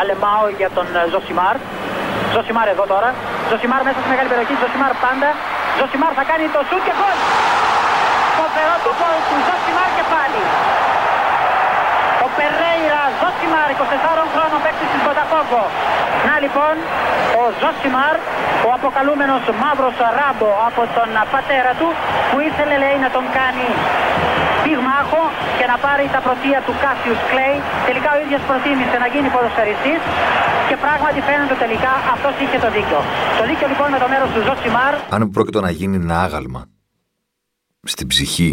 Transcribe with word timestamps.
Αλεμάο 0.00 0.44
για 0.60 0.70
τον 0.76 0.86
ε, 0.98 1.00
Ζοσιμάρ. 1.12 1.56
Ζοσιμάρ 2.34 2.66
εδώ 2.74 2.84
τώρα. 2.92 3.08
Ζοσιμάρ 3.50 3.80
μέσα 3.86 3.98
στη 4.02 4.08
μεγάλη 4.12 4.28
περιοχή. 4.32 4.54
Ζοσιμάρ 4.62 4.92
πάντα. 5.04 5.28
Ζοσιμάρ 5.78 6.12
θα 6.18 6.24
κάνει 6.30 6.44
το 6.54 6.60
σουτ 6.68 6.82
και 6.86 6.94
γκολ. 6.98 7.16
Φοβερό 8.38 8.74
το 8.86 8.90
γκολ 8.98 9.16
του 9.28 9.36
Ζοσιμάρ 9.46 9.90
και 9.96 10.04
πάλι. 10.14 10.40
Ο 12.30 12.32
Περέιρα 12.38 13.02
Ζοσιμάρ, 13.20 13.68
24 13.74 14.24
χρόνων 14.32 14.58
παίκτη 14.64 14.86
της 14.92 15.00
Μποταφόγκο. 15.06 15.64
Να 16.28 16.34
λοιπόν, 16.44 16.74
ο 17.40 17.42
Ζοσιμάρ, 17.60 18.14
ο 18.66 18.68
αποκαλούμενος 18.78 19.42
μαύρος 19.62 19.96
Ράμπο 20.18 20.50
από 20.68 20.82
τον 20.96 21.08
πατέρα 21.34 21.72
του, 21.78 21.88
που 22.28 22.36
ήθελε 22.48 22.74
λέει 22.84 22.96
να 23.04 23.10
τον 23.16 23.24
κάνει 23.38 23.68
πυγμάχο 24.62 25.22
και 25.58 25.66
να 25.72 25.76
πάρει 25.84 26.04
τα 26.14 26.20
πρωτεία 26.26 26.58
του 26.66 26.74
Κάσιους 26.82 27.20
Κλέη. 27.30 27.56
Τελικά 27.88 28.08
ο 28.16 28.18
ίδιος 28.24 28.42
προτίμησε 28.48 28.96
να 29.04 29.08
γίνει 29.12 29.28
ποδοσφαιριστής 29.34 30.00
και 30.68 30.76
πράγματι 30.84 31.18
φαίνεται 31.28 31.56
τελικά 31.64 31.92
αυτός 32.14 32.34
είχε 32.42 32.58
το 32.64 32.68
δίκιο. 32.76 33.00
Το 33.38 33.42
δίκιο 33.50 33.66
λοιπόν 33.72 33.88
με 33.94 33.98
το 34.02 34.08
μέρος 34.12 34.28
του 34.34 34.40
Ζοσιμάρ. 34.46 34.92
Αν 35.16 35.22
πρόκειται 35.34 35.60
να 35.66 35.70
γίνει 35.78 35.96
ένα 36.04 36.16
άγαλμα 36.26 36.60
στην 37.94 38.06
ψυχή 38.12 38.52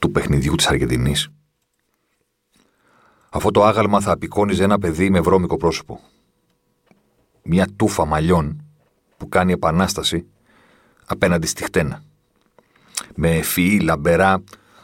του 0.00 0.08
παιχνιδιού 0.14 0.54
της 0.58 0.66
Αργεντινής, 0.72 1.20
αυτό 3.30 3.50
το 3.50 3.64
άγαλμα 3.64 4.00
θα 4.00 4.12
απεικόνιζε 4.12 4.64
ένα 4.64 4.78
παιδί 4.78 5.10
με 5.10 5.20
βρώμικο 5.20 5.56
πρόσωπο. 5.56 6.00
Μια 7.42 7.66
τούφα 7.76 8.04
μαλλιών 8.04 8.64
που 9.16 9.28
κάνει 9.28 9.52
επανάσταση 9.52 10.26
απέναντι 11.06 11.46
στη 11.46 11.64
χτένα. 11.64 12.02
Με 13.14 13.36
ευφυή, 13.36 13.80
λαμπερά, 13.82 14.42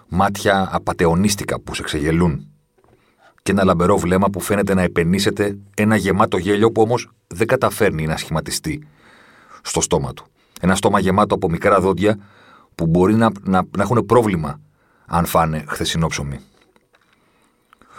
μάτια 0.09 0.69
απατεωνίστικα 0.73 1.61
που 1.61 1.75
σε 1.75 1.83
ξεγελούν. 1.83 2.49
Και 3.43 3.51
ένα 3.51 3.65
λαμπερό 3.65 3.99
βλέμμα 3.99 4.31
που 4.31 4.41
φαίνεται 4.41 4.75
να 4.75 4.83
επενήσεται 4.83 5.59
ένα 5.77 5.97
γεμάτο 5.97 6.37
γέλιο 6.37 6.73
που 6.73 6.83
όμως 6.83 7.11
δεν 7.27 7.47
καταφέρνει 7.47 8.07
να 8.07 8.17
σχηματιστεί 8.17 8.87
στο 9.63 9.81
στόμα 9.81 10.13
του. 10.13 10.27
Ένα 10.61 10.75
στόμα 10.75 10.99
γεμάτο 10.99 11.35
από 11.35 11.51
μικρά 11.51 11.81
δόντια 11.81 12.19
που 12.75 12.87
μπορεί 12.87 13.15
να, 13.15 13.31
να, 13.43 13.63
να 13.77 13.83
έχουν 13.83 14.07
πρόβλημα 14.07 14.61
αν 15.07 15.27
φάνε 15.27 15.65
χθεσινό 15.69 16.07
ψωμί. 16.07 16.41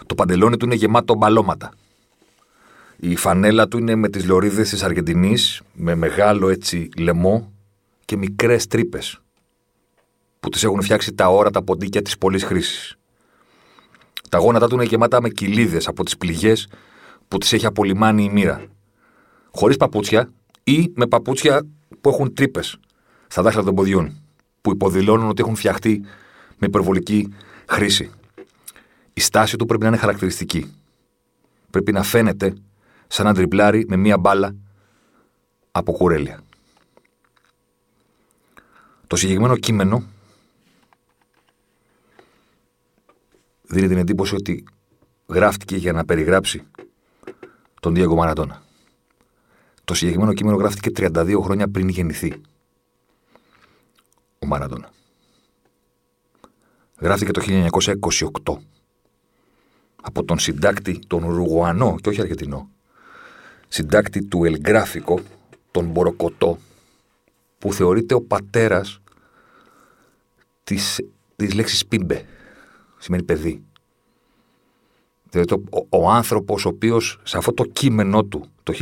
Το 0.05 0.15
παντελόνι 0.15 0.57
του 0.57 0.65
είναι 0.65 0.75
γεμάτο 0.75 1.15
μπαλώματα. 1.15 1.71
Η 2.97 3.15
φανέλα 3.15 3.67
του 3.67 3.77
είναι 3.77 3.95
με 3.95 4.09
τις 4.09 4.25
λωρίδες 4.25 4.69
της 4.69 4.83
Αργεντινής, 4.83 5.61
με 5.73 5.95
μεγάλο 5.95 6.49
έτσι 6.49 6.89
λαιμό 6.97 7.51
και 8.05 8.17
μικρές 8.17 8.67
τρύπες 8.67 9.21
που 10.39 10.49
τις 10.49 10.63
έχουν 10.63 10.81
φτιάξει 10.81 11.13
τα 11.13 11.27
όρατα 11.27 11.63
ποντίκια 11.63 12.01
της 12.01 12.17
πολλής 12.17 12.43
χρήσης. 12.43 12.97
Τα 14.29 14.37
γόνατά 14.37 14.67
του 14.67 14.75
είναι 14.75 14.83
γεμάτα 14.83 15.21
με 15.21 15.29
κοιλίδες 15.29 15.87
από 15.87 16.03
τις 16.03 16.17
πληγές 16.17 16.67
που 17.27 17.37
τις 17.37 17.53
έχει 17.53 17.65
απολυμάνει 17.65 18.23
η 18.23 18.29
μοίρα. 18.29 18.65
Χωρίς 19.51 19.77
παπούτσια 19.77 20.31
ή 20.63 20.91
με 20.95 21.07
παπούτσια 21.07 21.65
που 22.01 22.09
έχουν 22.09 22.33
τρύπες 22.33 22.77
στα 23.27 23.41
δάχτυλα 23.41 23.65
των 23.65 23.75
ποδιών, 23.75 24.21
που 24.61 24.71
υποδηλώνουν 24.71 25.29
ότι 25.29 25.41
έχουν 25.41 25.55
φτιαχτεί 25.55 26.01
με 26.57 26.67
υπερβολική 26.67 27.33
χρήση 27.69 28.11
η 29.17 29.21
στάση 29.21 29.57
του 29.57 29.65
πρέπει 29.65 29.81
να 29.83 29.87
είναι 29.87 29.97
χαρακτηριστική. 29.97 30.73
Πρέπει 31.69 31.91
να 31.91 32.03
φαίνεται 32.03 32.53
σαν 33.07 33.25
να 33.25 33.33
τριπλάρει 33.33 33.85
με 33.87 33.95
μία 33.95 34.17
μπάλα 34.17 34.55
από 35.71 35.91
κουρέλια. 35.91 36.41
Το 39.07 39.15
συγκεκριμένο 39.15 39.57
κείμενο 39.57 40.03
δίνει 43.61 43.87
την 43.87 43.97
εντύπωση 43.97 44.35
ότι 44.35 44.63
γράφτηκε 45.27 45.75
για 45.75 45.91
να 45.91 46.05
περιγράψει 46.05 46.63
τον 47.79 47.93
Διέγκο 47.93 48.15
Μαρατώνα. 48.15 48.63
Το 49.83 49.93
συγκεκριμένο 49.93 50.33
κείμενο 50.33 50.57
γράφτηκε 50.57 50.89
32 50.95 51.39
χρόνια 51.41 51.67
πριν 51.67 51.89
γεννηθεί 51.89 52.41
ο 54.39 54.45
Μαρατώνα. 54.45 54.89
Γράφτηκε 56.99 57.31
το 57.31 57.41
1928 58.43 58.74
από 60.07 60.23
τον 60.23 60.39
συντάκτη, 60.39 60.99
τον 61.07 61.23
Ουρουγουανό 61.23 61.95
και 62.01 62.09
όχι 62.09 62.21
Αργεντινό, 62.21 62.69
συντάκτη 63.67 64.25
του 64.25 64.45
Ελγράφικο, 64.45 65.19
τον 65.71 65.85
Μποροκοτό, 65.85 66.57
που 67.57 67.73
θεωρείται 67.73 68.13
ο 68.13 68.21
πατέρας 68.21 69.01
της, 70.63 71.01
της 71.35 71.53
λέξης 71.53 71.85
πίμπε, 71.85 72.25
σημαίνει 72.97 73.23
παιδί. 73.23 73.63
Δηλαδή 75.29 75.63
ο, 75.69 75.87
ο 75.89 76.09
άνθρωπος 76.09 76.65
ο 76.65 76.69
οποίος 76.69 77.19
σε 77.23 77.37
αυτό 77.37 77.53
το 77.53 77.63
κείμενό 77.63 78.23
του 78.23 78.45
το 78.63 78.73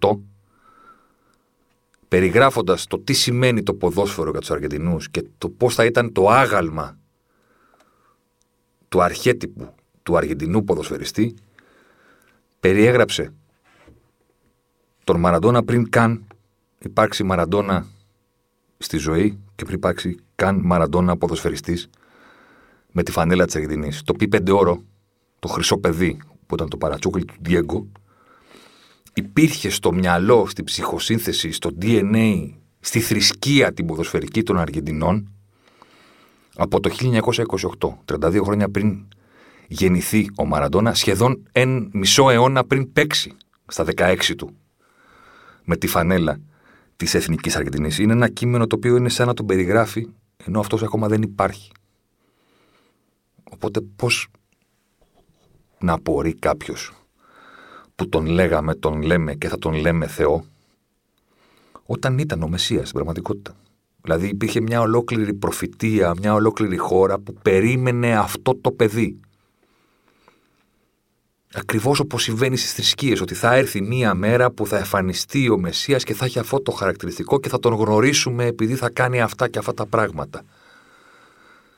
1928 0.00 0.18
περιγράφοντας 2.08 2.86
το 2.86 2.98
τι 2.98 3.12
σημαίνει 3.12 3.62
το 3.62 3.74
ποδόσφαιρο 3.74 4.30
για 4.30 4.40
τους 4.40 4.50
Αργεντινούς 4.50 5.10
και 5.10 5.24
το 5.38 5.48
πώς 5.48 5.74
θα 5.74 5.84
ήταν 5.84 6.12
το 6.12 6.28
άγαλμα 6.28 6.98
του 8.88 9.02
αρχέτυπου 9.02 9.74
του 10.10 10.16
Αργεντινού 10.16 10.64
ποδοσφαιριστή, 10.64 11.34
περιέγραψε 12.60 13.32
τον 15.04 15.20
Μαραντόνα 15.20 15.62
πριν 15.62 15.90
καν 15.90 16.26
υπάρξει 16.78 17.22
Μαραντόνα 17.22 17.86
στη 18.78 18.96
ζωή 18.96 19.38
και 19.54 19.64
πριν 19.64 19.76
υπάρξει 19.76 20.16
καν 20.34 20.60
Μαραντόνα 20.64 21.16
ποδοσφαιριστής 21.16 21.90
με 22.92 23.02
τη 23.02 23.10
φανέλα 23.10 23.44
της 23.44 23.54
Αργεντινής. 23.54 24.02
Το 24.02 24.12
πι 24.14 24.50
όρο, 24.50 24.82
το 25.38 25.48
χρυσό 25.48 25.78
παιδί 25.78 26.18
που 26.46 26.54
ήταν 26.54 26.68
το 26.68 26.76
παρατσούκλι 26.76 27.24
του 27.24 27.34
Διέγκο, 27.40 27.86
υπήρχε 29.14 29.70
στο 29.70 29.92
μυαλό, 29.92 30.46
στη 30.46 30.62
ψυχοσύνθεση, 30.62 31.52
στο 31.52 31.70
DNA, 31.80 32.52
στη 32.80 33.00
θρησκεία 33.00 33.72
την 33.72 33.86
ποδοσφαιρική 33.86 34.42
των 34.42 34.58
Αργεντινών 34.58 35.32
από 36.56 36.80
το 36.80 36.90
1928, 37.78 38.20
32 38.24 38.40
χρόνια 38.44 38.68
πριν 38.68 39.04
γεννηθεί 39.72 40.30
ο 40.36 40.44
Μαραντόνα 40.44 40.94
σχεδόν 40.94 41.42
εν 41.52 41.90
μισό 41.92 42.30
αιώνα 42.30 42.64
πριν 42.64 42.92
παίξει 42.92 43.32
στα 43.66 43.84
16 43.96 44.16
του 44.36 44.50
με 45.64 45.76
τη 45.76 45.86
φανέλα 45.86 46.40
της 46.96 47.14
Εθνικής 47.14 47.56
Αργεντινής. 47.56 47.98
Είναι 47.98 48.12
ένα 48.12 48.28
κείμενο 48.28 48.66
το 48.66 48.76
οποίο 48.76 48.96
είναι 48.96 49.08
σαν 49.08 49.26
να 49.26 49.34
τον 49.34 49.46
περιγράφει 49.46 50.08
ενώ 50.44 50.60
αυτός 50.60 50.82
ακόμα 50.82 51.08
δεν 51.08 51.22
υπάρχει. 51.22 51.72
Οπότε 53.50 53.80
πώς 53.80 54.28
να 55.78 55.92
απορεί 55.92 56.34
κάποιος 56.34 56.92
που 57.94 58.08
τον 58.08 58.26
λέγαμε, 58.26 58.74
τον 58.74 59.02
λέμε 59.02 59.34
και 59.34 59.48
θα 59.48 59.58
τον 59.58 59.74
λέμε 59.74 60.06
Θεό, 60.06 60.44
όταν 61.86 62.18
ήταν 62.18 62.42
ο 62.42 62.48
Μεσσίας 62.48 62.82
στην 62.82 62.92
πραγματικότητα. 62.94 63.56
Δηλαδή 64.02 64.28
υπήρχε 64.28 64.60
μια 64.60 64.80
ολόκληρη 64.80 65.34
προφητεία, 65.34 66.14
μια 66.18 66.34
ολόκληρη 66.34 66.76
χώρα 66.76 67.18
που 67.18 67.34
περίμενε 67.42 68.16
αυτό 68.16 68.54
το 68.54 68.70
παιδί. 68.70 69.20
Ακριβώς 71.54 72.00
όπως 72.00 72.22
συμβαίνει 72.22 72.56
στις 72.56 72.72
θρησκείες, 72.72 73.20
ότι 73.20 73.34
θα 73.34 73.54
έρθει 73.54 73.82
μία 73.82 74.14
μέρα 74.14 74.50
που 74.50 74.66
θα 74.66 74.76
εμφανιστεί 74.76 75.48
ο 75.48 75.58
Μεσσίας 75.58 76.04
και 76.04 76.14
θα 76.14 76.24
έχει 76.24 76.38
αυτό 76.38 76.60
το 76.60 76.72
χαρακτηριστικό 76.72 77.40
και 77.40 77.48
θα 77.48 77.58
τον 77.58 77.74
γνωρίσουμε 77.74 78.46
επειδή 78.46 78.74
θα 78.74 78.90
κάνει 78.90 79.20
αυτά 79.20 79.48
και 79.48 79.58
αυτά 79.58 79.74
τα 79.74 79.86
πράγματα. 79.86 80.42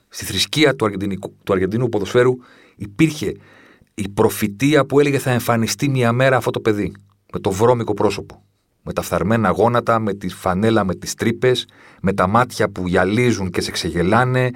Στη 0.08 0.24
θρησκεία 0.24 0.76
του, 0.76 0.90
του 1.44 1.52
Αργεντινού 1.52 1.88
ποδοσφαίρου 1.88 2.36
υπήρχε 2.76 3.34
η 3.94 4.08
προφητεία 4.08 4.84
που 4.84 5.00
έλεγε 5.00 5.18
θα 5.18 5.30
εμφανιστεί 5.30 5.88
μία 5.88 6.12
μέρα 6.12 6.36
αυτό 6.36 6.50
το 6.50 6.60
παιδί. 6.60 6.92
Με 7.32 7.40
το 7.40 7.50
βρώμικο 7.50 7.94
πρόσωπο. 7.94 8.42
Με 8.82 8.92
τα 8.92 9.02
φθαρμένα 9.02 9.50
γόνατα, 9.50 9.98
με 9.98 10.14
τη 10.14 10.28
φανέλα, 10.28 10.84
με 10.84 10.94
τις 10.94 11.14
τρύπες, 11.14 11.66
με 12.00 12.12
τα 12.12 12.26
μάτια 12.26 12.68
που 12.68 12.88
γυαλίζουν 12.88 13.50
και 13.50 13.60
σε 13.60 13.70
ξεγελάνε, 13.70 14.50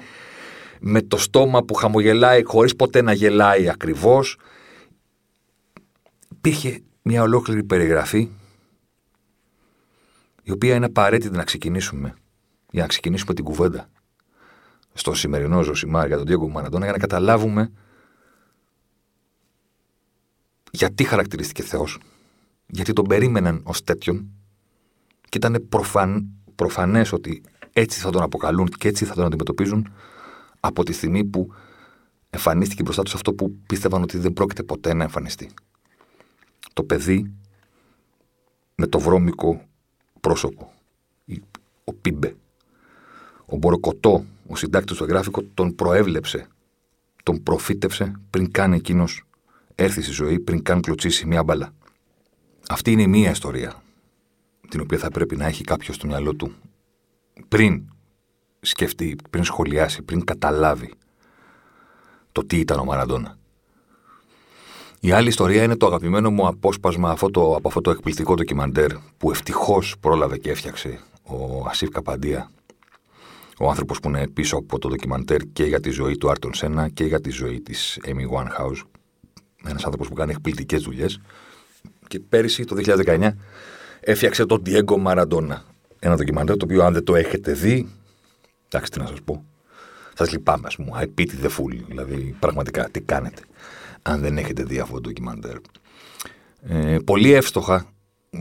με 0.79 1.01
το 1.01 1.17
στόμα 1.17 1.63
που 1.63 1.73
χαμογελάει 1.73 2.43
χωρίς 2.43 2.75
ποτέ 2.75 3.01
να 3.01 3.13
γελάει 3.13 3.69
ακριβώς 3.69 4.37
υπήρχε 6.31 6.81
μια 7.01 7.21
ολόκληρη 7.21 7.63
περιγραφή 7.63 8.29
η 10.43 10.51
οποία 10.51 10.75
είναι 10.75 10.85
απαραίτητη 10.85 11.35
να 11.35 11.43
ξεκινήσουμε 11.43 12.15
για 12.71 12.81
να 12.81 12.87
ξεκινήσουμε 12.87 13.33
την 13.33 13.43
κουβέντα 13.43 13.89
στο 14.93 15.13
σημερινό 15.13 15.61
Ζωσιμάρ 15.61 16.07
για 16.07 16.17
τον 16.17 16.25
Διόγκο 16.25 16.49
Μαραντώνα 16.49 16.83
για 16.83 16.93
να 16.93 16.99
καταλάβουμε 16.99 17.71
γιατί 20.71 21.03
χαρακτηρίστηκε 21.03 21.63
Θεός 21.63 21.99
γιατί 22.67 22.93
τον 22.93 23.05
περίμεναν 23.07 23.61
ως 23.63 23.83
τέτοιον 23.83 24.31
και 25.29 25.37
ήταν 25.37 25.65
προφαν, 25.69 26.27
προφανές 26.55 27.11
ότι 27.11 27.43
έτσι 27.73 27.99
θα 27.99 28.09
τον 28.09 28.21
αποκαλούν 28.21 28.67
και 28.67 28.87
έτσι 28.87 29.05
θα 29.05 29.13
τον 29.13 29.25
αντιμετωπίζουν 29.25 29.91
από 30.59 30.83
τη 30.83 30.93
στιγμή 30.93 31.25
που 31.25 31.53
εμφανίστηκε 32.29 32.83
μπροστά 32.83 33.03
τους 33.03 33.13
αυτό 33.13 33.33
που 33.33 33.51
πίστευαν 33.67 34.01
ότι 34.01 34.17
δεν 34.17 34.33
πρόκειται 34.33 34.63
ποτέ 34.63 34.93
να 34.93 35.03
εμφανιστεί 35.03 35.49
το 36.77 36.83
παιδί 36.83 37.33
με 38.75 38.87
το 38.87 38.99
βρώμικο 38.99 39.61
πρόσωπο. 40.19 40.73
Ο 41.83 41.93
Πίμπε. 41.93 42.35
Ο 43.45 43.55
Μποροκοτό, 43.57 44.25
ο 44.47 44.55
συντάκτης 44.55 44.97
του 44.97 45.03
εγγράφικο, 45.03 45.43
τον 45.53 45.75
προέβλεψε, 45.75 46.47
τον 47.23 47.43
προφήτευσε 47.43 48.19
πριν 48.29 48.51
καν 48.51 48.73
εκείνος 48.73 49.23
έρθει 49.75 50.01
στη 50.01 50.11
ζωή 50.11 50.39
πριν 50.39 50.63
καν 50.63 50.81
κλωτσίσει 50.81 51.25
μια 51.25 51.43
μπαλά. 51.43 51.73
Αυτή 52.69 52.91
είναι 52.91 53.01
η 53.01 53.07
μία 53.07 53.29
ιστορία 53.29 53.83
την 54.69 54.81
οποία 54.81 54.97
θα 54.97 55.09
πρέπει 55.09 55.35
να 55.35 55.45
έχει 55.45 55.63
κάποιος 55.63 55.95
στο 55.95 56.07
μυαλό 56.07 56.33
του 56.33 56.51
πριν 57.47 57.83
σκεφτεί, 58.61 59.15
πριν 59.29 59.43
σχολιάσει, 59.43 60.01
πριν 60.01 60.23
καταλάβει 60.23 60.93
το 62.31 62.45
τι 62.45 62.59
ήταν 62.59 62.79
ο 62.79 62.83
Μαραντόνα. 62.83 63.36
Η 65.07 65.11
άλλη 65.11 65.27
ιστορία 65.27 65.63
είναι 65.63 65.75
το 65.75 65.85
αγαπημένο 65.85 66.31
μου 66.31 66.47
απόσπασμα 66.47 67.09
αυτό 67.09 67.31
το, 67.31 67.55
από 67.55 67.67
αυτό 67.67 67.81
το 67.81 67.91
εκπληκτικό 67.91 68.33
ντοκιμαντέρ 68.33 68.91
που 69.17 69.31
ευτυχώς 69.31 69.95
πρόλαβε 69.99 70.37
και 70.37 70.49
έφτιαξε 70.49 70.99
ο 71.23 71.65
Ασίφ 71.67 71.89
Καπαντία, 71.89 72.51
ο 73.59 73.69
άνθρωπος 73.69 73.99
που 73.99 74.07
είναι 74.07 74.27
πίσω 74.27 74.57
από 74.57 74.79
το 74.79 74.87
ντοκιμαντέρ 74.87 75.41
και 75.53 75.63
για 75.63 75.79
τη 75.79 75.89
ζωή 75.89 76.17
του 76.17 76.29
Άρτον 76.29 76.53
Σένα 76.53 76.89
και 76.89 77.03
για 77.03 77.21
τη 77.21 77.29
ζωή 77.29 77.61
της 77.61 77.99
Amy 78.05 78.37
Winehouse. 78.37 78.81
Ένας 79.65 79.83
άνθρωπος 79.83 80.07
που 80.07 80.13
κάνει 80.13 80.31
εκπληκτικές 80.31 80.81
δουλειές. 80.81 81.19
Και 82.07 82.19
πέρυσι, 82.19 82.63
το 82.63 82.75
2019, 82.75 83.29
έφτιαξε 83.99 84.45
τον 84.45 84.61
Diego 84.65 85.05
Maradona. 85.05 85.57
Ένα 85.99 86.15
ντοκιμαντέρ 86.15 86.57
το 86.57 86.65
οποίο, 86.65 86.83
αν 86.83 86.93
δεν 86.93 87.03
το 87.03 87.15
έχετε 87.15 87.51
δει, 87.51 87.89
εντάξει, 88.67 88.91
τι 88.91 88.99
να 88.99 89.05
σας 89.07 89.21
πω. 89.25 89.45
Σας 90.13 90.31
λυπάμαι, 90.31 90.67
ας 90.67 90.75
πούμε. 90.75 90.91
I 90.95 91.19
pity 91.19 91.45
the 91.45 91.49
fool. 91.49 91.83
Δηλαδή, 91.87 92.35
πραγματικά, 92.39 92.89
τι 92.89 93.01
κάνετε 93.01 93.41
αν 94.07 94.21
δεν 94.21 94.37
έχετε 94.37 94.63
δει 94.63 94.79
αυτό 94.79 94.93
το 94.93 94.99
ντοκιμαντέρ. 94.99 95.57
Ε, 96.61 96.97
πολύ 97.05 97.31
εύστοχα, 97.31 97.85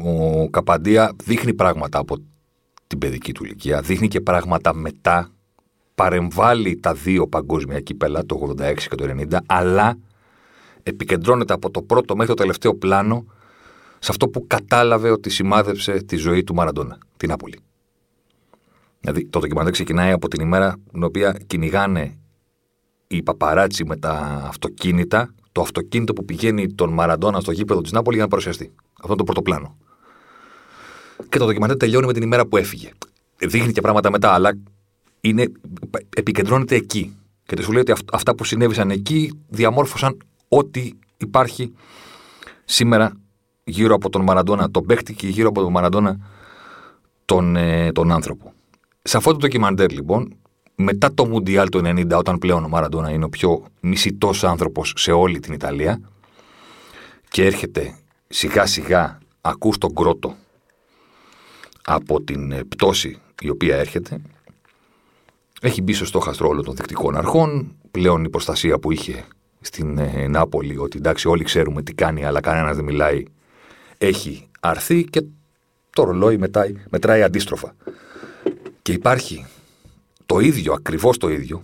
ο 0.05 0.49
Καπαντία 0.51 1.13
δείχνει 1.25 1.55
πράγματα 1.55 1.99
από 1.99 2.17
την 2.87 2.99
παιδική 2.99 3.33
του 3.33 3.45
ηλικία, 3.45 3.81
δείχνει 3.81 4.09
και 4.09 4.21
πράγματα 4.21 4.75
μετά, 4.75 5.31
παρεμβάλλει 5.95 6.77
τα 6.81 6.95
δύο 6.95 7.27
παγκόσμια 7.27 7.81
κύπελα, 7.81 8.27
το 8.27 8.55
86 8.59 8.75
και 8.89 8.95
το 8.95 9.05
90, 9.31 9.39
αλλά 9.47 9.99
επικεντρώνεται 10.83 11.53
από 11.53 11.71
το 11.71 11.83
πρώτο 11.83 12.15
μέχρι 12.15 12.35
το 12.35 12.41
τελευταίο 12.41 12.75
πλάνο 12.75 13.25
σε 13.99 14.11
αυτό 14.11 14.29
που 14.29 14.47
κατάλαβε 14.47 15.11
ότι 15.11 15.31
σημάδεψε 15.31 15.93
τη 15.93 16.17
ζωή 16.17 16.45
του 16.45 16.55
Μαραντόνα, 16.55 16.99
την 17.17 17.33
Άπολη. 17.33 17.59
Δηλαδή, 19.01 19.27
το 19.27 19.39
ντοκιμαντέρ 19.39 19.73
ξεκινάει 19.73 20.13
από 20.13 20.29
την 20.29 20.41
ημέρα 20.41 20.77
την 20.93 21.03
οποία 21.03 21.37
κυνηγάνε 21.47 22.19
οι 23.07 23.23
παπαράτσι 23.23 23.85
με 23.85 23.97
τα 23.97 24.43
αυτοκίνητα 24.47 25.35
το 25.57 25.63
αυτοκίνητο 25.63 26.13
που 26.13 26.25
πηγαίνει 26.25 26.73
τον 26.73 26.93
Μαραντόνα 26.93 27.41
στο 27.41 27.53
γήπεδο 27.53 27.81
της 27.81 27.93
Νάπολης 27.93 28.15
για 28.15 28.23
να 28.23 28.29
παρουσιαστεί. 28.29 28.73
Αυτό 28.93 29.07
είναι 29.07 29.17
το 29.17 29.25
πρώτο 29.25 29.43
πλάνο. 29.43 29.77
Και 31.29 31.39
το 31.39 31.45
ντοκιμαντέρ 31.45 31.77
τελειώνει 31.77 32.07
με 32.07 32.13
την 32.13 32.23
ημέρα 32.23 32.47
που 32.47 32.57
έφυγε. 32.57 32.91
Δείχνει 33.37 33.73
και 33.73 33.81
πράγματα 33.81 34.11
μετά, 34.11 34.33
αλλά 34.33 34.59
είναι, 35.21 35.53
επικεντρώνεται 36.17 36.75
εκεί. 36.75 37.17
Και 37.45 37.63
σου 37.63 37.73
λέει 37.73 37.81
ότι 37.81 37.93
αυτά 38.13 38.35
που 38.35 38.45
συνέβησαν 38.45 38.91
εκεί 38.91 39.41
διαμόρφωσαν 39.49 40.17
ό,τι 40.49 40.91
υπάρχει 41.17 41.73
σήμερα 42.65 43.13
γύρω 43.65 43.95
από 43.95 44.11
τον 44.11 44.23
Μαραντόνα, 44.23 44.71
τον 44.71 44.87
παίχτη 44.87 45.15
και 45.15 45.27
γύρω 45.27 45.49
από 45.49 45.63
τον 45.63 45.73
Μαραντόνα 45.73 46.19
τον, 47.25 47.57
ε, 47.57 47.93
τον 47.93 48.13
άνθρωπο. 48.13 48.53
Σε 49.03 49.17
αυτό 49.17 49.31
το 49.31 49.37
ντοκιμαντέρ 49.37 49.91
λοιπόν 49.91 50.37
μετά 50.77 51.15
το 51.15 51.27
Μουντιάλ 51.27 51.69
του 51.69 51.79
90, 51.85 52.11
όταν 52.11 52.39
πλέον 52.39 52.65
ο 52.65 52.69
Μαραντόνα 52.69 53.11
είναι 53.11 53.25
ο 53.25 53.29
πιο 53.29 53.65
μισητός 53.81 54.45
άνθρωπος 54.45 54.93
σε 54.97 55.13
όλη 55.13 55.41
την 55.41 55.53
Ιταλία 55.53 56.01
και 57.29 57.45
έρχεται 57.45 57.95
σιγά 58.29 58.67
σιγά 58.67 59.19
ακούς 59.41 59.79
τον 59.79 59.95
κρότο 59.95 60.37
από 61.85 62.23
την 62.23 62.53
ε, 62.53 62.65
πτώση 62.65 63.19
η 63.43 63.51
οποία 63.51 63.77
έρχεται 63.77 64.21
έχει 65.61 65.83
μπει 65.83 65.93
στο 65.93 66.05
στόχαστρο 66.05 66.49
όλων 66.49 66.65
των 66.65 66.75
δικτικών 66.75 67.17
αρχών 67.17 67.77
πλέον 67.91 68.25
η 68.25 68.29
προστασία 68.29 68.79
που 68.79 68.93
είχε 68.93 69.25
στην 69.61 69.99
ε, 69.99 70.27
Νάπολη 70.29 70.79
ότι 70.79 70.99
εντάξει 70.99 71.29
όλοι 71.29 71.45
ξέρουμε 71.45 71.83
τι 71.83 71.95
κάνει 71.95 72.25
αλλά 72.25 72.41
κανένας 72.41 72.77
δεν 72.77 72.85
μιλάει 72.85 73.23
έχει 73.99 74.49
αρθεί 74.61 75.05
και 75.05 75.23
το 75.91 76.05
ρολόι 76.05 76.39
μετράει, 76.39 76.75
μετράει 76.91 77.23
αντίστροφα. 77.23 77.75
Και 78.83 78.93
υπάρχει 78.93 79.47
το 80.27 80.39
ίδιο, 80.39 80.73
ακριβώς 80.73 81.19
το 81.19 81.29
ίδιο, 81.29 81.63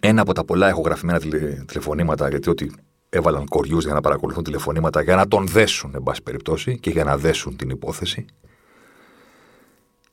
ένα 0.00 0.22
από 0.22 0.32
τα 0.32 0.44
πολλά 0.44 0.68
ηχογραφημένα 0.68 1.20
τηλεφωνήματα, 1.66 2.28
γιατί 2.28 2.50
ότι 2.50 2.72
έβαλαν 3.08 3.48
κοριούς 3.48 3.84
για 3.84 3.94
να 3.94 4.00
παρακολουθούν 4.00 4.44
τηλεφωνήματα, 4.44 5.02
για 5.02 5.16
να 5.16 5.28
τον 5.28 5.46
δέσουν, 5.46 5.94
εν 5.94 6.02
πάση 6.02 6.22
περιπτώσει, 6.22 6.78
και 6.78 6.90
για 6.90 7.04
να 7.04 7.16
δέσουν 7.16 7.56
την 7.56 7.70
υπόθεση. 7.70 8.24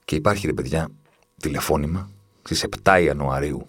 Και 0.06 0.15
υπάρχει, 0.15 0.45
ρε 0.45 0.53
παιδιά, 0.53 0.88
τηλεφώνημα 1.38 2.09
στις 2.44 2.65
7 2.83 3.01
Ιανουαρίου 3.03 3.68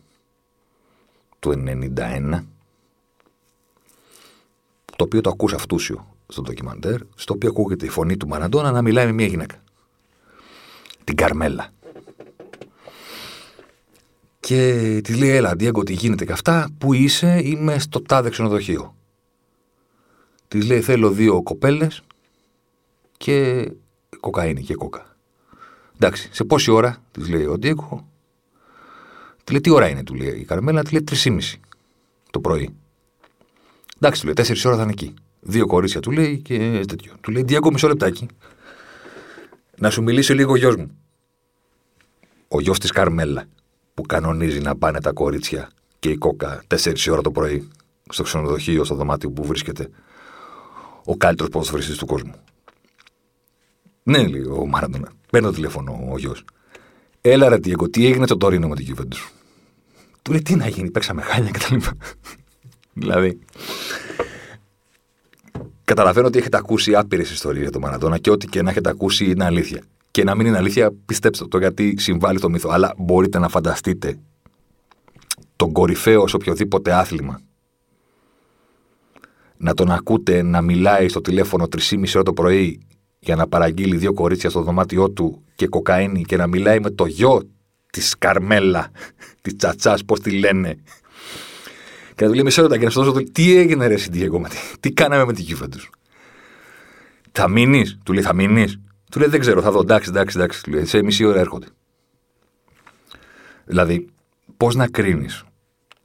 του 1.38 1.50
1991, 1.50 2.44
το 4.96 5.04
οποίο 5.04 5.20
το 5.20 5.30
ακούς 5.30 5.52
αυτούσιο 5.52 6.16
στο 6.28 6.42
ντοκιμαντέρ, 6.42 7.00
στο 7.14 7.34
οποίο 7.34 7.48
ακούγεται 7.48 7.86
η 7.86 7.88
φωνή 7.88 8.16
του 8.16 8.28
Μαραντόνα 8.28 8.70
να 8.70 8.82
μιλάει 8.82 9.06
με 9.06 9.12
μια 9.12 9.26
γυναίκα. 9.26 9.62
Την 11.04 11.16
Καρμέλα. 11.16 11.70
Και 14.46 15.00
τη 15.04 15.14
λέει: 15.14 15.30
Έλα, 15.30 15.56
Ντιέγκο, 15.56 15.82
τι 15.82 15.92
γίνεται 15.92 16.24
και 16.24 16.32
αυτά. 16.32 16.68
Πού 16.78 16.92
είσαι, 16.92 17.40
είμαι 17.44 17.78
στο 17.78 18.02
τάδε 18.02 18.30
ξενοδοχείο. 18.30 18.96
Τη 20.48 20.62
λέει: 20.62 20.80
Θέλω 20.80 21.10
δύο 21.10 21.42
κοπέλες 21.42 22.02
και 23.16 23.68
κοκαίνη 24.20 24.62
και 24.62 24.74
κόκα. 24.74 25.16
Εντάξει, 25.94 26.28
σε 26.32 26.44
πόση 26.44 26.70
ώρα, 26.70 27.02
τη 27.10 27.30
λέει 27.30 27.44
ο 27.44 27.58
Ντιέγκο. 27.58 28.08
Τη 29.44 29.52
λέει: 29.52 29.60
Τι 29.60 29.70
ώρα 29.70 29.88
είναι, 29.88 30.02
του 30.02 30.14
λέει 30.14 30.38
η 30.38 30.44
Καρμέλα, 30.44 30.82
τη 30.82 30.92
λέει: 30.92 31.02
Τρεις 31.02 31.58
το 32.30 32.40
πρωί. 32.40 32.74
Εντάξει, 33.96 34.20
του 34.20 34.26
λέει: 34.26 34.34
Τέσσερις 34.34 34.64
ώρα 34.64 34.76
θα 34.76 34.82
είναι 34.82 34.92
εκεί. 34.92 35.14
Δύο 35.40 35.66
κορίτσια 35.66 36.00
του 36.00 36.10
λέει 36.10 36.38
και 36.38 36.84
τέτοιο. 36.88 37.12
Του 37.20 37.30
λέει: 37.30 37.42
Ντιέγκο, 37.42 37.72
μισό 37.72 37.88
λεπτάκι. 37.88 38.26
Να 39.78 39.90
σου 39.90 40.02
μιλήσει 40.02 40.34
λίγο 40.34 40.52
ο 40.52 40.56
γιος 40.56 40.76
μου. 40.76 40.98
Ο 42.48 42.60
γιος 42.60 42.78
της 42.78 42.90
Καρμέλα 42.90 43.46
που 43.96 44.02
κανονίζει 44.02 44.60
να 44.60 44.76
πάνε 44.76 45.00
τα 45.00 45.12
κορίτσια 45.12 45.70
και 45.98 46.08
η 46.08 46.16
κόκα 46.16 46.62
4 46.68 46.94
ώρα 47.10 47.20
το 47.20 47.30
πρωί 47.30 47.68
στο 48.08 48.22
ξενοδοχείο, 48.22 48.84
στο 48.84 48.94
δωμάτιο 48.94 49.30
που 49.30 49.44
βρίσκεται 49.44 49.88
ο 51.04 51.16
καλύτερος 51.16 51.50
ποδοσφαιριστής 51.50 51.96
του 51.96 52.06
κόσμου. 52.06 52.34
Ναι, 54.02 54.26
λέει 54.26 54.42
ο 54.42 54.66
Μάραντονα. 54.66 55.12
Παίρνω 55.30 55.50
τηλέφωνο 55.50 56.08
ο 56.12 56.18
γιος. 56.18 56.44
Έλα 57.20 57.48
ρε 57.48 57.58
Τιέγκο, 57.58 57.88
τι 57.88 58.06
έγινε 58.06 58.26
το 58.26 58.36
τωρίνο 58.36 58.68
με 58.68 58.76
την 58.76 58.84
κυβέρνηση 58.84 59.20
σου. 59.20 59.30
Του 60.22 60.30
λέει 60.30 60.42
τι 60.42 60.54
να 60.56 60.68
γίνει, 60.68 60.90
παίξαμε 60.90 61.22
χάλια 61.22 61.50
κτλ. 61.50 61.76
δηλαδή. 62.92 63.38
Καταλαβαίνω 65.84 66.26
ότι 66.26 66.38
έχετε 66.38 66.56
ακούσει 66.56 66.94
άπειρες 66.94 67.30
ιστορίες 67.30 67.62
για 67.62 67.72
τον 67.72 67.80
Μαραντόνα 67.80 68.18
και 68.18 68.30
ό,τι 68.30 68.46
και 68.46 68.62
να 68.62 68.70
έχετε 68.70 68.90
ακούσει 68.90 69.30
είναι 69.30 69.44
αλήθεια 69.44 69.82
και 70.16 70.24
να 70.24 70.34
μην 70.34 70.46
είναι 70.46 70.56
αλήθεια, 70.56 70.92
πιστέψτε 71.06 71.46
το 71.46 71.58
γιατί 71.58 71.94
συμβάλλει 71.98 72.40
το 72.40 72.48
μύθο. 72.50 72.68
Αλλά 72.70 72.94
μπορείτε 72.96 73.38
να 73.38 73.48
φανταστείτε 73.48 74.18
τον 75.56 75.72
κορυφαίο 75.72 76.26
σε 76.26 76.36
οποιοδήποτε 76.36 76.92
άθλημα 76.92 77.40
να 79.56 79.74
τον 79.74 79.90
ακούτε 79.90 80.42
να 80.42 80.60
μιλάει 80.60 81.08
στο 81.08 81.20
τηλέφωνο 81.20 81.68
3,5 81.90 82.12
ώρα 82.14 82.22
το 82.22 82.32
πρωί 82.32 82.80
για 83.18 83.36
να 83.36 83.46
παραγγείλει 83.46 83.96
δύο 83.96 84.12
κορίτσια 84.12 84.50
στο 84.50 84.62
δωμάτιό 84.62 85.10
του 85.10 85.42
και 85.54 85.66
κοκαίνη 85.66 86.22
και 86.22 86.36
να 86.36 86.46
μιλάει 86.46 86.80
με 86.80 86.90
το 86.90 87.06
γιο 87.06 87.42
της 87.92 88.18
Καρμέλα, 88.18 88.90
της 89.42 89.56
Τσατσάς, 89.56 90.04
πώς 90.04 90.20
τη 90.20 90.30
λένε. 90.30 90.74
Και 92.14 92.24
να 92.24 92.26
του 92.26 92.34
λέει 92.34 92.44
μισό 92.44 92.62
λεπτό 92.62 92.76
και 92.76 92.84
να 92.84 92.90
σου 92.90 92.98
δώσω 93.00 93.12
το 93.12 93.30
τι 93.32 93.56
έγινε 93.56 93.86
ρε 93.86 93.96
Σιντιέγκο, 93.96 94.46
τι 94.80 94.92
κάναμε 94.92 95.24
με 95.24 95.32
την 95.32 95.44
κύφα 95.44 95.68
του. 95.68 95.78
Θα 97.32 97.48
μείνεις, 97.48 97.98
του 98.04 98.12
λέει 98.12 98.22
θα 98.22 98.34
μείνεις. 98.34 98.80
Του 99.10 99.18
λέει 99.18 99.28
δεν 99.28 99.40
ξέρω, 99.40 99.62
θα 99.62 99.70
δω. 99.70 99.80
Εντάξει, 99.80 100.10
εντάξει, 100.10 100.36
εντάξει. 100.38 100.62
Του 100.62 100.70
λέει, 100.70 100.84
σε 100.84 101.02
μισή 101.02 101.24
ώρα 101.24 101.40
έρχονται. 101.40 101.66
Δηλαδή, 103.64 104.06
πώς 104.56 104.74
να 104.74 104.88
κρίνεις 104.88 105.44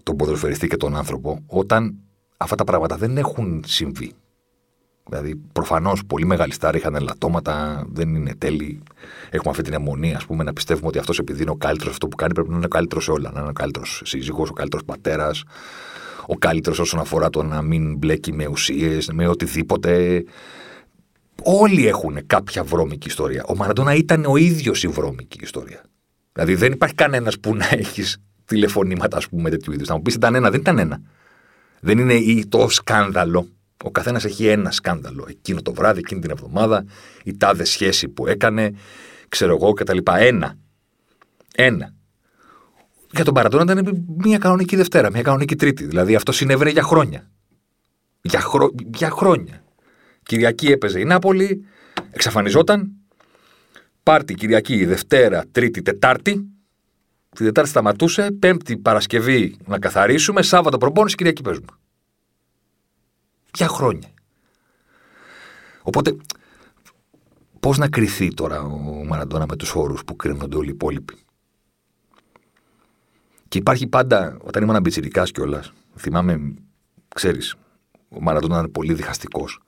τον 0.03 0.15
ποδοσφαιριστή 0.15 0.67
και 0.67 0.77
τον 0.77 0.95
άνθρωπο 0.95 1.43
όταν 1.47 1.95
αυτά 2.37 2.55
τα 2.55 2.63
πράγματα 2.63 2.97
δεν 2.97 3.17
έχουν 3.17 3.63
συμβεί; 3.65 4.13
Δηλαδή, 5.09 5.35
προφανώς 5.35 6.05
πολύ 6.05 6.25
μεγάλοι 6.25 6.53
στάροι 6.53 6.77
είχαν 6.77 6.95
ελαττώματα, 6.95 7.85
δεν 7.89 8.15
είναι 8.15 8.35
τέλειοι. 8.35 8.81
Έχουμε 9.29 9.49
αυτή 9.51 9.63
την 9.63 9.73
αιμονία, 9.73 10.15
ας 10.17 10.25
πούμε, 10.25 10.43
να 10.43 10.53
πιστεύουμε 10.53 10.87
ότι 10.87 10.97
αυτός 10.97 11.19
επειδή 11.19 11.41
είναι 11.41 11.51
ο 11.51 11.55
καλύτερος 11.55 11.93
αυτό 11.93 12.07
που 12.07 12.15
κάνει 12.15 12.33
πρέπει 12.33 12.49
να 12.49 12.55
είναι 12.55 12.65
ο 12.65 12.69
καλύτερος 12.69 13.03
σε 13.03 13.11
όλα. 13.11 13.31
Να 13.33 13.39
είναι 13.39 13.49
ο 13.49 13.53
καλύτερος 13.53 14.01
σύζυγος, 14.05 14.49
ο 14.49 14.53
καλύτερος 14.53 14.85
πατέρας, 14.85 15.43
ο 16.25 16.35
καλύτερος 16.35 16.79
όσον 16.79 16.99
αφορά 16.99 17.29
το 17.29 17.43
να 17.43 17.61
μην 17.61 17.97
μπλέκει 17.97 18.33
με 18.33 18.47
ουσίες, 18.47 19.09
με 19.13 19.27
οτιδήποτε. 19.27 20.23
Όλοι 21.43 21.87
έχουν 21.87 22.25
κάποια 22.27 22.63
βρώμικη 22.63 23.07
ιστορία. 23.07 23.43
Ο 23.47 23.55
Μαραντόνα 23.55 23.93
ήταν 23.93 24.25
ο 24.25 24.35
ίδιος 24.37 24.83
η 24.83 24.87
βρώμικη 24.87 25.39
ιστορία. 25.41 25.81
Δηλαδή 26.33 26.55
δεν 26.55 26.71
υπάρχει 26.71 26.95
κανένας 26.95 27.39
που 27.39 27.55
να 27.55 27.67
έχεις 27.71 28.17
τηλεφωνήματα, 28.45 29.17
ας 29.17 29.29
πούμε, 29.29 29.49
τέτοιου 29.49 29.73
είδους. 29.73 29.87
Θα 29.87 29.95
μου 29.95 30.01
πεις 30.01 30.13
ήταν 30.13 30.35
ένα, 30.35 30.49
δεν 30.49 30.59
ήταν 30.59 30.79
ένα. 30.79 31.01
Δεν 31.79 31.97
είναι 31.97 32.43
το 32.49 32.69
σκάνδαλο. 32.69 33.47
Ο 33.83 33.91
καθένας 33.91 34.25
έχει 34.25 34.47
ένα 34.47 34.71
σκάνδαλο. 34.71 35.25
Εκείνο 35.29 35.61
το 35.61 35.73
βράδυ, 35.73 35.99
εκείνη 35.99 36.21
την 36.21 36.31
εβδομάδα, 36.31 36.85
η 37.23 37.37
τάδε 37.37 37.63
σχέση 37.63 38.07
που 38.07 38.27
έκανε, 38.27 38.75
ξέρω 39.29 39.55
εγώ 39.55 39.73
κτλ. 39.73 39.97
Ένα. 40.17 40.55
Ένα. 41.55 41.93
Για 43.13 43.23
τον 43.23 43.33
Μαραντόνα 43.33 43.63
ήταν 43.63 44.05
μια 44.17 44.37
κανονική 44.37 44.75
Δευτέρα, 44.75 45.11
μια 45.11 45.21
κανονική 45.21 45.55
Τρίτη. 45.55 45.85
Δηλαδή 45.85 46.15
αυτό 46.15 46.31
συνέβαινε 46.31 46.69
για 46.69 46.83
χρόνια. 46.83 47.29
Για, 48.21 48.39
χρο... 48.39 48.71
για 48.93 49.09
χρόνια. 49.09 49.60
Κυριακή 50.23 50.67
έπαιζε 50.67 50.99
η 50.99 51.03
Νάπολη, 51.03 51.65
εξαφανιζόταν. 52.11 52.91
Πάρτι 54.03 54.33
Κυριακή, 54.33 54.85
Δευτέρα, 54.85 55.45
Τρίτη, 55.51 55.81
Τετάρτη. 55.81 56.45
Τη 57.29 57.43
Τετάρτη 57.43 57.69
σταματούσε, 57.69 58.31
Πέμπτη 58.31 58.77
Παρασκευή 58.77 59.57
να 59.65 59.79
καθαρίσουμε, 59.79 60.41
Σάββατο 60.41 60.77
προπόνηση, 60.77 61.15
Κυριακή 61.15 61.41
παίζουμε. 61.41 61.67
Για 63.55 63.67
χρόνια. 63.67 64.09
Οπότε, 65.81 66.15
πώς 67.59 67.77
να 67.77 67.89
κρυθεί 67.89 68.33
τώρα 68.33 68.61
ο 68.61 69.05
Μαραντόνα 69.05 69.45
με 69.49 69.55
τους 69.55 69.75
όρους 69.75 70.03
που 70.03 70.15
κρίνονται 70.15 70.57
όλοι 70.57 70.67
οι 70.67 70.73
υπόλοιποι; 70.73 71.17
Και 73.47 73.57
υπάρχει 73.57 73.87
πάντα, 73.87 74.37
όταν 74.41 74.63
ήμουν 74.63 74.75
αμπιτσιρικάς 74.75 75.31
κιόλας, 75.31 75.73
θυμάμαι, 75.95 76.53
ξέρεις, 77.15 77.55
ο 78.09 78.21
Μαραντόνα 78.21 78.57
ήταν 78.57 78.71
πολύ 78.71 78.93
διχαστικός. 78.93 79.59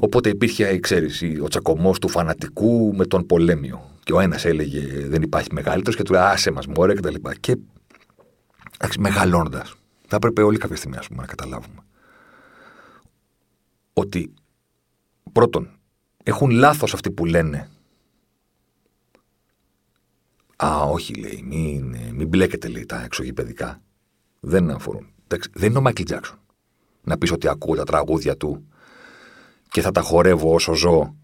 Οπότε 0.00 0.28
υπήρχε, 0.28 0.78
ξέρεις, 0.78 1.22
ο 1.42 1.48
τσακωμός 1.48 1.98
του 1.98 2.08
φανατικού 2.08 2.94
με 2.96 3.06
τον 3.06 3.26
πολέμιο. 3.26 3.90
Και 4.04 4.12
ο 4.12 4.20
ένας 4.20 4.44
έλεγε 4.44 5.06
δεν 5.06 5.22
υπάρχει 5.22 5.48
μεγαλύτερος 5.52 5.96
και 5.96 6.02
του 6.02 6.12
λέει 6.12 6.22
άσε 6.22 6.50
μας 6.50 6.66
μωρέ 6.66 6.94
και 6.94 7.00
τα 7.00 7.10
λοιπά. 7.10 7.34
Και 7.34 7.56
μεγαλώνοντας, 8.98 9.74
θα 10.06 10.16
έπρεπε 10.16 10.42
όλοι 10.42 10.58
κάποια 10.58 10.76
στιγμή 10.76 10.96
πούμε, 11.08 11.20
να 11.20 11.26
καταλάβουμε 11.26 11.82
ότι 13.92 14.32
πρώτον 15.32 15.68
έχουν 16.22 16.50
λάθος 16.50 16.94
αυτοί 16.94 17.10
που 17.10 17.24
λένε 17.24 17.68
Α, 20.64 20.82
όχι, 20.82 21.14
λέει, 21.14 21.44
μην, 21.46 21.96
μην 22.12 22.28
μπλέκετε, 22.28 22.68
λέει, 22.68 22.86
τα 22.86 23.02
εξωγηπαιδικά. 23.02 23.80
Δεν 24.40 24.70
αφορούν. 24.70 25.06
Δεν 25.52 25.68
είναι 25.68 25.78
ο 25.78 25.80
Μάικλ 25.80 26.02
Τζάξον. 26.02 26.38
Να 27.02 27.18
πεις 27.18 27.32
ότι 27.32 27.48
ακούω 27.48 27.76
τα 27.76 27.84
τραγούδια 27.84 28.36
του 28.36 28.68
και 29.70 29.80
θα 29.80 29.90
τα 29.90 30.00
χορεύω 30.00 30.54
όσο 30.54 30.74
ζω 30.74 31.14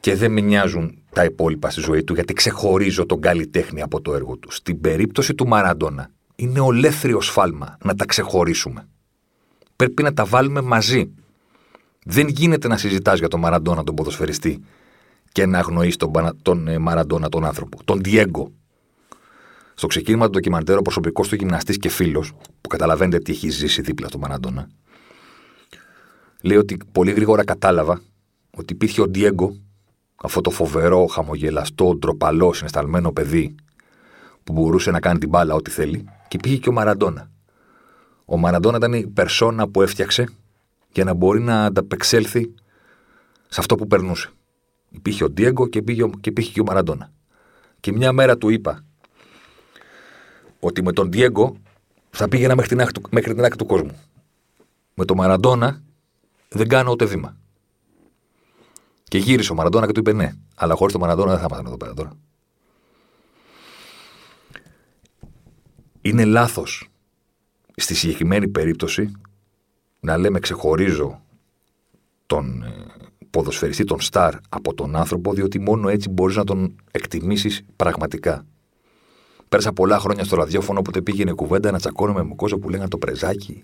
και 0.00 0.14
δεν 0.14 0.32
με 0.32 0.40
νοιάζουν 0.40 1.02
τα 1.12 1.24
υπόλοιπα 1.24 1.70
στη 1.70 1.80
ζωή 1.80 2.04
του 2.04 2.14
γιατί 2.14 2.32
ξεχωρίζω 2.32 3.06
τον 3.06 3.20
καλλιτέχνη 3.20 3.82
από 3.82 4.00
το 4.00 4.14
έργο 4.14 4.36
του. 4.36 4.50
Στην 4.50 4.80
περίπτωση 4.80 5.34
του 5.34 5.46
Μαραντόνα 5.46 6.10
είναι 6.34 6.60
ολέθριο 6.60 7.20
σφάλμα 7.20 7.76
να 7.84 7.94
τα 7.94 8.04
ξεχωρίσουμε. 8.04 8.88
Πρέπει 9.76 10.02
να 10.02 10.12
τα 10.12 10.24
βάλουμε 10.24 10.60
μαζί. 10.60 11.10
Δεν 12.04 12.28
γίνεται 12.28 12.68
να 12.68 12.76
συζητάς 12.76 13.18
για 13.18 13.28
τον 13.28 13.40
Μαραντόνα 13.40 13.84
τον 13.84 13.94
ποδοσφαιριστή 13.94 14.62
και 15.32 15.46
να 15.46 15.58
αγνοείς 15.58 15.96
τον, 15.96 16.10
τον 16.42 16.68
ε, 16.68 16.78
Μαραντόνα 16.78 17.28
τον 17.28 17.44
άνθρωπο. 17.44 17.84
Τον 17.84 18.02
Διέγκο. 18.02 18.52
Στο 19.74 19.86
ξεκίνημα 19.86 20.24
του 20.24 20.30
ντοκιμαντέρ, 20.30 20.78
ο 20.78 20.82
προσωπικός 20.82 21.28
του 21.28 21.34
γυμναστής 21.34 21.78
και 21.78 21.88
φίλος, 21.88 22.32
που 22.60 22.68
καταλαβαίνετε 22.68 23.18
τι 23.18 23.32
έχει 23.32 23.48
ζήσει 23.48 23.82
δίπλα 23.82 24.08
στον 24.08 24.20
Μαραντόνα, 24.20 24.68
λέει 26.42 26.56
ότι 26.56 26.76
πολύ 26.92 27.12
γρήγορα 27.12 27.44
κατάλαβα 27.44 28.00
ότι 28.56 28.72
υπήρχε 28.72 29.00
ο 29.00 29.08
Ντιέγκο, 29.08 29.56
αυτό 30.22 30.40
το 30.40 30.50
φοβερό, 30.50 31.06
χαμογελαστό, 31.06 31.94
ντροπαλό, 31.94 32.52
συναισθαλμένο 32.52 33.12
παιδί 33.12 33.54
που 34.44 34.52
μπορούσε 34.52 34.90
να 34.90 35.00
κάνει 35.00 35.18
την 35.18 35.28
μπάλα 35.28 35.54
ό,τι 35.54 35.70
θέλει, 35.70 36.04
και 36.28 36.36
υπήρχε 36.36 36.56
και 36.56 36.68
ο 36.68 36.72
Μαραντόνα. 36.72 37.30
Ο 38.24 38.36
Μαραντόνα 38.36 38.76
ήταν 38.76 38.92
η 38.92 39.06
περσόνα 39.06 39.68
που 39.68 39.82
έφτιαξε 39.82 40.28
για 40.92 41.04
να 41.04 41.14
μπορεί 41.14 41.40
να 41.40 41.64
ανταπεξέλθει 41.64 42.54
σε 43.48 43.60
αυτό 43.60 43.74
που 43.74 43.86
περνούσε. 43.86 44.30
Υπήρχε 44.90 45.24
ο 45.24 45.30
Ντιέγκο 45.30 45.68
και 45.68 45.78
υπήρχε, 45.78 46.10
και 46.20 46.28
υπήρχε 46.28 46.52
και 46.52 46.60
ο 46.60 46.64
Μαραντόνα. 46.64 47.10
Και 47.80 47.92
μια 47.92 48.12
μέρα 48.12 48.38
του 48.38 48.48
είπα 48.48 48.84
ότι 50.60 50.82
με 50.82 50.92
τον 50.92 51.08
Ντιέγκο 51.08 51.56
θα 52.10 52.28
πήγαινα 52.28 52.54
μέχρι 52.54 52.70
την, 52.70 52.80
άκρη, 52.80 53.02
μέχρι 53.10 53.34
την 53.34 53.44
άκρη 53.44 53.56
του 53.56 53.66
κόσμου. 53.66 54.02
Με 54.94 55.04
τον 55.04 55.16
Μαραντόνα 55.16 55.82
δεν 56.48 56.68
κάνω 56.68 56.90
ούτε 56.90 57.04
βήμα. 57.04 57.36
Και 59.04 59.18
γύρισε 59.18 59.52
ο 59.52 59.54
Μαραντόνα 59.54 59.86
και 59.86 59.92
του 59.92 60.00
είπε 60.00 60.12
ναι, 60.12 60.32
αλλά 60.54 60.74
χωρίς 60.74 60.92
τον 60.92 61.02
Μαραντόνα 61.02 61.30
δεν 61.30 61.38
θα 61.38 61.46
ήμασταν 61.46 61.66
εδώ 61.66 61.76
πέρα 61.76 61.94
τώρα. 61.94 62.12
Είναι 66.00 66.24
λάθος 66.24 66.88
στη 67.76 67.94
συγκεκριμένη 67.94 68.48
περίπτωση 68.48 69.12
να 70.00 70.16
λέμε 70.16 70.38
ξεχωρίζω 70.38 71.22
τον 72.26 72.62
ε, 72.62 72.86
ποδοσφαιριστή, 73.30 73.84
τον 73.84 74.00
στάρ 74.00 74.34
από 74.48 74.74
τον 74.74 74.96
άνθρωπο, 74.96 75.32
διότι 75.32 75.58
μόνο 75.60 75.88
έτσι 75.88 76.08
μπορείς 76.08 76.36
να 76.36 76.44
τον 76.44 76.76
εκτιμήσεις 76.90 77.62
πραγματικά. 77.76 78.46
Πέρασα 79.48 79.72
πολλά 79.72 79.98
χρόνια 79.98 80.24
στο 80.24 80.36
ραδιόφωνο, 80.36 80.78
όποτε 80.78 81.02
πήγαινε 81.02 81.32
κουβέντα 81.32 81.70
να 81.70 81.78
τσακώνομαι 81.78 82.22
με 82.22 82.34
κόσμο 82.34 82.58
που 82.58 82.68
λέγανε 82.68 82.88
το 82.88 82.98
πρεζάκι, 82.98 83.62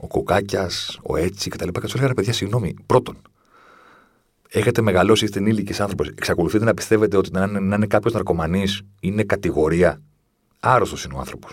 ο 0.00 0.06
κοκάκια, 0.06 0.70
ο 1.02 1.16
έτσι 1.16 1.50
κτλ. 1.50 1.68
Και 1.68 1.80
τους 1.80 1.94
έλεγα 1.94 2.14
παιδιά, 2.14 2.32
συγγνώμη, 2.32 2.74
πρώτον, 2.86 3.16
έχετε 4.48 4.82
μεγαλώσει, 4.82 5.24
είστε 5.24 5.38
ενήλικες 5.38 5.80
άνθρωπο, 5.80 6.04
εξακολουθείτε 6.04 6.64
να 6.64 6.74
πιστεύετε 6.74 7.16
ότι 7.16 7.30
να 7.32 7.44
είναι, 7.44 7.74
είναι 7.74 7.86
κάποιος 7.86 8.12
ναρκωμανής 8.12 8.82
είναι 9.00 9.22
κατηγορία. 9.22 10.02
Άρρωστος 10.60 11.04
είναι 11.04 11.14
ο 11.14 11.18
άνθρωπος. 11.18 11.52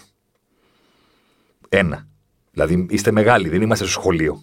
Ένα. 1.69 2.07
Δηλαδή 2.51 2.85
είστε 2.89 3.11
μεγάλοι, 3.11 3.49
δεν 3.49 3.61
είμαστε 3.61 3.83
στο 3.83 3.93
σχολείο. 3.99 4.41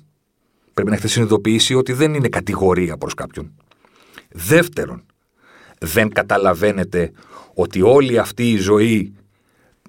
Πρέπει 0.75 0.89
να 0.89 0.95
έχετε 0.95 1.11
συνειδητοποιήσει 1.11 1.75
ότι 1.75 1.93
δεν 1.93 2.15
είναι 2.15 2.29
κατηγορία 2.29 2.97
προς 2.97 3.15
κάποιον. 3.15 3.55
Δεύτερον, 4.31 5.05
δεν 5.79 6.09
καταλαβαίνετε 6.09 7.13
ότι 7.55 7.83
όλη 7.83 8.19
αυτή 8.19 8.51
η 8.51 8.57
ζωή 8.57 9.15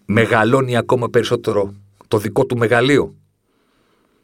μεγαλώνει 0.06 0.78
ακόμα 0.78 1.10
περισσότερο 1.10 1.74
το 2.08 2.18
δικό 2.18 2.46
του 2.46 2.58
μεγαλείο. 2.58 3.16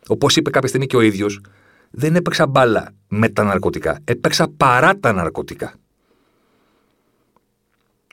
Όπως 0.07 0.35
είπε 0.35 0.49
κάποια 0.49 0.67
στιγμή 0.67 0.85
και 0.87 0.95
ο 0.95 1.01
ίδιος, 1.01 1.41
δεν 1.91 2.15
έπαιξα 2.15 2.47
μπάλα 2.47 2.93
με 3.07 3.29
τα 3.29 3.43
ναρκωτικά. 3.43 3.99
Έπαιξα 4.03 4.47
παρά 4.57 4.99
τα 4.99 5.11
ναρκωτικά. 5.11 5.73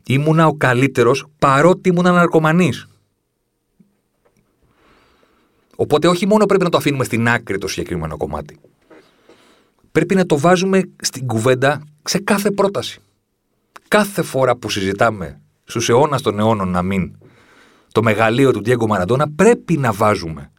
Ήμουνα 0.06 0.46
ο 0.46 0.54
καλύτερος 0.54 1.26
παρότι 1.38 1.88
ήμουνα 1.88 2.12
ναρκωμανής. 2.12 2.88
Οπότε 5.76 6.08
όχι 6.08 6.26
μόνο 6.26 6.46
πρέπει 6.46 6.64
να 6.64 6.70
το 6.70 6.76
αφήνουμε 6.76 7.04
στην 7.04 7.28
άκρη 7.28 7.58
το 7.58 7.68
συγκεκριμένο 7.68 8.16
κομμάτι. 8.16 8.58
Πρέπει 9.92 10.14
να 10.14 10.26
το 10.26 10.38
βάζουμε 10.38 10.90
στην 11.02 11.26
κουβέντα 11.26 11.82
σε 12.02 12.18
κάθε 12.18 12.50
πρόταση. 12.50 13.00
Κάθε 13.88 14.22
φορά 14.22 14.56
που 14.56 14.70
συζητάμε 14.70 15.40
στους 15.64 15.88
αιώνας 15.88 16.22
των 16.22 16.38
αιώνων 16.38 16.68
να 16.68 16.82
μην 16.82 17.18
το 17.92 18.02
μεγαλείο 18.02 18.52
του 18.52 18.62
Διέγκο 18.62 18.86
Μαραντόνα, 18.86 19.30
πρέπει 19.30 19.76
να 19.76 19.92
βάζουμε 19.92 20.50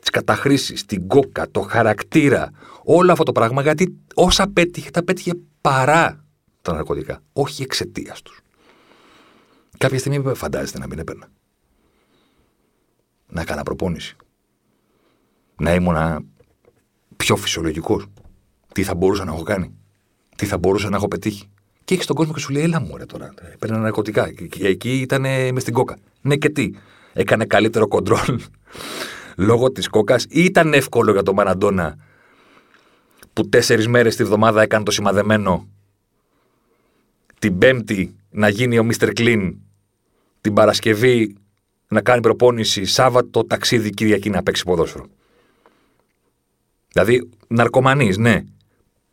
τις 0.00 0.10
καταχρήσεις, 0.10 0.84
την 0.84 1.06
κόκα, 1.06 1.50
το 1.50 1.60
χαρακτήρα, 1.60 2.50
όλο 2.84 3.12
αυτό 3.12 3.24
το 3.24 3.32
πράγμα, 3.32 3.62
γιατί 3.62 3.96
όσα 4.14 4.48
πέτυχε, 4.48 4.90
τα 4.90 5.02
πέτυχε 5.02 5.32
παρά 5.60 6.24
τα 6.62 6.72
ναρκωτικά, 6.72 7.22
όχι 7.32 7.62
εξαιτίας 7.62 8.22
τους. 8.22 8.40
Κάποια 9.78 9.98
στιγμή 9.98 10.34
φαντάζεστε 10.34 10.78
να 10.78 10.86
μην 10.86 10.98
έπαιρνα. 10.98 11.28
Να 13.28 13.40
έκανα 13.40 13.62
προπόνηση 13.62 14.16
να 15.60 15.74
ήμουν 15.74 16.26
πιο 17.16 17.36
φυσιολογικός. 17.36 18.06
Τι 18.72 18.82
θα 18.82 18.94
μπορούσα 18.94 19.24
να 19.24 19.32
έχω 19.32 19.42
κάνει. 19.42 19.74
Τι 20.36 20.46
θα 20.46 20.58
μπορούσα 20.58 20.88
να 20.90 20.96
έχω 20.96 21.08
πετύχει. 21.08 21.48
Και 21.84 21.94
έχεις 21.94 22.06
τον 22.06 22.16
κόσμο 22.16 22.32
και 22.32 22.40
σου 22.40 22.52
λέει: 22.52 22.62
Έλα 22.62 22.80
μου, 22.80 22.96
ρε 22.96 23.04
τώρα. 23.04 23.34
Παίρνει 23.58 23.78
ναρκωτικά. 23.78 24.32
Και 24.32 24.66
εκεί 24.66 25.00
ήταν 25.00 25.20
μες 25.20 25.62
στην 25.62 25.74
κόκα. 25.74 25.96
Ναι, 26.20 26.36
και 26.36 26.48
τι. 26.48 26.70
Έκανε 27.12 27.44
καλύτερο 27.44 27.88
κοντρόλ 27.88 28.40
λόγω 29.40 29.72
της 29.72 29.88
κόκας 29.88 30.24
ή 30.28 30.44
ήταν 30.44 30.72
εύκολο 30.72 31.12
για 31.12 31.22
τον 31.22 31.34
Μαραντόνα 31.34 31.96
που 33.32 33.48
τέσσερις 33.48 33.88
μέρες 33.88 34.16
τη 34.16 34.24
βδομάδα 34.24 34.62
έκανε 34.62 34.84
το 34.84 34.90
σημαδεμένο. 34.90 35.68
Την 37.38 37.58
Πέμπτη 37.58 38.14
να 38.30 38.48
γίνει 38.48 38.78
ο 38.78 38.84
Μίστερ 38.84 39.12
Κλίν. 39.12 39.56
Την 40.40 40.54
Παρασκευή 40.54 41.36
να 41.88 42.00
κάνει 42.00 42.20
προπόνηση. 42.20 42.84
Σάββατο 42.84 43.44
ταξίδι 43.44 43.90
Κυριακή 43.90 44.30
να 44.30 44.42
παίξει 44.42 44.64
ποδόσφαιρο. 44.64 45.06
Δηλαδή, 46.92 47.28
ναρκωμανή, 47.46 48.16
ναι. 48.16 48.44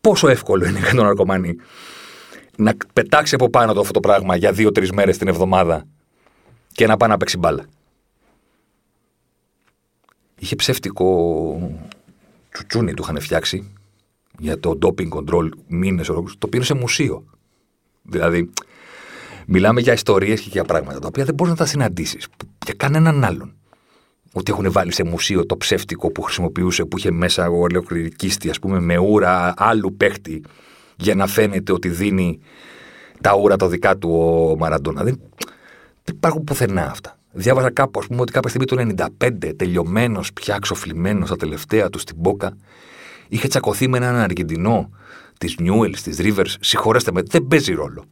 Πόσο 0.01 0.27
εύκολο 0.27 0.65
είναι 0.65 0.79
για 0.79 0.95
τον 0.95 1.05
ναρκωμανή 1.05 1.55
να 2.57 2.73
πετάξει 2.93 3.35
από 3.35 3.49
πάνω 3.49 3.73
το 3.73 3.79
αυτό 3.79 3.93
το 3.93 3.99
πράγμα 3.99 4.35
για 4.35 4.51
δύο-τρεις 4.51 4.91
μέρες 4.91 5.17
την 5.17 5.27
εβδομάδα 5.27 5.87
και 6.71 6.87
να 6.87 6.97
πάει 6.97 7.09
να 7.09 7.17
παίξει 7.17 7.37
μπάλα. 7.37 7.65
Είχε 10.39 10.55
ψεύτικο 10.55 11.71
τσουτσούνι 12.51 12.93
του 12.93 13.01
είχαν 13.03 13.19
φτιάξει 13.19 13.71
για 14.39 14.59
το 14.59 14.77
doping 14.81 15.09
control 15.09 15.49
μήνες 15.67 16.11
το 16.37 16.47
πήρε 16.47 16.63
σε 16.63 16.73
μουσείο. 16.73 17.23
Δηλαδή, 18.01 18.49
μιλάμε 19.47 19.81
για 19.81 19.93
ιστορίες 19.93 20.41
και 20.41 20.49
για 20.51 20.63
πράγματα 20.63 20.99
τα 20.99 21.07
οποία 21.07 21.25
δεν 21.25 21.33
μπορείς 21.33 21.53
να 21.53 21.59
τα 21.59 21.65
συναντήσεις 21.65 22.27
για 22.65 22.73
κανέναν 22.77 23.23
άλλον 23.23 23.55
ότι 24.33 24.51
έχουν 24.51 24.71
βάλει 24.71 24.93
σε 24.93 25.03
μουσείο 25.03 25.45
το 25.45 25.57
ψεύτικο 25.57 26.11
που 26.11 26.21
χρησιμοποιούσε, 26.21 26.85
που 26.85 26.97
είχε 26.97 27.11
μέσα 27.11 27.49
ο 27.49 27.59
ολοκληρικίστη, 27.59 28.49
ας 28.49 28.59
πούμε, 28.59 28.79
με 28.79 28.97
ούρα 28.97 29.53
άλλου 29.57 29.95
παίχτη, 29.95 30.41
για 30.95 31.15
να 31.15 31.27
φαίνεται 31.27 31.71
ότι 31.71 31.89
δίνει 31.89 32.39
τα 33.21 33.35
ούρα 33.35 33.55
το 33.55 33.67
δικά 33.67 33.97
του 33.97 34.09
ο 34.09 34.57
Μαραντόνα. 34.57 35.03
Δεν, 35.03 35.19
δεν 36.03 36.15
υπάρχουν 36.15 36.43
πουθενά 36.43 36.89
αυτά. 36.89 37.16
Διάβαζα 37.39 37.71
κάπου, 37.71 37.99
ας 37.99 38.07
πούμε, 38.07 38.21
ότι 38.21 38.31
κάποια 38.31 38.49
στιγμή 38.49 38.65
το 38.65 39.05
95, 39.19 39.53
τελειωμένος, 39.55 40.33
πια 40.33 40.57
ξοφλημένος 40.61 41.27
στα 41.27 41.37
τελευταία 41.37 41.89
του 41.89 41.99
στην 41.99 42.15
Μπόκα, 42.19 42.57
είχε 43.27 43.47
τσακωθεί 43.47 43.87
με 43.87 43.97
έναν 43.97 44.15
Αργεντινό 44.15 44.89
της 45.37 45.55
Νιούελ, 45.59 45.95
της 46.03 46.17
Rivers. 46.21 46.53
Συγχωρέστε 46.59 47.11
με, 47.11 47.21
δεν 47.21 47.47
παίζει 47.47 47.73
ρόλο. 47.73 48.03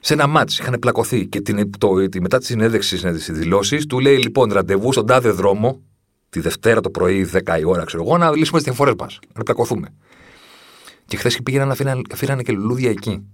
Σε 0.00 0.12
ένα 0.12 0.26
μάτς 0.26 0.58
είχαν 0.58 0.76
πλακωθεί 0.80 1.26
και 1.26 1.40
την, 1.40 1.70
το, 1.78 2.08
τη, 2.08 2.20
μετά 2.20 2.38
τη 2.38 2.44
συνέντευξη 2.44 2.96
στι 2.96 3.32
δηλώσεις 3.32 3.86
του 3.86 4.00
λέει 4.00 4.16
λοιπόν 4.16 4.52
ραντεβού 4.52 4.92
στον 4.92 5.06
τάδε 5.06 5.30
δρόμο, 5.30 5.82
τη 6.28 6.40
Δευτέρα 6.40 6.80
το 6.80 6.90
πρωί, 6.90 7.30
10 7.32 7.58
η 7.60 7.64
ώρα, 7.64 7.84
ξέρω 7.84 8.02
εγώ, 8.02 8.18
να 8.18 8.30
λύσουμε 8.30 8.58
τις 8.58 8.66
διαφορές 8.66 8.94
μας. 8.98 9.18
Να 9.34 9.42
πλακωθούμε. 9.42 9.88
Και 11.06 11.16
χθες 11.16 11.40
πήγαιναν 11.42 11.66
να 11.66 12.02
αφήνανε 12.12 12.42
και 12.42 12.52
λουλούδια 12.52 12.90
εκεί. 12.90 13.26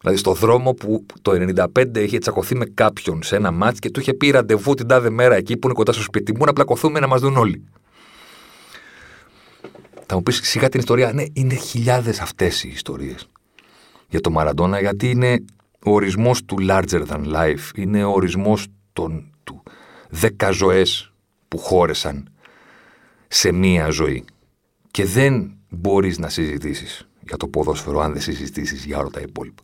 Δηλαδή 0.00 0.18
στο 0.18 0.32
δρόμο 0.32 0.72
που 0.72 1.06
το 1.22 1.32
95 1.74 1.96
είχε 1.96 2.18
τσακωθεί 2.18 2.56
με 2.56 2.64
κάποιον 2.64 3.22
σε 3.22 3.36
ένα 3.36 3.50
μάτς 3.50 3.78
και 3.78 3.90
του 3.90 4.00
είχε 4.00 4.14
πει 4.14 4.30
ραντεβού 4.30 4.74
την 4.74 4.86
τάδε 4.86 5.10
μέρα 5.10 5.34
εκεί 5.34 5.56
που 5.56 5.66
είναι 5.66 5.76
κοντά 5.76 5.92
στο 5.92 6.02
σπίτι 6.02 6.36
μου 6.36 6.44
να 6.44 6.52
πλακωθούμε 6.52 7.00
να 7.00 7.06
μας 7.06 7.20
δουν 7.20 7.36
όλοι. 7.36 7.64
Θα 10.06 10.14
μου 10.14 10.22
πεις 10.22 10.40
σιγά 10.42 10.68
την 10.68 10.80
ιστορία. 10.80 11.12
Ναι, 11.12 11.24
είναι 11.32 11.54
χιλιάδες 11.54 12.20
αυτές 12.20 12.64
οι 12.64 12.68
ιστορίες 12.68 13.28
για 14.08 14.20
το 14.20 14.30
Μαραντόνα, 14.30 14.80
γιατί 14.80 15.10
είναι 15.10 15.44
ο 15.84 15.90
ορισμός 15.90 16.44
του 16.44 16.56
larger 16.68 17.06
than 17.06 17.34
life. 17.34 17.76
Είναι 17.76 18.04
ο 18.04 18.10
ορισμός 18.10 18.66
του 18.92 19.62
δέκα 20.08 20.50
ζωές 20.50 21.12
που 21.48 21.58
χώρεσαν 21.58 22.28
σε 23.28 23.52
μία 23.52 23.88
ζωή. 23.88 24.24
Και 24.90 25.04
δεν 25.04 25.56
μπορείς 25.68 26.18
να 26.18 26.28
συζητήσεις 26.28 27.08
για 27.20 27.36
το 27.36 27.48
ποδόσφαιρο 27.48 28.00
αν 28.00 28.12
δεν 28.12 28.22
συζητήσεις 28.22 28.84
για 28.84 28.98
όλα 28.98 29.10
τα 29.10 29.20
υπόλοιπα. 29.20 29.62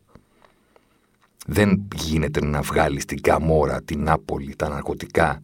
Δεν 1.47 1.89
γίνεται 1.95 2.45
να 2.45 2.61
βγάλεις 2.61 3.05
την 3.05 3.21
Καμόρα, 3.21 3.83
την 3.83 4.03
Νάπολη, 4.03 4.57
τα 4.57 4.69
ναρκωτικά, 4.69 5.41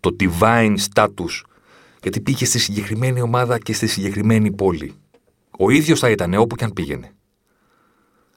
το 0.00 0.16
divine 0.20 0.76
status 0.92 1.42
γιατί 2.02 2.20
πήγε 2.20 2.44
στη 2.44 2.58
συγκεκριμένη 2.58 3.20
ομάδα 3.20 3.58
και 3.58 3.72
στη 3.72 3.86
συγκεκριμένη 3.86 4.52
πόλη. 4.52 4.94
Ο 5.58 5.70
ίδιος 5.70 5.98
θα 5.98 6.10
ήταν 6.10 6.34
όπου 6.34 6.56
και 6.56 6.64
αν 6.64 6.72
πήγαινε. 6.72 7.12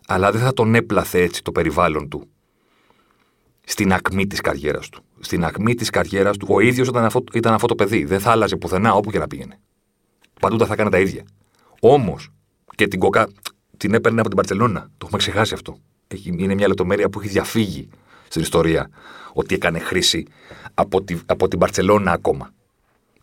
Αλλά 0.07 0.31
δεν 0.31 0.41
θα 0.41 0.53
τον 0.53 0.75
έπλαθε 0.75 1.21
έτσι 1.21 1.43
το 1.43 1.51
περιβάλλον 1.51 2.09
του. 2.09 2.29
Στην 3.63 3.93
ακμή 3.93 4.27
της 4.27 4.41
καριέρας 4.41 4.89
του. 4.89 5.03
Στην 5.19 5.43
ακμή 5.43 5.75
της 5.75 5.89
καριέρας 5.89 6.37
του, 6.37 6.47
ο 6.49 6.59
ίδιος 6.59 6.87
ήταν, 6.87 7.05
αυτό, 7.05 7.23
ήταν 7.33 7.53
αυτό 7.53 7.67
το 7.67 7.75
παιδί. 7.75 8.05
Δεν 8.05 8.19
θα 8.19 8.31
άλλαζε 8.31 8.55
πουθενά 8.55 8.93
όπου 8.93 9.11
και 9.11 9.19
να 9.19 9.27
πήγαινε. 9.27 9.59
Παντού 10.39 10.65
θα 10.65 10.73
έκανε 10.73 10.89
τα 10.89 10.99
ίδια. 10.99 11.23
Όμως 11.79 12.29
και 12.75 12.87
την 12.87 12.99
κοκά 12.99 13.27
την 13.77 13.93
έπαιρνε 13.93 14.19
από 14.19 14.27
την 14.27 14.37
Παρσελώνα. 14.37 14.81
Το 14.81 15.05
έχουμε 15.05 15.17
ξεχάσει 15.17 15.53
αυτό. 15.53 15.77
Είναι 16.23 16.53
μια 16.53 16.67
λεπτομέρεια 16.67 17.09
που 17.09 17.19
έχει 17.19 17.29
διαφύγει 17.29 17.89
στην 18.27 18.41
ιστορία 18.41 18.89
ότι 19.33 19.55
έκανε 19.55 19.79
χρήση 19.79 20.25
από, 20.73 21.03
τη, 21.03 21.17
από 21.25 21.47
την 21.47 21.59
Παρσελώνα 21.59 22.11
ακόμα. 22.11 22.53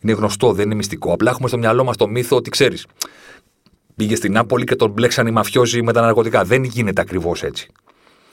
Είναι 0.01 0.13
γνωστό, 0.13 0.53
δεν 0.53 0.65
είναι 0.65 0.75
μυστικό. 0.75 1.13
Απλά 1.13 1.31
έχουμε 1.31 1.49
στο 1.49 1.59
μυαλό 1.59 1.85
μας 1.85 1.97
το 1.97 2.09
μύθο 2.09 2.37
ότι 2.37 2.51
ξέρεις. 2.51 2.87
Πήγε 3.97 4.15
στην 4.17 4.33
Νάπολη 4.33 4.65
και 4.65 4.77
τον 4.77 4.91
μπλέξαν 4.91 5.27
οι 5.27 5.31
μαφιόζοι 5.31 5.83
με 5.83 5.93
τα 5.93 6.01
ναρκωτικά. 6.01 6.45
Δεν 6.45 6.65
γίνεται 6.65 7.01
ακριβώς 7.01 7.43
έτσι. 7.43 7.69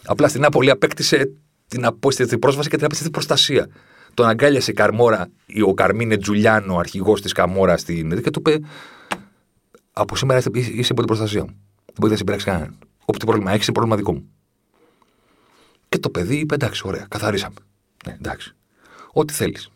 Απλά 0.05 0.27
στην 0.27 0.41
Νάπολη 0.41 0.69
απέκτησε 0.69 1.31
την 1.67 1.85
απόσταση 1.85 2.37
πρόσβαση 2.37 2.69
και 2.69 2.75
την 2.75 2.85
απέκτησε 2.85 3.09
προστασία. 3.09 3.67
Τον 4.13 4.27
αγκάλιασε 4.27 4.71
η 4.71 4.73
Καρμόρα, 4.73 5.27
ο 5.65 5.73
Καρμίνε 5.73 6.17
Τζουλιάνο, 6.17 6.77
αρχηγός 6.77 7.21
της 7.21 7.31
Καμόρα 7.31 7.77
στην. 7.77 8.21
και 8.21 8.29
του 8.29 8.39
είπε: 8.45 8.59
Από 9.93 10.15
σήμερα 10.15 10.39
είσαι 10.53 10.91
υπό 10.91 10.95
την 10.95 11.05
προστασία 11.05 11.41
μου. 11.41 11.55
Δεν 11.85 11.95
μπορεί 11.99 12.11
να 12.11 12.17
συμπράξει 12.17 12.45
κανέναν. 12.45 12.77
Όποτε 13.05 13.25
πρόβλημα 13.25 13.51
έχεις, 13.51 13.71
πρόβλημα 13.71 13.95
δικό 13.95 14.13
μου. 14.13 14.34
Και 15.95 16.01
το 16.01 16.09
παιδί 16.09 16.35
είπε: 16.35 16.53
Εντάξει, 16.53 16.81
ωραία, 16.85 17.05
καθαρίσαμε. 17.09 17.55
Ναι, 18.05 18.13
εντάξει. 18.13 18.55
Ό,τι 19.11 19.33
θέλεις 19.33 19.69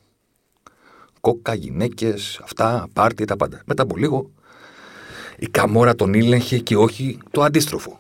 κόκα, 1.20 1.54
γυναίκες, 1.54 2.40
αυτά, 2.44 2.88
πάρτι, 2.94 3.26
τα 3.26 3.36
πάντα. 3.36 3.62
Μετά 3.66 3.84
από 3.84 3.98
λίγο 3.98 4.32
η 5.38 5.48
καμόρα 5.48 5.96
τον 5.96 6.14
ήλεγχε 6.14 6.60
και 6.60 6.78
όχι 6.78 7.18
το 7.32 7.42
αντίστροφο. 7.42 8.00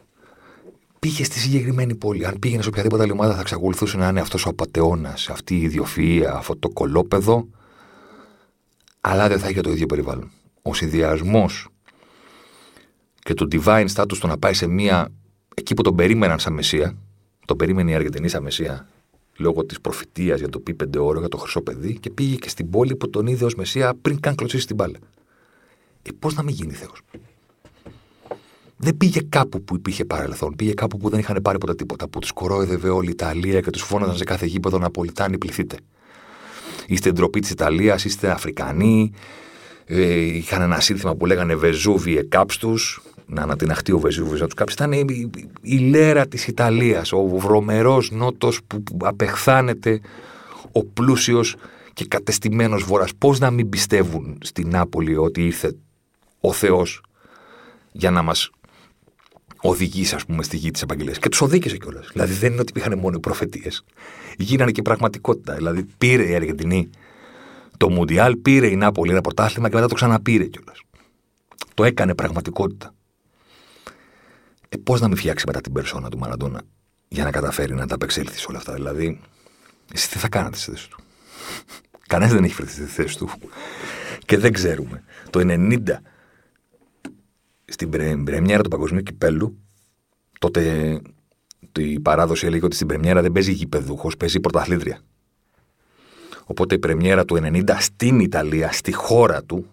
Πήγε 0.99 1.23
στη 1.23 1.39
συγκεκριμένη 1.39 1.95
πόλη. 1.95 2.25
Αν 2.25 2.39
πήγαινε 2.39 2.61
σε 2.61 2.67
οποιαδήποτε 2.67 3.03
άλλη 3.03 3.11
ομάδα, 3.11 3.33
θα 3.33 3.39
εξακολουθούσε 3.39 3.97
να 3.97 4.07
είναι 4.07 4.19
αυτός 4.19 4.45
ο 4.45 4.49
απαταιώνα, 4.49 5.17
αυτή 5.29 5.55
η 5.55 5.61
ιδιοφυα, 5.61 6.33
αυτό 6.33 6.55
το 6.55 6.69
κολόπεδο, 6.69 7.47
αλλά 9.01 9.27
δεν 9.27 9.39
θα 9.39 9.49
είχε 9.49 9.61
το 9.61 9.71
ίδιο 9.71 9.85
περιβάλλον. 9.85 10.31
Ο 10.61 10.73
συνδυασμός 10.73 11.67
και 13.19 13.33
το 13.33 13.47
divine 13.51 13.87
status 13.93 14.17
το 14.19 14.27
να 14.27 14.37
πάει 14.37 14.53
σε 14.53 14.67
μία. 14.67 15.09
εκεί 15.55 15.73
που 15.73 15.81
τον 15.81 15.95
περίμεναν 15.95 16.39
σαν 16.39 16.53
μεσία, 16.53 16.97
τον 17.49 17.57
περίμενε 17.57 17.91
η 17.91 17.93
Αργεντινή 17.93 18.27
σαν 18.27 18.43
μεσία, 18.43 18.87
λόγω 19.37 19.65
της 19.65 19.81
προφητείας 19.81 20.39
για 20.39 20.49
το 20.49 20.59
πι 20.59 20.75
ώρο, 20.97 21.19
για 21.19 21.27
το 21.27 21.37
χρυσό 21.37 21.61
παιδί 21.61 21.99
και 21.99 22.09
πήγε 22.09 22.35
και 22.35 22.49
στην 22.49 22.69
πόλη 22.69 22.95
που 22.95 23.09
τον 23.09 23.27
είδε 23.27 23.45
ως 23.45 23.55
Μεσία 23.55 23.93
πριν 24.01 24.19
καν 24.19 24.35
κλωτσίσει 24.35 24.67
την 24.67 24.75
μπάλα. 24.75 24.97
Ε, 26.01 26.09
πώς 26.19 26.35
να 26.35 26.43
μην 26.43 26.55
γίνει 26.55 26.73
Θεός; 26.73 27.01
Δεν 28.77 28.97
πήγε 28.97 29.19
κάπου 29.29 29.63
που 29.63 29.75
υπήρχε 29.75 30.05
παρελθόν. 30.05 30.55
Πήγε 30.55 30.73
κάπου 30.73 30.97
που 30.97 31.09
δεν 31.09 31.19
είχαν 31.19 31.39
πάρει 31.41 31.57
ποτέ 31.57 31.75
τίποτα. 31.75 32.07
Που 32.07 32.19
τους 32.19 32.31
κορόιδευε 32.31 32.89
όλη 32.89 33.07
η 33.07 33.11
Ιταλία 33.11 33.61
και 33.61 33.69
τους 33.69 33.81
φώναζαν 33.81 34.17
σε 34.17 34.23
κάθε 34.23 34.45
γήπεδο 34.45 34.77
να 34.77 34.91
πολιτάνει 34.91 35.37
πληθείτε. 35.37 35.77
Είστε 36.87 37.11
ντροπή 37.11 37.39
της 37.39 37.49
Ιταλίας, 37.49 38.05
είστε 38.05 38.29
Αφρικανοί. 38.29 39.11
Ε, 39.85 40.11
είχαν 40.11 40.61
ένα 40.61 40.79
σύνθημα 40.79 41.15
που 41.15 41.25
λέγανε 41.25 41.55
Βεζούβι 41.55 42.17
εκάψτου 42.17 42.73
να 43.29 43.41
ανατιναχτεί 43.41 43.91
ο 43.91 43.99
Βεζούβιο 43.99 44.37
να 44.37 44.45
τους 44.45 44.53
κάψει. 44.53 44.75
Ήταν 44.75 44.91
η, 44.91 45.29
η, 45.61 45.77
λέρα 45.77 46.27
της 46.27 46.47
Ιταλίας, 46.47 47.11
ο 47.11 47.27
βρωμερός 47.27 48.11
νότος 48.11 48.59
που 48.67 48.83
απεχθάνεται 49.01 50.01
ο 50.71 50.85
πλούσιος 50.85 51.55
και 51.93 52.05
κατεστημένος 52.05 52.83
βορρά. 52.83 53.05
Πώς 53.17 53.39
να 53.39 53.51
μην 53.51 53.69
πιστεύουν 53.69 54.37
στην 54.41 54.69
Νάπολη 54.69 55.17
ότι 55.17 55.45
ήρθε 55.45 55.75
ο 56.39 56.53
Θεός 56.53 57.01
για 57.91 58.11
να 58.11 58.21
μας 58.21 58.49
οδηγήσει, 59.61 60.15
ας 60.15 60.25
πούμε, 60.25 60.43
στη 60.43 60.57
γη 60.57 60.71
της 60.71 60.81
επαγγελία. 60.81 61.13
Και 61.13 61.29
τους 61.29 61.41
οδήγησε 61.41 61.77
κιόλας. 61.77 62.09
Δηλαδή 62.13 62.33
δεν 62.33 62.51
είναι 62.51 62.61
ότι 62.61 62.69
υπήρχαν 62.69 62.99
μόνο 62.99 63.15
οι 63.17 63.19
προφετείε. 63.19 63.69
Γίνανε 64.37 64.71
και 64.71 64.81
πραγματικότητα. 64.81 65.53
Δηλαδή 65.53 65.85
πήρε 65.97 66.29
η 66.29 66.35
Αργεντινή 66.35 66.89
το 67.77 67.89
Μουντιάλ, 67.89 68.35
πήρε 68.35 68.67
η 68.67 68.75
Νάπολη 68.75 69.11
ένα 69.11 69.21
πρωτάθλημα 69.21 69.69
και 69.69 69.75
μετά 69.75 69.87
το 69.87 69.95
ξαναπήρε 69.95 70.45
κιόλας. 70.45 70.81
Το 71.73 71.83
έκανε 71.83 72.15
πραγματικότητα. 72.15 72.93
Ε, 74.69 74.77
Πώς 74.77 75.01
να 75.01 75.07
μην 75.07 75.17
φτιάξει 75.17 75.43
μετά 75.47 75.61
την 75.61 75.71
περσόνα 75.71 76.09
του 76.09 76.17
Μαραντόνα 76.17 76.61
για 77.07 77.23
να 77.23 77.31
καταφέρει 77.31 77.73
να 77.73 77.87
τα 77.87 77.95
απεξέλθει 77.95 78.45
όλα 78.49 78.57
αυτά. 78.57 78.73
Δηλαδή, 78.73 79.19
εσύ 79.93 80.09
τι 80.09 80.17
θα 80.17 80.29
κάνατε 80.29 80.57
στη 80.57 80.71
θέση 80.71 80.89
του; 80.89 80.99
Κανένας 82.07 82.33
δεν 82.33 82.43
έχει 82.43 82.53
φέρει 82.53 82.69
στη 82.69 82.83
θέση 82.83 83.17
του. 83.17 83.29
Και 84.25 84.37
δεν 84.37 84.53
ξέρουμε. 84.53 85.03
Το 85.29 85.39
90 85.43 85.79
στην 87.65 87.89
πρεμιέρα 88.23 88.63
του 88.63 88.69
Παγκοσμίου 88.69 89.01
Κυπέλου, 89.01 89.57
τότε 90.39 91.01
η 91.77 91.99
παράδοση 91.99 92.45
έλεγε 92.45 92.65
ότι 92.65 92.75
στην 92.75 92.87
πρεμιέρα 92.87 93.21
δεν 93.21 93.31
παίζει 93.31 93.51
γηπεδούχος, 93.51 94.17
παίζει 94.17 94.39
πρωταθλήτρια. 94.39 94.99
Οπότε 96.45 96.75
η 96.75 96.79
πρεμιέρα 96.79 97.25
του 97.25 97.37
90 97.43 97.75
στην 97.79 98.19
Ιταλία, 98.19 98.71
στη 98.71 98.91
χώρα 98.91 99.43
του, 99.43 99.65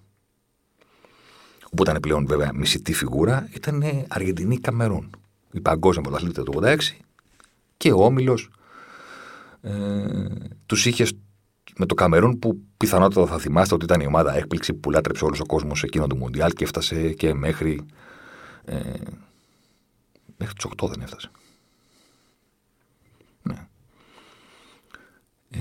που 1.77 1.83
ήταν 1.83 2.01
πλέον 2.01 2.27
βέβαια 2.27 2.51
μισητή 2.55 2.93
φιγούρα, 2.93 3.49
ήταν 3.55 3.83
Αργεντινή 4.09 4.59
Καμερούν. 4.59 5.11
Η 5.53 5.61
παγκόσμια 5.61 6.03
πρωταθλήτρια 6.03 6.45
του 6.45 6.53
86 6.63 6.77
και 7.77 7.93
ο 7.93 8.05
Όμιλος 8.05 8.51
ε, 9.61 9.75
τους 10.67 10.87
είχε 10.87 11.07
με 11.77 11.87
το 11.87 11.95
Καμερούν 11.95 12.39
που 12.39 12.61
πιθανότατα 12.77 13.27
θα 13.27 13.39
θυμάστε 13.39 13.75
ότι 13.75 13.85
ήταν 13.85 14.01
η 14.01 14.07
ομάδα 14.07 14.37
έκπληξη 14.37 14.75
που 14.75 14.91
λάτρεψε 14.91 15.25
όλος 15.25 15.41
ο 15.41 15.47
κόσμος 15.47 15.79
σε 15.79 15.87
εκείνο 15.87 16.07
το 16.07 16.17
Μουντιάλ 16.17 16.53
και 16.53 16.65
έφτασε 16.65 17.13
και 17.13 17.35
μέχρι. 17.35 17.81
Ε, 18.65 18.81
μέχρι 20.37 20.55
τους 20.55 20.71
8 20.83 20.89
δεν 20.89 21.01
έφτασε. 21.01 21.31
Ναι. 23.43 23.67
Ε, 25.51 25.59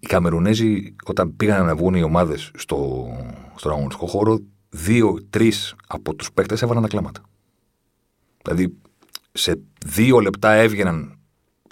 οι 0.00 0.06
Καμερουνέζοι 0.06 0.94
όταν 1.04 1.36
πήγαν 1.36 1.66
να 1.66 1.76
βγουν 1.76 1.94
οι 1.94 2.02
ομάδες 2.02 2.50
στο, 2.54 3.08
στον 3.56 3.72
αγωνιστικό 3.72 4.06
χώρο 4.06 4.40
δύο-τρει 4.70 5.52
από 5.86 6.14
τους 6.14 6.32
παίκτες 6.32 6.62
έβαλαν 6.62 6.82
τα 6.82 6.88
κλάματα. 6.88 7.22
Δηλαδή, 8.42 8.76
σε 9.32 9.60
δύο 9.86 10.20
λεπτά 10.20 10.52
έβγαιναν 10.52 11.18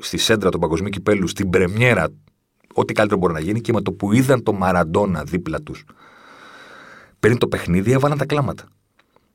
στη 0.02 0.16
σέντρα 0.16 0.50
του 0.50 0.58
παγκοσμίου 0.58 0.90
κυπέλου 0.90 1.26
στην 1.26 1.50
πρεμιέρα, 1.50 2.08
ό,τι 2.74 2.92
καλύτερο 2.92 3.20
μπορεί 3.20 3.32
να 3.32 3.40
γίνει, 3.40 3.60
και 3.60 3.72
με 3.72 3.80
το 3.80 3.92
που 3.92 4.12
είδαν 4.12 4.42
το 4.42 4.52
Μαραντόνα 4.52 5.24
δίπλα 5.24 5.60
τους 5.60 5.84
πριν 7.20 7.38
το 7.38 7.48
παιχνίδι, 7.48 7.92
έβαλαν 7.92 8.18
τα 8.18 8.26
κλάματα. 8.26 8.64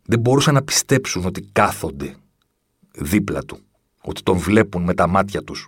Δεν 0.05 0.19
μπορούσαν 0.19 0.53
να 0.53 0.61
πιστέψουν 0.63 1.25
ότι 1.25 1.41
κάθονται 1.51 2.15
δίπλα 2.91 3.43
του, 3.43 3.59
ότι 4.01 4.23
τον 4.23 4.37
βλέπουν 4.37 4.83
με 4.83 4.93
τα 4.93 5.07
μάτια 5.07 5.43
τους 5.43 5.67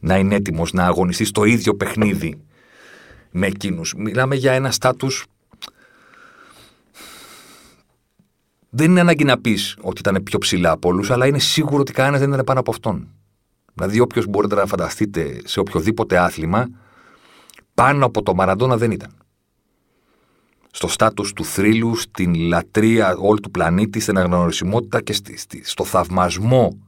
να 0.00 0.18
είναι 0.18 0.34
έτοιμος 0.34 0.72
να 0.72 0.84
αγωνιστεί 0.84 1.24
στο 1.24 1.44
ίδιο 1.44 1.74
παιχνίδι 1.74 2.40
με 3.30 3.46
εκείνους. 3.46 3.94
Μιλάμε 3.96 4.34
για 4.34 4.52
ένα 4.52 4.70
στάτους 4.70 5.26
δεν 8.74 8.90
είναι 8.90 9.00
ανάγκη 9.00 9.24
να 9.24 9.38
πεις 9.38 9.76
ότι 9.80 10.00
ήταν 10.00 10.22
πιο 10.22 10.38
ψηλά 10.38 10.70
από 10.70 10.88
όλους, 10.88 11.10
αλλά 11.10 11.26
είναι 11.26 11.38
σίγουρο 11.38 11.80
ότι 11.80 11.92
κανένας 11.92 12.20
δεν 12.20 12.32
ήταν 12.32 12.44
πάνω 12.44 12.60
από 12.60 12.70
αυτόν. 12.70 13.08
Δηλαδή, 13.74 14.00
όποιος 14.00 14.26
μπορείτε 14.26 14.54
να 14.54 14.66
φανταστείτε 14.66 15.40
σε 15.44 15.60
οποιοδήποτε 15.60 16.18
άθλημα, 16.18 16.68
Πάνω 17.74 18.06
από 18.06 18.22
το 18.22 18.34
Μαραντόνα 18.34 18.76
δεν 18.76 18.90
ήταν. 18.90 19.10
Στο 20.70 20.88
στάτους 20.88 21.32
του 21.32 21.44
θρύλου, 21.44 21.96
στην 21.96 22.34
λατρεία 22.34 23.16
όλου 23.16 23.40
του 23.40 23.50
πλανήτη, 23.50 24.00
στην 24.00 24.18
αναγνωρισιμότητα 24.18 25.02
και 25.02 25.14
στο 25.62 25.84
θαυμασμό 25.84 26.78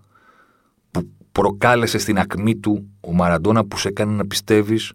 που 0.90 1.08
προκάλεσε 1.32 1.98
στην 1.98 2.18
ακμή 2.18 2.56
του 2.56 2.88
ο 3.00 3.12
Μαραντόνα 3.12 3.64
που 3.64 3.78
σε 3.78 3.88
έκανε 3.88 4.14
να 4.14 4.26
πιστεύεις 4.26 4.92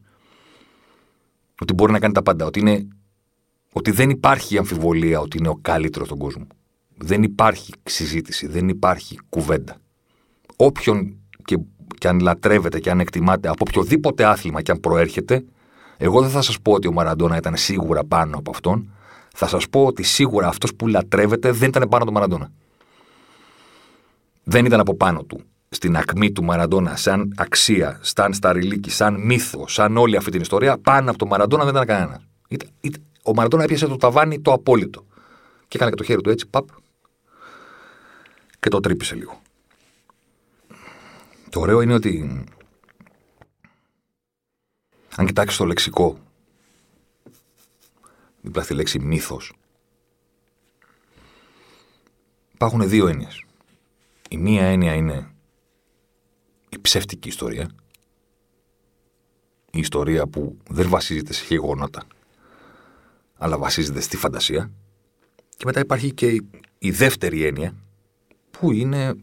ότι 1.61 1.73
μπορεί 1.73 1.91
να 1.91 1.99
κάνει 1.99 2.13
τα 2.13 2.23
πάντα, 2.23 2.45
ότι, 2.45 2.59
είναι, 2.59 2.87
ότι 3.73 3.91
δεν 3.91 4.09
υπάρχει 4.09 4.57
αμφιβολία 4.57 5.19
ότι 5.19 5.37
είναι 5.37 5.47
ο 5.47 5.59
καλύτερος 5.61 6.07
στον 6.07 6.19
κόσμο. 6.19 6.47
Δεν 7.01 7.23
υπάρχει 7.23 7.73
συζήτηση, 7.83 8.47
δεν 8.47 8.69
υπάρχει 8.69 9.19
κουβέντα. 9.29 9.77
Όποιον 10.55 11.17
και, 11.45 11.59
και 11.97 12.07
αν 12.07 12.19
λατρεύεται 12.19 12.79
και 12.79 12.89
αν 12.89 12.99
εκτιμάτε 12.99 13.47
από 13.47 13.65
οποιοδήποτε 13.67 14.25
άθλημα 14.25 14.61
και 14.61 14.71
αν 14.71 14.79
προέρχεται, 14.79 15.43
εγώ 15.97 16.21
δεν 16.21 16.29
θα 16.29 16.41
σας 16.41 16.61
πω 16.61 16.71
ότι 16.71 16.87
ο 16.87 16.91
Μαραντόνα 16.91 17.37
ήταν 17.37 17.55
σίγουρα 17.55 18.03
πάνω 18.03 18.37
από 18.37 18.51
αυτόν. 18.51 18.93
Θα 19.33 19.47
σας 19.47 19.69
πω 19.69 19.85
ότι 19.85 20.03
σίγουρα 20.03 20.47
αυτός 20.47 20.75
που 20.75 20.87
λατρεύεται 20.87 21.51
δεν 21.51 21.69
ήταν 21.69 21.81
πάνω 21.89 22.03
από 22.03 22.05
τον 22.05 22.13
Μαραντόνα. 22.13 22.51
Δεν 24.43 24.65
ήταν 24.65 24.79
από 24.79 24.95
πάνω 24.95 25.23
του. 25.23 25.41
Στην 25.69 25.97
ακμή 25.97 26.31
του 26.31 26.43
Μαραντόνα, 26.43 26.95
σαν 26.95 27.33
αξία, 27.37 27.99
σαν 28.01 28.33
σταριλίκη, 28.33 28.89
σαν 28.89 29.21
μύθο, 29.25 29.67
σαν 29.67 29.97
όλη 29.97 30.15
αυτή 30.15 30.31
την 30.31 30.41
ιστορία, 30.41 30.77
πάνω 30.77 31.09
από 31.09 31.19
τον 31.19 31.27
Μαραντόνα 31.27 31.63
δεν 31.63 31.73
ήταν 31.73 31.85
κανένας. 31.85 32.27
Ο 33.23 33.33
Μαραντόνα 33.33 33.63
έπιασε 33.63 33.87
το 33.87 33.95
ταβάνι 33.95 34.39
το 34.41 34.51
απόλυτο. 34.51 35.05
Και 35.67 35.77
έκανε 35.77 35.89
και 35.89 35.97
το 35.97 36.03
χέρι 36.03 36.21
του 36.21 36.29
έτσι, 36.29 36.47
παπ. 36.47 36.67
Και 38.59 38.69
το 38.69 38.79
τρύπησε 38.79 39.15
λίγο. 39.15 39.41
Το 41.49 41.59
ωραίο 41.59 41.81
είναι 41.81 41.93
ότι 41.93 42.43
αν 45.15 45.25
κοιτάξεις 45.25 45.57
το 45.57 45.65
λεξικό 45.65 46.19
δίπλα 48.41 48.63
στη 48.63 48.73
λέξη 48.73 48.99
μύθος 48.99 49.53
υπάρχουν 52.53 52.89
δύο 52.89 53.07
έννοιες. 53.07 53.43
Η 54.29 54.37
μία 54.37 54.65
έννοια 54.65 54.93
είναι 54.93 55.31
η 56.69 56.79
ψεύτικη 56.79 57.27
ιστορία 57.27 57.69
η 59.71 59.79
ιστορία 59.79 60.27
που 60.27 60.57
δεν 60.69 60.89
βασίζεται 60.89 61.33
σε 61.33 61.45
γεγονότα 61.47 62.03
αλλά 63.37 63.57
βασίζεται 63.57 63.99
στη 63.99 64.17
φαντασία 64.17 64.71
και 65.57 65.65
μετά 65.65 65.79
υπάρχει 65.79 66.13
και 66.13 66.43
η 66.79 66.91
δεύτερη 66.91 67.43
έννοια 67.43 67.75
που 68.59 68.71
είναι 68.71 69.15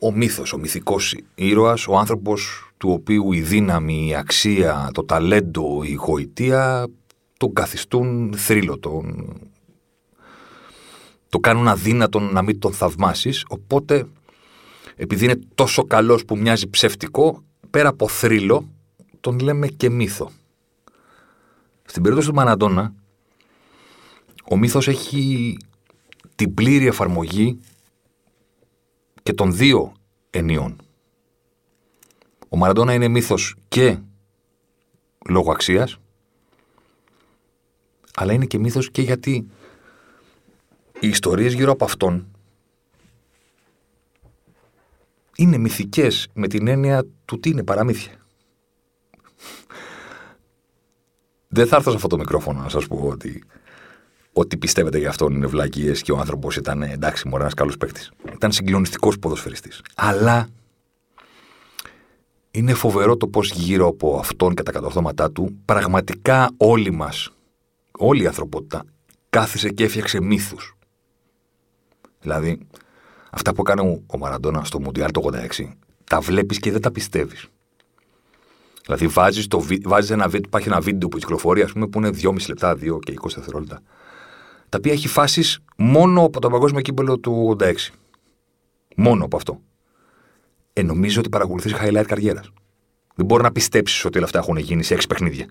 ο 0.00 0.12
μύθος, 0.12 0.52
ο 0.52 0.58
μυθικός 0.58 1.16
ήρωας, 1.34 1.88
ο 1.88 1.98
άνθρωπος 1.98 2.70
του 2.76 2.90
οποίου 2.90 3.32
η 3.32 3.40
δύναμη, 3.40 4.08
η 4.08 4.14
αξία, 4.14 4.90
το 4.92 5.04
ταλέντο, 5.04 5.82
η 5.82 5.92
γοητεία 5.92 6.86
τον 7.36 7.52
καθιστούν 7.52 8.34
θρύλο, 8.36 8.78
τον... 8.78 9.34
το 11.28 11.38
κάνουν 11.38 11.68
αδύνατον 11.68 12.32
να 12.32 12.42
μην 12.42 12.58
τον 12.58 12.72
θαυμάσεις, 12.72 13.44
οπότε 13.48 14.06
επειδή 14.96 15.24
είναι 15.24 15.38
τόσο 15.54 15.84
καλός 15.84 16.24
που 16.24 16.38
μοιάζει 16.38 16.68
ψευτικό, 16.68 17.42
πέρα 17.70 17.88
από 17.88 18.08
θρύλο, 18.08 18.68
τον 19.20 19.38
λέμε 19.38 19.66
και 19.66 19.90
μύθο. 19.90 20.30
Στην 21.84 22.02
περίπτωση 22.02 22.28
του 22.28 22.34
Μαναντώνα, 22.34 22.94
ο 24.44 24.56
μύθος 24.56 24.88
έχει 24.88 25.56
την 26.40 26.54
πλήρη 26.54 26.86
εφαρμογή 26.86 27.60
και 29.22 29.32
των 29.32 29.54
δύο 29.54 29.92
ενιών. 30.30 30.76
Ο 32.48 32.56
Μαραντόνα 32.56 32.94
είναι 32.94 33.08
μύθος 33.08 33.56
και 33.68 33.98
λόγω 35.28 35.52
αξίας, 35.52 35.98
αλλά 38.14 38.32
είναι 38.32 38.46
και 38.46 38.58
μύθος 38.58 38.90
και 38.90 39.02
γιατί 39.02 39.46
οι 41.00 41.08
ιστορίες 41.08 41.52
γύρω 41.52 41.72
από 41.72 41.84
αυτόν 41.84 42.26
είναι 45.36 45.58
μυθικές 45.58 46.28
με 46.32 46.46
την 46.48 46.66
έννοια 46.66 47.04
του 47.24 47.40
τι 47.40 47.50
είναι 47.50 47.64
παραμύθια. 47.64 48.26
Δεν 51.48 51.66
θα 51.66 51.76
έρθω 51.76 51.90
σε 51.90 51.96
αυτό 51.96 52.08
το 52.08 52.18
μικρόφωνο 52.18 52.60
να 52.62 52.68
σας 52.68 52.86
πω 52.86 53.08
ότι 53.08 53.44
ό,τι 54.32 54.56
πιστεύετε 54.56 54.98
για 54.98 55.08
αυτόν 55.08 55.34
είναι 55.34 55.46
βλακίε 55.46 55.92
και 55.92 56.12
ο 56.12 56.18
άνθρωπος 56.18 56.56
ήταν 56.56 56.82
εντάξει, 56.82 57.28
μωρέ, 57.28 57.42
ένας 57.42 57.54
καλός 57.54 57.76
παίκτης. 57.76 58.10
Ήταν 58.34 58.52
συγκλονιστικός 58.52 59.18
ποδοσφαιριστής. 59.18 59.82
Αλλά 59.94 60.48
είναι 62.50 62.74
φοβερό 62.74 63.16
το 63.16 63.26
πώς 63.26 63.50
γύρω 63.50 63.86
από 63.86 64.18
αυτόν 64.18 64.54
και 64.54 64.62
τα 64.62 64.72
κατορθώματά 64.72 65.30
του 65.30 65.56
πραγματικά 65.64 66.50
όλοι 66.56 66.90
μας, 66.90 67.30
όλη 67.98 68.22
η 68.22 68.26
ανθρωπότητα, 68.26 68.84
κάθισε 69.30 69.68
και 69.68 69.84
έφτιαξε 69.84 70.20
μύθους. 70.20 70.76
Δηλαδή, 72.20 72.58
αυτά 73.30 73.54
που 73.54 73.62
έκανε 73.66 74.02
ο 74.06 74.18
Μαραντόνα 74.18 74.64
στο 74.64 74.80
Μουντιάλ 74.80 75.10
το 75.10 75.20
86, 75.20 75.76
τα 76.04 76.20
βλέπεις 76.20 76.58
και 76.58 76.70
δεν 76.70 76.80
τα 76.80 76.90
πιστεύεις. 76.90 77.46
Δηλαδή, 78.84 79.06
βάζεις 79.06 79.46
βάζεις 79.84 80.10
ένα 80.10 80.28
βίντεο, 80.28 80.42
υπάρχει 80.46 80.68
ένα 80.68 80.80
βίντεο 80.80 81.08
που 81.08 81.18
κυκλοφορεί, 81.18 81.62
ας 81.62 81.72
πούμε, 81.72 81.86
που 81.86 81.98
είναι 81.98 82.10
2,5 82.10 82.48
λεπτά, 82.48 82.74
2 82.74 82.98
και 82.98 83.12
20 83.12 83.34
δευτερόλεπτα 83.34 83.82
τα 84.70 84.78
οποία 84.78 84.92
έχει 84.92 85.08
φάσεις 85.08 85.58
μόνο 85.76 86.24
από 86.24 86.40
το 86.40 86.50
παγκόσμιο 86.50 86.80
κύπελο 86.80 87.18
του 87.18 87.56
86. 87.60 87.74
Μόνο 88.96 89.24
από 89.24 89.36
αυτό. 89.36 89.60
Ε, 90.72 90.82
νομίζω 90.82 91.20
ότι 91.20 91.28
παρακολουθείς 91.28 91.74
highlight 91.74 92.04
καριέρας. 92.06 92.52
Δεν 93.14 93.26
μπορεί 93.26 93.42
να 93.42 93.52
πιστέψεις 93.52 94.04
ότι 94.04 94.16
όλα 94.16 94.26
αυτά 94.26 94.38
έχουν 94.38 94.56
γίνει 94.56 94.82
σε 94.82 94.94
έξι 94.94 95.06
παιχνίδια. 95.06 95.46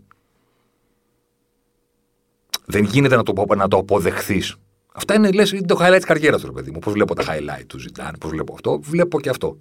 Δεν 2.66 2.84
γίνεται 2.84 3.16
να 3.16 3.24
το, 3.24 3.46
να 3.56 3.68
το 3.68 3.78
αποδεχθείς. 3.78 4.56
Αυτά 4.94 5.14
είναι, 5.14 5.32
λες, 5.32 5.52
είναι 5.52 5.66
το 5.66 5.78
highlight 5.82 5.98
τη 6.00 6.06
καριέρα 6.06 6.40
τους, 6.40 6.52
παιδί 6.52 6.72
μου. 6.72 6.80
Πώς 6.80 6.94
βλέπω 6.94 7.16
τα 7.16 7.24
highlight 7.24 7.66
του 7.68 7.80
ζητάνε, 7.80 8.18
πώς 8.18 8.30
βλέπω 8.30 8.54
αυτό. 8.54 8.80
Βλέπω 8.82 9.20
και 9.20 9.30
αυτό. 9.30 9.58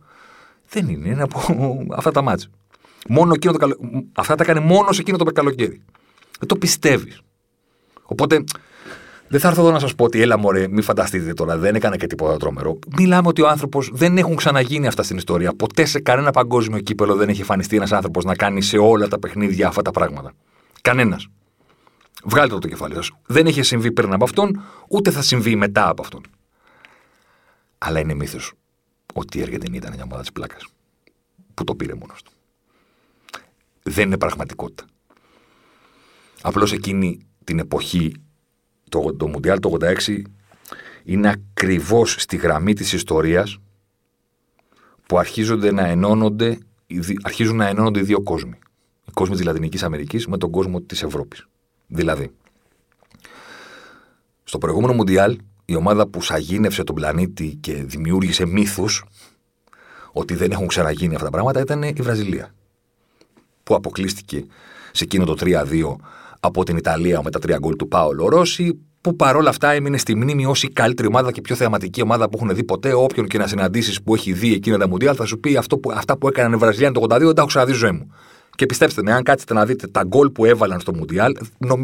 Δεν 0.68 0.88
είναι, 0.88 1.08
είναι 1.08 1.22
από 1.22 1.40
αυτά 1.98 2.10
τα 2.10 2.22
μάτια. 2.22 2.48
Μόνο 3.08 3.32
εκείνο 3.34 3.52
το 3.52 3.58
καλο... 3.58 3.76
Αυτά 4.12 4.34
τα 4.34 4.44
κάνει 4.44 4.60
μόνο 4.60 4.92
σε 4.92 5.00
εκείνο 5.00 5.16
το 5.16 5.24
καλοκαίρι. 5.24 5.82
Δεν 6.38 6.48
το 6.48 6.56
πιστεύεις. 6.56 7.20
Οπότε 8.02 8.44
δεν 9.28 9.40
θα 9.40 9.48
έρθω 9.48 9.60
εδώ 9.60 9.70
να 9.70 9.78
σας 9.78 9.94
πω 9.94 10.04
ότι 10.04 10.20
έλα 10.20 10.38
μωρέ, 10.38 10.68
μην 10.68 10.82
φανταστείτε 10.82 11.32
τώρα, 11.32 11.58
δεν 11.58 11.74
έκανε 11.74 11.96
και 11.96 12.06
τίποτα 12.06 12.36
τρόμερο. 12.36 12.78
Μιλάμε 12.96 13.28
ότι 13.28 13.42
ο 13.42 13.48
άνθρωπος 13.48 13.90
δεν 13.92 14.18
έχουν 14.18 14.36
ξαναγίνει 14.36 14.86
αυτά 14.86 15.02
στην 15.02 15.16
ιστορία. 15.16 15.54
Ποτέ 15.54 15.84
σε 15.84 16.00
κανένα 16.00 16.30
παγκόσμιο 16.30 16.80
κύπελο 16.80 17.14
δεν 17.14 17.28
έχει 17.28 17.40
εμφανιστεί 17.40 17.76
ένας 17.76 17.92
άνθρωπος 17.92 18.24
να 18.24 18.34
κάνει 18.34 18.62
σε 18.62 18.78
όλα 18.78 19.08
τα 19.08 19.18
παιχνίδια 19.18 19.68
αυτά 19.68 19.82
τα 19.82 19.90
πράγματα. 19.90 20.32
Κανένας. 20.82 21.28
Βγάλτε 22.24 22.54
το 22.54 22.58
το 22.58 22.68
κεφάλι 22.68 22.94
σας. 22.94 23.10
Δεν 23.26 23.46
είχε 23.46 23.62
συμβεί 23.62 23.92
πριν 23.92 24.12
από 24.12 24.24
αυτόν, 24.24 24.62
ούτε 24.88 25.10
θα 25.10 25.22
συμβεί 25.22 25.56
μετά 25.56 25.88
από 25.88 26.02
αυτόν. 26.02 26.20
Αλλά 27.78 28.00
είναι 28.00 28.14
μύθος 28.14 28.52
ότι 29.14 29.38
η 29.38 29.42
Αργεντινή 29.42 29.76
ήταν 29.76 29.92
μια 29.94 30.02
ομάδα 30.04 30.20
της 30.20 30.32
πλάκας. 30.32 30.66
Που 31.54 31.64
το 31.64 31.74
πήρε 31.74 31.94
μόνος 31.94 32.22
του. 32.22 32.32
Δεν 33.82 34.06
είναι 34.06 34.18
πραγματικότητα. 34.18 34.84
Απλώς 36.42 36.72
εκείνη 36.72 37.18
την 37.44 37.58
εποχή 37.58 38.14
το, 38.88 39.14
το 39.16 39.26
Μουντιάλ 39.26 39.58
το 39.58 39.76
86 39.80 40.22
είναι 41.04 41.28
ακριβώς 41.28 42.16
στη 42.18 42.36
γραμμή 42.36 42.74
της 42.74 42.92
ιστορίας 42.92 43.58
που 45.06 45.18
αρχίζονται 45.18 45.72
να 45.72 45.86
ενώνονται, 45.86 46.58
αρχίζουν 47.22 47.56
να 47.56 47.66
ενώνονται 47.66 48.00
οι 48.00 48.02
δύο 48.02 48.22
κόσμοι. 48.22 48.58
Ο 49.04 49.10
κόσμο 49.14 49.34
της 49.34 49.44
Λατινικής 49.44 49.82
Αμερικής 49.82 50.26
με 50.26 50.38
τον 50.38 50.50
κόσμο 50.50 50.80
της 50.80 51.02
Ευρώπης. 51.02 51.46
Δηλαδή, 51.86 52.30
στο 54.44 54.58
προηγούμενο 54.58 54.92
Μουντιάλ, 54.92 55.38
η 55.64 55.74
ομάδα 55.74 56.06
που 56.06 56.22
σαγίνευσε 56.22 56.84
τον 56.84 56.94
πλανήτη 56.94 57.58
και 57.60 57.72
δημιούργησε 57.72 58.46
μύθους 58.46 59.04
ότι 60.12 60.34
δεν 60.34 60.50
έχουν 60.50 60.66
ξαναγίνει 60.66 61.14
αυτά 61.14 61.24
τα 61.24 61.32
πράγματα 61.32 61.60
ήταν 61.60 61.82
η 61.82 61.92
Βραζιλία. 61.92 62.54
Που 63.62 63.74
αποκλείστηκε 63.74 64.44
σε 64.92 65.04
εκείνο 65.04 65.24
το 65.24 65.34
3-2 65.40 65.96
από 66.40 66.64
την 66.64 66.76
Ιταλία 66.76 67.20
με 67.22 67.30
τα 67.30 67.38
τρία 67.38 67.58
γκολ 67.58 67.76
του 67.76 67.88
Πάολο 67.88 68.28
Ρώση, 68.28 68.78
που 69.00 69.16
παρόλα 69.16 69.48
αυτά 69.48 69.70
έμεινε 69.70 69.98
στη 69.98 70.14
μνήμη 70.14 70.46
ως 70.46 70.62
η 70.62 70.68
καλύτερη 70.68 71.08
ομάδα 71.08 71.32
και 71.32 71.40
πιο 71.40 71.54
θεαματική 71.54 72.02
ομάδα 72.02 72.28
που 72.28 72.38
έχουν 72.42 72.54
δει 72.54 72.64
ποτέ. 72.64 72.92
Όποιον 72.92 73.26
και 73.26 73.38
να 73.38 73.46
συναντήσεις 73.46 74.02
που 74.02 74.14
έχει 74.14 74.32
δει 74.32 74.52
εκείνα 74.52 74.78
τα 74.78 74.88
Μουντιάλ 74.88 75.14
θα 75.18 75.24
σου 75.24 75.40
πει 75.40 75.56
αυτό 75.56 75.78
που, 75.78 75.90
αυτά 75.92 76.18
που 76.18 76.28
έκαναν 76.28 76.52
οι 76.52 76.56
Βραζιλιάνοι 76.56 76.94
το 76.94 77.00
82 77.00 77.08
δεν 77.08 77.18
τα 77.20 77.32
έχω 77.36 77.46
ξαναδεί 77.46 77.72
ζωή 77.72 77.90
μου. 77.90 78.12
Και 78.54 78.66
πιστέψτε 78.66 79.02
με, 79.02 79.12
αν 79.12 79.22
κάτσετε 79.22 79.54
να 79.54 79.64
δείτε 79.64 79.86
τα 79.86 80.02
γκολ 80.04 80.30
που 80.30 80.44
έβαλαν 80.44 80.80
στο 80.80 80.94
Μουντιάλ, 80.94 81.36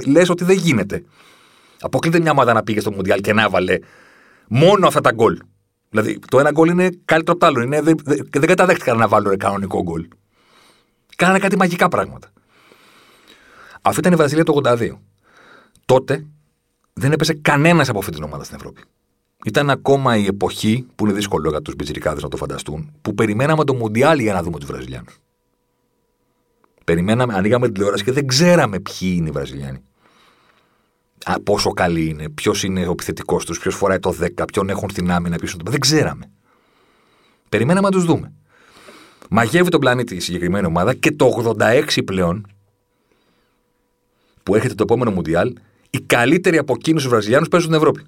λες 0.07 0.29
ότι 0.29 0.45
δεν 0.45 0.57
γίνεται. 0.57 1.05
Αποκλείται 1.81 2.21
μια 2.21 2.31
ομάδα 2.31 2.53
να 2.53 2.63
πήγε 2.63 2.81
στο 2.81 2.93
Μουντιάλ 2.93 3.21
και 3.21 3.33
να 3.33 3.43
έβαλε 3.43 3.79
μόνο 4.49 4.87
αυτά 4.87 5.01
τα 5.01 5.13
γκολ. 5.13 5.39
Δηλαδή 5.91 6.19
το 6.29 6.39
ένα 6.39 6.51
γκολ 6.51 6.69
είναι 6.69 6.91
καλύτερο 7.05 7.37
από 7.37 7.41
το 7.41 7.47
άλλο. 7.47 7.61
Είναι, 7.61 7.81
δεν, 7.81 7.97
δεν, 8.05 8.29
δεν 8.31 8.47
καταδέχτηκαν 8.47 8.99
να 8.99 9.09
βάλουν 9.09 9.37
κανονικό 9.37 9.83
γκολ. 9.83 10.09
Κάνανε 11.17 11.39
κάτι 11.39 11.57
μαγικά 11.57 11.89
πράγματα. 11.89 12.33
Αυτή 13.87 14.01
ήταν 14.01 14.13
η 14.13 14.17
Βραζιλία 14.17 14.45
το 14.45 14.61
82. 14.65 14.91
Τότε 15.85 16.27
δεν 16.93 17.13
έπεσε 17.13 17.35
κανένας 17.35 17.89
από 17.89 17.99
αυτή 17.99 18.11
την 18.11 18.23
ομάδα 18.23 18.45
στην 18.45 18.57
Ευρώπη. 18.57 18.83
Ήταν 19.45 19.71
ακόμα 19.71 20.17
η 20.17 20.27
εποχή, 20.27 20.87
που 20.95 21.05
είναι 21.05 21.15
δύσκολο 21.15 21.51
για 21.51 21.63
τους 21.63 21.75
μπιτζυρικάδε 21.75 22.21
να 22.21 22.29
το 22.29 22.37
φανταστούν, 22.37 22.93
που 23.03 23.15
περιμέναμε 23.15 23.65
το 23.65 23.75
Μουντιάλ 23.75 24.19
για 24.19 24.33
να 24.33 24.43
δούμε 24.43 24.59
τους 24.59 24.69
Βραζιλιάνους. 24.69 25.19
Περιμέναμε, 26.85 27.35
ανοίγαμε 27.35 27.65
την 27.65 27.75
τηλεόραση 27.75 28.05
και 28.05 28.13
δεν 28.13 28.27
ξέραμε 28.27 28.81
ποιοι 28.81 29.15
είναι 29.17 29.29
οι 29.29 29.33
Βραζιλιάνοι. 29.33 29.83
Α, 31.25 31.41
πόσο 31.41 31.71
καλοί 31.71 32.09
είναι, 32.09 32.29
ποιος 32.29 32.63
είναι 32.63 32.87
ο 32.87 32.91
επιθετικός 32.91 33.45
τους, 33.45 33.59
ποιος 33.59 33.75
φοράει 33.75 33.99
το 33.99 34.11
10, 34.11 34.45
ποιον 34.53 34.69
έχουν 34.69 34.91
στην 34.91 35.11
άμυνα, 35.11 35.37
ποιο 35.37 35.59
Δεν 35.65 35.81
ξέραμε. 35.81 36.31
Περιμέναμε 37.49 37.89
να 37.89 37.93
τους 37.93 38.05
δούμε. 38.05 38.33
Μαγεύει 39.31 39.69
τον 39.69 39.81
πλανήτη 39.81 40.15
η 40.17 40.21
συγκεκριμένη 40.21 40.67
ομάδα 40.67 40.95
και 40.95 41.13
το 41.13 41.55
86 41.59 42.05
πλέον 42.05 42.47
που 44.45 44.55
έρχεται 44.55 44.75
το 44.75 44.83
επόμενο 44.83 45.11
Μουντιάλ, 45.11 45.53
οι 45.91 46.01
καλύτεροι 46.01 46.59
από 46.59 46.73
εκείνους 46.77 47.03
τους 47.03 47.11
Βραζιλιάνους 47.11 47.49
παίζουν 47.49 47.71
στην 47.71 47.83
Ευρώπη. 47.83 48.05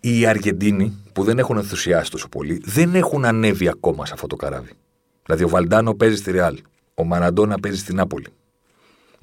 Οι 0.00 0.26
Αργεντίνοι 0.26 0.96
που 1.12 1.24
δεν 1.24 1.38
έχουν 1.38 1.56
ενθουσιάσει 1.56 2.10
τόσο 2.10 2.28
πολύ 2.28 2.60
δεν 2.64 2.94
έχουν 2.94 3.24
ανέβει 3.24 3.68
ακόμα 3.68 4.06
σε 4.06 4.12
αυτό 4.14 4.26
το 4.26 4.36
καράβι. 4.36 4.70
Δηλαδή 5.24 5.44
ο 5.44 5.48
Βαλντάνο 5.48 5.94
παίζει 5.94 6.16
στη 6.16 6.30
Ρεάλ, 6.30 6.58
ο 6.94 7.04
Μαραντόνα 7.04 7.60
παίζει 7.60 7.78
στην 7.78 7.96
Νάπολη. 7.96 8.26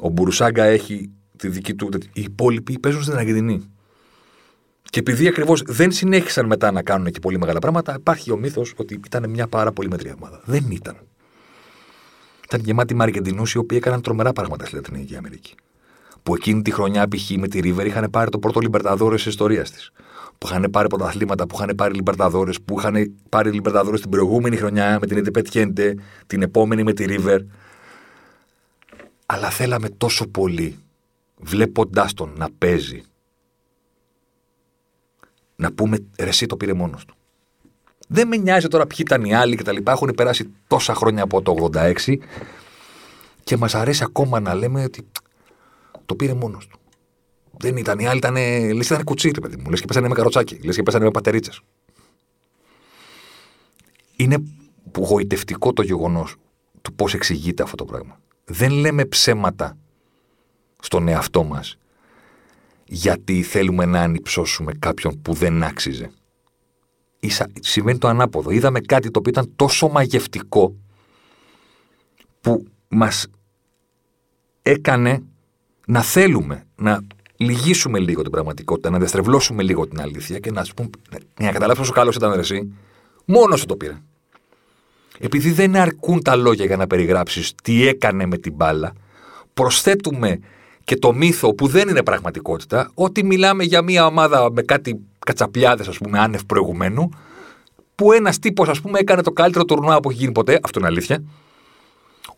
Ο 0.02 0.10
Μπουρουσάγκα 0.10 0.64
έχει 0.64 1.10
τη 1.38 1.48
δική 1.48 1.76
του. 1.76 1.90
Οι 2.14 2.22
υπόλοιποι 2.22 2.80
παίζουν 2.80 3.02
στην 3.04 3.16
Αργεντινή. 3.16 3.72
Και 4.90 5.00
επειδή 5.00 5.28
ακριβώς 5.28 5.62
δεν 5.66 5.92
συνέχισαν 5.92 6.46
μετά 6.46 6.72
να 6.72 6.84
κάνουν 6.84 7.12
και 7.12 7.20
πολύ 7.20 7.38
μεγάλα 7.38 7.60
πράγματα, 7.60 7.96
υπάρχει 7.98 8.32
ο 8.32 8.38
μύθος 8.38 8.74
ότι 8.78 9.00
ήταν 9.06 9.30
μια 9.30 9.48
πάρα 9.48 9.72
πολύ 9.72 9.90
μετρή 9.90 10.14
ομάδα. 10.16 10.42
Δεν 10.46 10.66
ήταν. 10.70 10.98
Ήταν 12.48 12.62
γεμάτη 12.64 12.96
με 12.96 13.04
Αργεντινούς 13.04 13.54
οι 13.54 13.58
οποίοι 13.58 13.78
έκαναν 13.82 14.02
τρομερά 14.02 14.34
πράγματα 14.34 14.66
στη 14.66 14.76
Λατινική 14.76 15.16
Αμερική. 15.16 15.56
Που 16.24 16.36
εκείνη 16.36 16.62
τη 16.62 16.72
χρονιά, 16.72 17.08
π.χ. 17.08 17.30
με 17.30 17.48
τη 17.48 17.60
Ρίβερ, 17.60 17.86
είχαν 17.86 18.10
πάρει 18.10 18.30
το 18.30 18.40
πρώτο 18.40 18.60
Λιμπερταδόρες 18.60 19.24
της 19.24 19.32
ιστορίας 19.32 19.72
της. 19.72 19.92
Που 20.38 20.48
είχαν 20.48 20.68
πάρει 20.72 20.88
πρωταθλήματα, 20.88 21.48
που 21.48 21.56
είχαν 21.56 21.76
πάρει 21.76 21.94
Λιμπερταδόρες, 21.94 22.62
που 22.62 22.80
είχαν 22.80 23.14
πάρει 23.30 23.52
Λιμπερταδόρες 23.52 24.02
την 24.02 24.10
προηγούμενη 24.10 24.58
χρονιά 24.58 24.98
με 25.02 25.08
την 25.08 25.18
Εντεπέτιέντε, 25.18 25.96
την 26.28 26.42
επόμενη 26.42 26.84
με 26.84 26.94
τη 26.94 27.06
Ρίβερ. 27.06 27.42
Αλλά 29.26 29.50
θέλαμε 29.50 29.90
τόσο 29.90 30.28
πολύ, 30.28 30.80
βλέποντάς 31.38 32.14
τον 32.14 32.34
να 32.38 32.50
παίζει, 32.58 33.04
να 35.56 35.72
πούμε 35.72 35.98
ρε, 36.20 36.28
εσύ 36.28 36.46
το 36.46 36.58
πήρε 36.58 36.74
μόνος 36.74 37.06
του. 37.06 37.17
Δεν 38.08 38.28
με 38.28 38.38
νοιάζει 38.38 38.68
τώρα 38.68 38.88
ποιοι 38.88 38.98
ήταν 39.00 39.24
οι 39.24 39.34
άλλοι 39.34 39.56
κτλ. 39.56 39.78
Έχουν 39.88 40.14
περάσει 40.16 40.50
τόσα 40.68 40.96
χρόνια 40.96 41.24
από 41.24 41.42
το 41.42 41.70
86 41.74 42.18
και 43.44 43.58
μας 43.58 43.76
αρέσει 43.76 44.04
ακόμα 44.04 44.40
να 44.40 44.54
λέμε 44.54 44.84
ότι 44.84 45.08
το 46.06 46.16
πήρε 46.16 46.34
μόνος 46.34 46.68
του. 46.68 46.80
Δεν 47.58 47.78
ήταν. 47.78 48.00
Οι 48.00 48.08
άλλοι 48.08 48.18
ήταν. 48.18 48.36
Λες 48.74 48.86
ήταν 48.86 49.04
κουτσίρι, 49.04 49.42
παιδί 49.42 49.58
μου. 49.58 49.70
Λες 49.70 49.80
και 49.80 49.86
πέσανε 49.86 50.08
με 50.08 50.14
καροτσάκι. 50.14 50.60
Λες 50.64 50.76
και 50.76 50.84
πέσανε 50.84 51.04
με 51.04 51.12
πατερίτσες. 51.12 51.62
Είναι 54.16 54.44
γοητευτικό 54.98 55.74
το 55.74 55.82
γεγονός 55.82 56.36
του 56.82 56.94
πώς 56.94 57.14
εξηγείται 57.14 57.64
αυτό 57.64 57.76
το 57.76 57.86
πράγμα. 57.86 58.20
Δεν 58.46 58.72
λέμε 58.72 59.06
ψέματα 59.06 59.78
στον 60.80 61.08
εαυτό 61.08 61.44
μας 61.44 61.78
γιατί 62.86 63.44
θέλουμε 63.44 63.86
να 63.86 64.02
ανυψώσουμε 64.02 64.72
κάποιον 64.80 65.22
που 65.22 65.34
δεν 65.34 65.64
άξιζε. 65.64 66.12
Ίσα, 67.20 67.48
σημαίνει 67.60 67.98
το 67.98 68.08
ανάποδο. 68.08 68.50
Είδαμε 68.52 68.80
κάτι 68.80 69.12
το 69.12 69.20
οποίο 69.20 69.32
ήταν 69.32 69.52
τόσο 69.56 69.88
μαγευτικό 69.88 70.76
που 72.42 72.66
μας 72.88 73.28
έκανε 74.62 75.24
να 75.88 76.02
θέλουμε 76.02 76.64
να 76.76 77.00
λυγίσουμε 77.38 78.00
λίγο 78.00 78.22
την 78.22 78.32
πραγματικότητα, 78.32 78.90
να 78.90 78.98
διαστρεβλώσουμε 78.98 79.64
λίγο 79.64 79.88
την 79.88 80.02
αλήθεια 80.02 80.40
και 80.40 80.52
να 80.52 80.64
σου 80.64 80.74
πούμε, 80.74 80.90
να 81.40 81.52
καταλάβεις 81.52 81.78
πόσο 81.80 81.92
καλός 81.92 82.16
ήταν 82.16 82.40
εσύ, 82.40 82.74
μόνος 83.26 83.60
σου 83.60 83.66
το 83.66 83.76
πήρε. 83.76 83.98
Επειδή 85.20 85.52
δεν 85.52 85.76
αρκούν 85.76 86.22
τα 86.22 86.36
λόγια 86.36 86.66
για 86.66 86.78
να 86.78 86.88
περιγράψεις 86.88 87.54
τι 87.64 87.88
έκανε 87.88 88.26
με 88.26 88.38
την 88.38 88.54
μπάλα, 88.54 88.94
προσθέτουμε 89.54 90.40
και 90.84 90.96
το 90.96 91.14
μύθο 91.14 91.54
που 91.54 91.68
δεν 91.68 91.90
είναι 91.90 92.04
πραγματικότητα, 92.04 92.92
ότι 92.94 93.24
μιλάμε 93.24 93.64
για 93.64 93.82
μια 93.82 94.06
ομάδα 94.06 94.52
με 94.52 94.62
κάτι 94.62 95.00
κατσαπλιάδε, 95.28 95.86
ας 95.90 95.98
πούμε, 95.98 96.20
άνευ 96.20 96.42
προηγουμένου, 96.42 97.10
που 97.96 98.12
ένας 98.12 98.40
τύπος, 98.40 98.70
ας 98.70 98.82
πούμε, 98.82 99.00
έκανε 99.00 99.22
το 99.22 99.32
καλύτερο 99.32 99.66
τουρνουά 99.66 100.00
που 100.00 100.10
έχει 100.10 100.20
γίνει 100.20 100.32
ποτέ. 100.32 100.60
Αυτό 100.64 100.80
είναι 100.80 100.88
αλήθεια. 100.88 101.24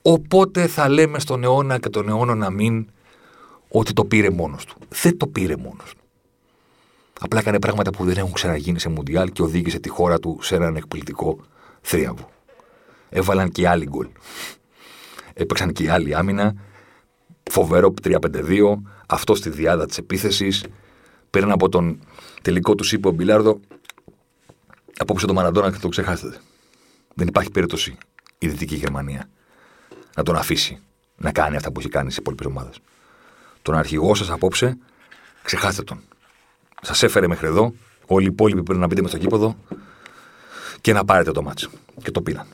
Οπότε 0.02 0.68
θα 0.68 0.90
λέμε 0.90 1.20
στον 1.20 1.44
αιώνα 1.44 1.80
και 1.80 1.90
τον 1.90 2.10
αιώνα 2.10 2.36
να 2.36 2.50
μην 2.50 2.88
ότι 3.70 3.94
το 3.94 4.06
πήρε 4.06 4.30
μόνος 4.30 4.66
του. 4.66 4.76
Δεν 4.90 5.18
το 5.18 5.28
πήρε 5.28 5.56
μόνος 5.56 5.94
του. 5.98 6.04
Απλά 7.20 7.40
έκανε 7.40 7.60
πράγματα 7.60 7.92
που 7.92 8.06
δεν 8.06 8.18
έχουν 8.18 8.32
ξαναγίνει 8.32 8.80
σε 8.80 8.90
Μουντιάλ 8.90 9.32
και 9.32 9.42
οδήγησε 9.42 9.80
τη 9.80 9.90
χώρα 9.90 10.20
του 10.20 10.38
σε 10.42 10.56
έναν 10.56 10.76
εκπληκτικό 10.76 11.40
θρίαμβο. 11.82 12.30
Έβαλαν 13.10 13.50
και 13.50 13.68
άλλοι 13.68 13.86
γκολ. 13.86 14.08
Έπαιξαν 15.34 15.72
και 15.72 15.92
άλλοι 15.92 16.16
άμυνα. 16.16 16.54
Φοβερό 17.52 17.94
3-5-2. 18.04 18.82
Αυτό 19.08 19.36
στη 19.36 19.50
διάδα 19.50 19.86
της 19.86 19.98
επίθεσης. 19.98 20.66
Πήραν 21.30 21.52
από 21.52 21.70
τον 21.70 22.00
τελικό 22.42 22.76
του 22.76 22.96
είπε 22.96 23.08
ο 23.08 23.12
Μπιλάρδο. 23.12 23.60
Απόψε 24.98 25.26
τον 25.26 25.36
Μαραντόνα 25.36 25.72
και 25.72 25.78
το 25.78 25.88
ξεχάσετε. 25.88 26.38
Δεν 27.14 27.28
υπάρχει 27.28 27.52
περίπτωση 27.52 27.98
η 28.38 28.48
Δυτική 28.48 28.76
Γερμανία 28.76 29.30
να 30.16 30.24
τον 30.24 30.36
αφήσει 30.36 30.80
να 31.18 31.32
κάνει 31.32 31.56
αυτά 31.56 31.72
που 31.72 31.80
έχει 31.80 31.90
κάνει 31.90 32.12
σε 32.12 32.18
υπόλοιπες 32.20 32.46
ομάδες. 32.46 32.80
Τον 33.62 33.76
αρχηγό 33.76 34.16
σας 34.16 34.30
απόψε, 34.30 34.78
ξεχάστε 35.44 35.84
τον. 35.84 36.02
Σας 36.82 37.04
έφερε 37.04 37.28
μέχρι 37.28 37.48
εδώ. 37.48 37.74
Όλοι 38.06 38.26
οι 38.26 38.30
υπόλοιποι 38.32 38.64
πρέπει 38.64 38.80
να 38.80 38.88
μπείτε 38.88 39.02
με 39.02 39.08
στο 39.08 39.18
κήποδο 39.18 39.58
και 40.82 40.94
να 40.94 41.06
πάρετε 41.06 41.32
το 41.32 41.42
μάτσο. 41.42 41.70
Και 42.04 42.12
το 42.12 42.22
πήραν. 42.22 42.48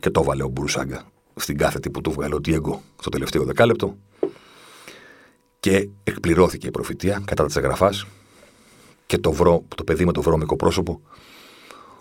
Και 0.00 0.10
το 0.10 0.22
βάλε 0.22 0.42
ο 0.42 0.48
Μπουρουσάγκα 0.48 1.02
στην 1.36 1.56
κάθετη 1.58 1.90
που 1.90 2.00
του 2.00 2.10
βγάλε 2.10 2.34
ο 2.34 2.40
Τιέγκο 2.40 2.82
στο 3.00 3.10
τελευταίο 3.10 3.44
δεκάλεπτο. 3.44 3.96
Και 5.60 5.88
εκπληρώθηκε 6.04 6.66
η 6.66 6.70
προφητεία 6.70 7.22
κατά 7.24 7.46
τη 7.46 7.54
εγγραφάς 7.56 8.06
και 9.10 9.18
το, 9.18 9.32
βρω, 9.32 9.64
το 9.74 9.84
παιδί 9.84 10.04
με 10.04 10.12
το 10.12 10.22
βρώμικο 10.22 10.56
πρόσωπο 10.56 11.00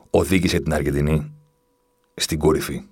οδήγησε 0.09 0.59
την 0.59 0.73
Αργεντινή 0.73 1.31
στην 2.15 2.39
κορυφή. 2.39 2.83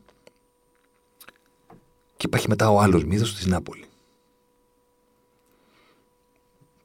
Και 2.17 2.25
υπάρχει 2.25 2.47
μετά 2.47 2.69
ο 2.69 2.79
άλλος 2.79 3.03
μύθος 3.03 3.35
της 3.35 3.45
Νάπολη. 3.45 3.85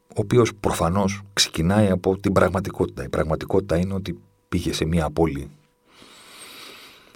Ο 0.08 0.14
οποίος 0.14 0.54
προφανώς 0.54 1.22
ξεκινάει 1.32 1.90
από 1.90 2.18
την 2.18 2.32
πραγματικότητα. 2.32 3.04
Η 3.04 3.08
πραγματικότητα 3.08 3.76
είναι 3.76 3.94
ότι 3.94 4.20
πήγε 4.48 4.72
σε 4.72 4.84
μια 4.84 5.10
πόλη 5.10 5.50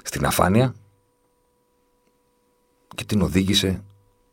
στην 0.02 0.26
αφάνεια 0.26 0.74
και 2.94 3.04
την 3.04 3.22
οδήγησε 3.22 3.84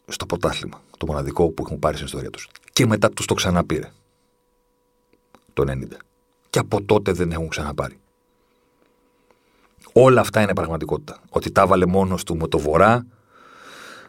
στο 0.07 0.25
ποτάθλημα. 0.25 0.81
Το 0.97 1.05
μοναδικό 1.05 1.49
που 1.49 1.63
έχουν 1.65 1.79
πάρει 1.79 1.95
στην 1.95 2.05
ιστορία 2.05 2.29
τους. 2.29 2.49
Και 2.73 2.85
μετά 2.85 3.09
τους 3.09 3.25
το 3.25 3.33
ξαναπήρε. 3.33 3.91
Το 5.53 5.63
90. 5.67 5.97
Και 6.49 6.59
από 6.59 6.83
τότε 6.83 7.11
δεν 7.11 7.31
έχουν 7.31 7.47
ξαναπάρει. 7.47 7.97
Όλα 9.93 10.21
αυτά 10.21 10.41
είναι 10.41 10.53
πραγματικότητα. 10.53 11.19
Ότι 11.29 11.51
τα 11.51 11.67
βάλε 11.67 11.85
μόνος 11.85 12.23
του 12.23 12.37
με 12.37 12.47
το 12.47 12.59
Βορρά, 12.59 13.05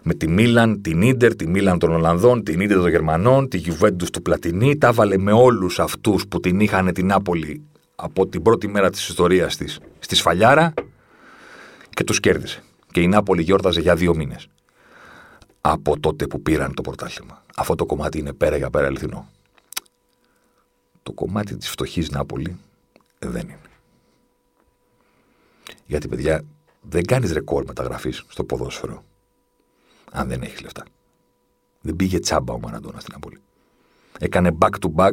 με 0.02 0.14
τη 0.14 0.28
Μίλαν, 0.28 0.82
την 0.82 1.02
Ίντερ, 1.02 1.36
τη 1.36 1.46
Μίλαν 1.46 1.78
των 1.78 1.92
Ολλανδών, 1.92 2.42
την 2.44 2.60
Ίντερ 2.60 2.76
των 2.76 2.88
Γερμανών, 2.88 3.48
τη 3.48 3.58
Γιουβέντους 3.58 4.10
του 4.10 4.22
Πλατινί. 4.22 4.78
Τα 4.78 4.92
βάλε 4.92 5.18
με 5.18 5.32
όλους 5.32 5.78
αυτούς 5.78 6.26
που 6.28 6.40
την 6.40 6.60
είχαν 6.60 6.92
την 6.92 7.06
Νάπολη 7.06 7.62
από 7.94 8.26
την 8.26 8.42
πρώτη 8.42 8.68
μέρα 8.68 8.90
της 8.90 9.08
ιστορίας 9.08 9.56
της 9.56 9.80
στη 9.98 10.16
Σφαλιάρα 10.16 10.74
και 11.90 12.04
τους 12.04 12.20
κέρδισε. 12.20 12.62
Και 12.92 13.00
η 13.00 13.06
Νάπολη 13.06 13.42
γιόρταζε 13.42 13.80
για 13.80 13.94
δύο 13.94 14.14
μήνες. 14.14 14.46
Από 15.60 16.00
τότε 16.00 16.26
που 16.26 16.42
πήραν 16.42 16.74
το 16.74 16.82
πρωτάθλημα. 16.82 17.42
Αυτό 17.56 17.74
το 17.74 17.86
κομμάτι 17.86 18.18
είναι 18.18 18.32
πέρα 18.32 18.56
για 18.56 18.70
πέρα 18.70 18.86
αληθινό. 18.86 19.28
Το 21.04 21.12
κομμάτι 21.12 21.56
της 21.56 21.70
φτωχής 21.70 22.10
Νάπολη 22.10 22.56
δεν 23.18 23.42
είναι. 23.42 23.58
Γιατί, 25.86 26.08
παιδιά, 26.08 26.42
δεν 26.80 27.04
κάνεις 27.04 27.32
ρεκόρ 27.32 27.64
μεταγραφής 27.64 28.24
στο 28.28 28.44
ποδόσφαιρο. 28.44 29.04
Αν 30.12 30.28
δεν 30.28 30.42
έχεις 30.42 30.60
λεφτά. 30.60 30.84
Δεν 31.80 31.96
πήγε 31.96 32.18
τσάμπα 32.18 32.52
ο 32.52 32.58
Μαραντόνα 32.58 33.00
στην 33.00 33.12
Ναπολή. 33.12 33.40
Έκανε 34.18 34.56
back 34.60 34.70
to 34.80 34.94
back 34.94 35.12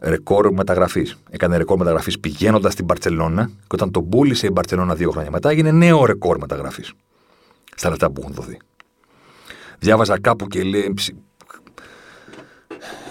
ρεκόρ 0.00 0.52
μεταγραφής. 0.52 1.18
Έκανε 1.30 1.56
ρεκόρ 1.56 1.78
μεταγραφής 1.78 2.20
πηγαίνοντας 2.20 2.72
στην 2.72 2.86
Παρσελώνα 2.86 3.46
και 3.46 3.74
όταν 3.74 3.90
τον 3.90 4.08
πούλησε 4.08 4.46
η 4.46 4.50
Μπαρσελόνα 4.52 4.94
δύο 4.94 5.10
χρόνια 5.10 5.30
μετά 5.30 5.50
έγινε 5.50 5.70
νέο 5.70 6.04
ρεκόρ 6.04 6.38
μεταγραφής. 6.38 6.92
Στα 7.76 7.88
λεφτά 7.88 8.10
που 8.10 8.20
έχουν 8.20 8.34
δοθεί. 8.34 8.58
Διάβαζα 9.78 10.20
κάπου 10.20 10.46
και 10.46 10.62
λέει. 10.62 10.94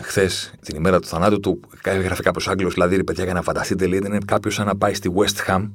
Χθες, 0.01 0.53
την 0.61 0.75
ημέρα 0.75 0.99
του 0.99 1.07
θανάτου 1.07 1.39
του, 1.39 1.59
έγραφε 1.83 2.21
κάποιος 2.21 2.47
Άγγλος, 2.47 2.73
δηλαδή, 2.73 2.95
ρε 2.95 3.03
παιδιά, 3.03 3.23
για 3.23 3.33
να 3.33 3.41
φανταστείτε, 3.41 3.87
λέει, 3.87 4.01
είναι 4.05 4.17
κάποιος 4.25 4.53
σαν 4.53 4.65
να 4.65 4.75
πάει 4.75 4.93
στη 4.93 5.11
West 5.15 5.49
Ham 5.49 5.69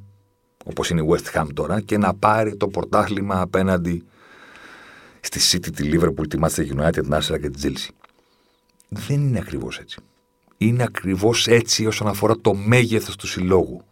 όπως 0.64 0.90
είναι 0.90 1.02
η 1.02 1.06
West 1.11 1.40
Ham 1.40 1.46
τώρα, 1.54 1.80
και 1.80 1.98
να 1.98 2.14
πάρει 2.14 2.56
το 2.56 2.68
πρωτάθλημα 2.68 3.40
απέναντι 3.40 4.04
στη 5.20 5.40
City, 5.50 5.70
τη 5.74 5.90
Liverpool, 5.92 6.28
τη 6.28 6.38
Manchester 6.42 6.80
United, 6.80 6.92
την 6.92 7.14
Arsenal 7.14 7.40
και 7.40 7.50
την 7.50 7.61
Chelsea. 7.62 7.88
Δεν 8.88 9.20
είναι 9.20 9.38
ακριβώς 9.38 9.78
έτσι. 9.78 10.00
Είναι 10.56 10.82
ακριβώς 10.82 11.46
έτσι 11.46 11.87
όσον 11.87 12.08
αφορά 12.08 12.37
το 12.40 12.54
μέγεθος 12.54 13.16
του 13.16 13.26
συλλόγου. 13.26 13.82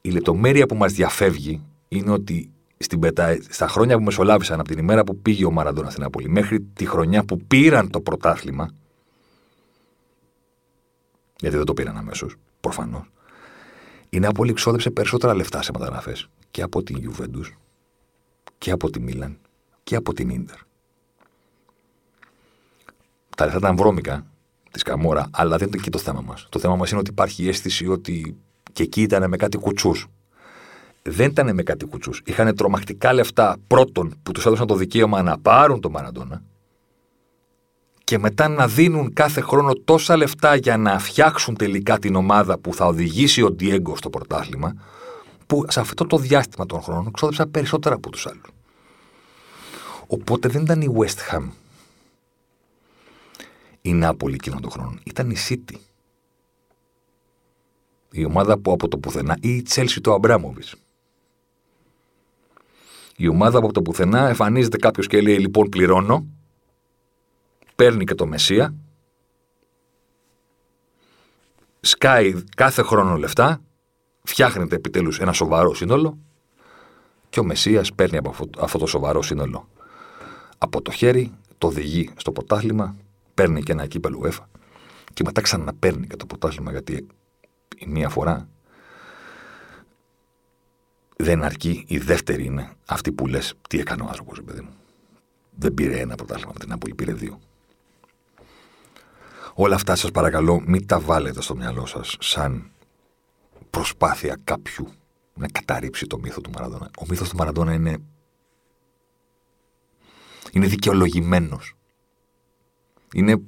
Η 0.00 0.10
λεπτομέρεια 0.10 0.66
που 0.66 0.74
μας 0.74 0.92
διαφεύγει 0.92 1.62
είναι 1.88 2.10
ότι 2.10 2.50
στην 2.82 2.98
πετα... 2.98 3.38
στα 3.48 3.68
χρόνια 3.68 3.96
που 3.96 4.02
μεσολάβησαν 4.02 4.60
από 4.60 4.68
την 4.68 4.78
ημέρα 4.78 5.04
που 5.04 5.16
πήγε 5.16 5.44
ο 5.44 5.50
Μαραντόνα 5.50 5.90
στην 5.90 6.02
Νάπολη 6.02 6.28
μέχρι 6.28 6.60
τη 6.60 6.86
χρονιά 6.86 7.24
που 7.24 7.38
πήραν 7.38 7.90
το 7.90 8.00
πρωτάθλημα. 8.00 8.70
Γιατί 11.40 11.56
δεν 11.56 11.64
το 11.64 11.72
πήραν 11.72 11.96
αμέσως, 11.96 12.34
προφανώς. 12.60 13.10
Η 14.08 14.18
Νάπολη 14.18 14.52
ξόδεψε 14.52 14.90
περισσότερα 14.90 15.34
λεφτά 15.34 15.62
σε 15.62 15.70
μεταγραφές 15.72 16.28
και 16.50 16.62
από 16.62 16.82
την 16.82 17.10
Juventus 17.10 17.50
και 18.58 18.70
από 18.70 18.90
τη 18.90 19.00
Μίλαν 19.00 19.38
και 19.84 19.96
από 19.96 20.12
την 20.12 20.28
Ίντερ. 20.28 20.56
Τα 23.36 23.44
λεφτά 23.44 23.58
ήταν 23.58 23.76
βρώμικα 23.76 24.26
της 24.70 24.82
Καμόρα, 24.82 25.28
αλλά 25.32 25.56
δεν 25.56 25.68
είναι 25.68 25.76
εκεί 25.76 25.90
το 25.90 25.98
θέμα 25.98 26.20
μας. 26.20 26.46
Το 26.48 26.58
θέμα 26.58 26.76
μας 26.76 26.90
είναι 26.90 27.00
ότι 27.00 27.10
υπάρχει 27.10 27.42
η 27.42 27.48
αίσθηση 27.48 27.86
ότι 27.86 28.36
και 28.72 28.82
εκεί 28.82 29.02
ήταν 29.02 29.28
με 29.28 29.36
κάτι 29.36 29.56
κουτσούς. 29.56 30.06
Δεν 31.02 31.30
ήταν 31.30 31.54
με 31.54 31.62
κάτι 31.62 31.84
κουτσούς. 31.84 32.22
Είχαν 32.24 32.56
τρομακτικά 32.56 33.12
λεφτά 33.12 33.56
πρώτον 33.66 34.14
που 34.22 34.32
τους 34.32 34.46
έδωσαν 34.46 34.66
το 34.66 34.74
δικαίωμα 34.74 35.22
να 35.22 35.38
πάρουν 35.38 35.80
τον 35.80 35.90
Μαραντόνα 35.90 36.42
και 38.04 38.18
μετά 38.18 38.48
να 38.48 38.68
δίνουν 38.68 39.12
κάθε 39.12 39.40
χρόνο 39.40 39.72
τόσα 39.72 40.16
λεφτά 40.16 40.54
για 40.54 40.76
να 40.76 40.98
φτιάξουν 40.98 41.56
τελικά 41.56 41.98
την 41.98 42.14
ομάδα 42.14 42.58
που 42.58 42.74
θα 42.74 42.86
οδηγήσει 42.86 43.42
ο 43.42 43.50
Ντιέγκο 43.50 43.96
στο 43.96 44.10
πρωτάθλημα, 44.10 44.74
που 45.46 45.64
σε 45.68 45.80
αυτό 45.80 46.06
το 46.06 46.16
διάστημα 46.16 46.66
των 46.66 46.82
χρόνων 46.82 47.12
ξόδεψαν 47.12 47.50
περισσότερα 47.50 47.94
από 47.94 48.10
τους 48.10 48.26
άλλους. 48.26 48.50
Οπότε 50.06 50.48
δεν 50.48 50.62
ήταν 50.62 50.80
η 50.80 50.88
West 50.98 51.34
Ham 51.34 51.48
η 53.82 53.92
Νάπολη 53.92 54.34
εκείνον 54.34 54.60
τον 54.60 54.70
χρόνο. 54.70 54.98
Ήταν 55.04 55.30
η 55.30 55.36
City. 55.48 55.74
Η 58.10 58.24
ομάδα 58.24 58.58
που 58.58 58.72
από 58.72 58.88
το 58.88 58.98
πουθενά, 58.98 59.36
ή 59.40 59.56
η 59.56 59.66
Chelsea 59.68 59.98
του 60.02 60.12
Αμπράμοβιτ. 60.12 60.64
Η 63.16 63.28
ομάδα 63.28 63.58
που 63.58 63.64
από 63.64 63.74
το 63.74 63.82
πουθενά 63.82 64.28
εμφανίζεται 64.28 64.76
κάποιος 64.76 65.06
και 65.06 65.20
λέει: 65.20 65.38
Λοιπόν, 65.38 65.68
πληρώνω. 65.68 66.26
Παίρνει 67.76 68.04
και 68.04 68.14
το 68.14 68.26
Μεσία. 68.26 68.74
Σκάει 71.80 72.44
κάθε 72.56 72.82
χρόνο 72.82 73.16
λεφτά. 73.16 73.60
Φτιάχνεται 74.22 74.74
επιτέλους 74.74 75.20
ένα 75.20 75.32
σοβαρό 75.32 75.74
σύνολο. 75.74 76.18
Και 77.28 77.40
ο 77.40 77.44
Μεσίας 77.44 77.92
παίρνει 77.92 78.16
από 78.16 78.34
αυτό 78.58 78.78
το 78.78 78.86
σοβαρό 78.86 79.22
σύνολο 79.22 79.68
από 80.62 80.82
το 80.82 80.90
χέρι, 80.90 81.32
το 81.58 81.66
οδηγεί 81.66 82.10
στο 82.16 82.32
πρωτάθλημα, 82.32 82.96
παίρνει 83.34 83.62
και 83.62 83.72
ένα 83.72 83.86
κύπελο 83.86 84.20
UEFA 84.24 84.44
και 85.14 85.22
μετά 85.24 85.40
ξαναπαίρνει 85.40 86.06
και 86.06 86.16
το 86.16 86.26
πρωτάθλημα 86.26 86.70
γιατί 86.70 87.06
η 87.78 87.86
μία 87.86 88.08
φορά 88.08 88.48
δεν 91.22 91.42
αρκεί, 91.42 91.84
η 91.88 91.98
δεύτερη 91.98 92.44
είναι 92.44 92.72
αυτή 92.86 93.12
που 93.12 93.26
λες 93.26 93.54
τι 93.68 93.78
έκανε 93.78 94.02
ο 94.02 94.06
άνθρωπος, 94.08 94.42
παιδί 94.42 94.60
μου. 94.60 94.74
Δεν 95.50 95.74
πήρε 95.74 95.98
ένα 96.00 96.14
πρωτάθλημα 96.14 96.50
με 96.52 96.58
την 96.58 96.68
Νάπολη, 96.68 96.94
πήρε 96.94 97.12
δύο. 97.12 97.40
Όλα 99.54 99.74
αυτά 99.74 99.96
σας 99.96 100.10
παρακαλώ 100.10 100.62
μην 100.66 100.86
τα 100.86 101.00
βάλετε 101.00 101.42
στο 101.42 101.56
μυαλό 101.56 101.86
σας 101.86 102.16
σαν 102.20 102.70
προσπάθεια 103.70 104.38
κάποιου 104.44 104.88
να 105.34 105.48
καταρρύψει 105.48 106.06
το 106.06 106.18
μύθο 106.18 106.40
του 106.40 106.50
Μαραντόνα. 106.50 106.90
Ο 106.98 107.04
μύθος 107.08 107.28
του 107.28 107.36
Μαραντόνα 107.36 107.72
είναι 107.72 107.98
είναι 110.52 110.66
δικαιολογημένος. 110.66 111.76
Είναι 113.14 113.42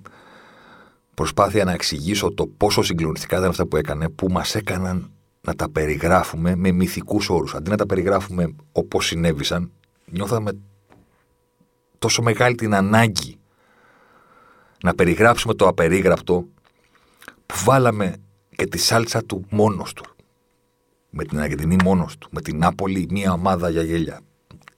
προσπάθεια 1.14 1.64
να 1.64 1.72
εξηγήσω 1.72 2.34
το 2.34 2.46
πόσο 2.46 2.82
συγκλονιστικά 2.82 3.36
ήταν 3.36 3.48
αυτά 3.48 3.66
που 3.66 3.76
έκανε, 3.76 4.08
που 4.08 4.28
μας 4.30 4.54
έκαναν 4.54 5.13
να 5.44 5.54
τα 5.54 5.70
περιγράφουμε 5.70 6.54
με 6.56 6.70
μυθικούς 6.70 7.28
όρους. 7.28 7.54
Αντί 7.54 7.70
να 7.70 7.76
τα 7.76 7.86
περιγράφουμε 7.86 8.54
όπως 8.72 9.06
συνέβησαν, 9.06 9.72
νιώθαμε 10.04 10.52
τόσο 11.98 12.22
μεγάλη 12.22 12.54
την 12.54 12.74
ανάγκη 12.74 13.38
να 14.82 14.94
περιγράψουμε 14.94 15.54
το 15.54 15.66
απερίγραπτο 15.66 16.46
που 17.46 17.54
βάλαμε 17.64 18.16
και 18.56 18.66
τη 18.66 18.78
σάλτσα 18.78 19.24
του 19.24 19.46
μόνος 19.50 19.92
του. 19.92 20.04
Με 21.10 21.24
την 21.24 21.40
Αργεντινή 21.40 21.76
μόνος 21.84 22.18
του. 22.18 22.28
Με 22.30 22.40
την 22.40 22.58
Νάπολη 22.58 23.06
μία 23.10 23.32
ομάδα 23.32 23.70
για 23.70 23.82
γέλια. 23.82 24.20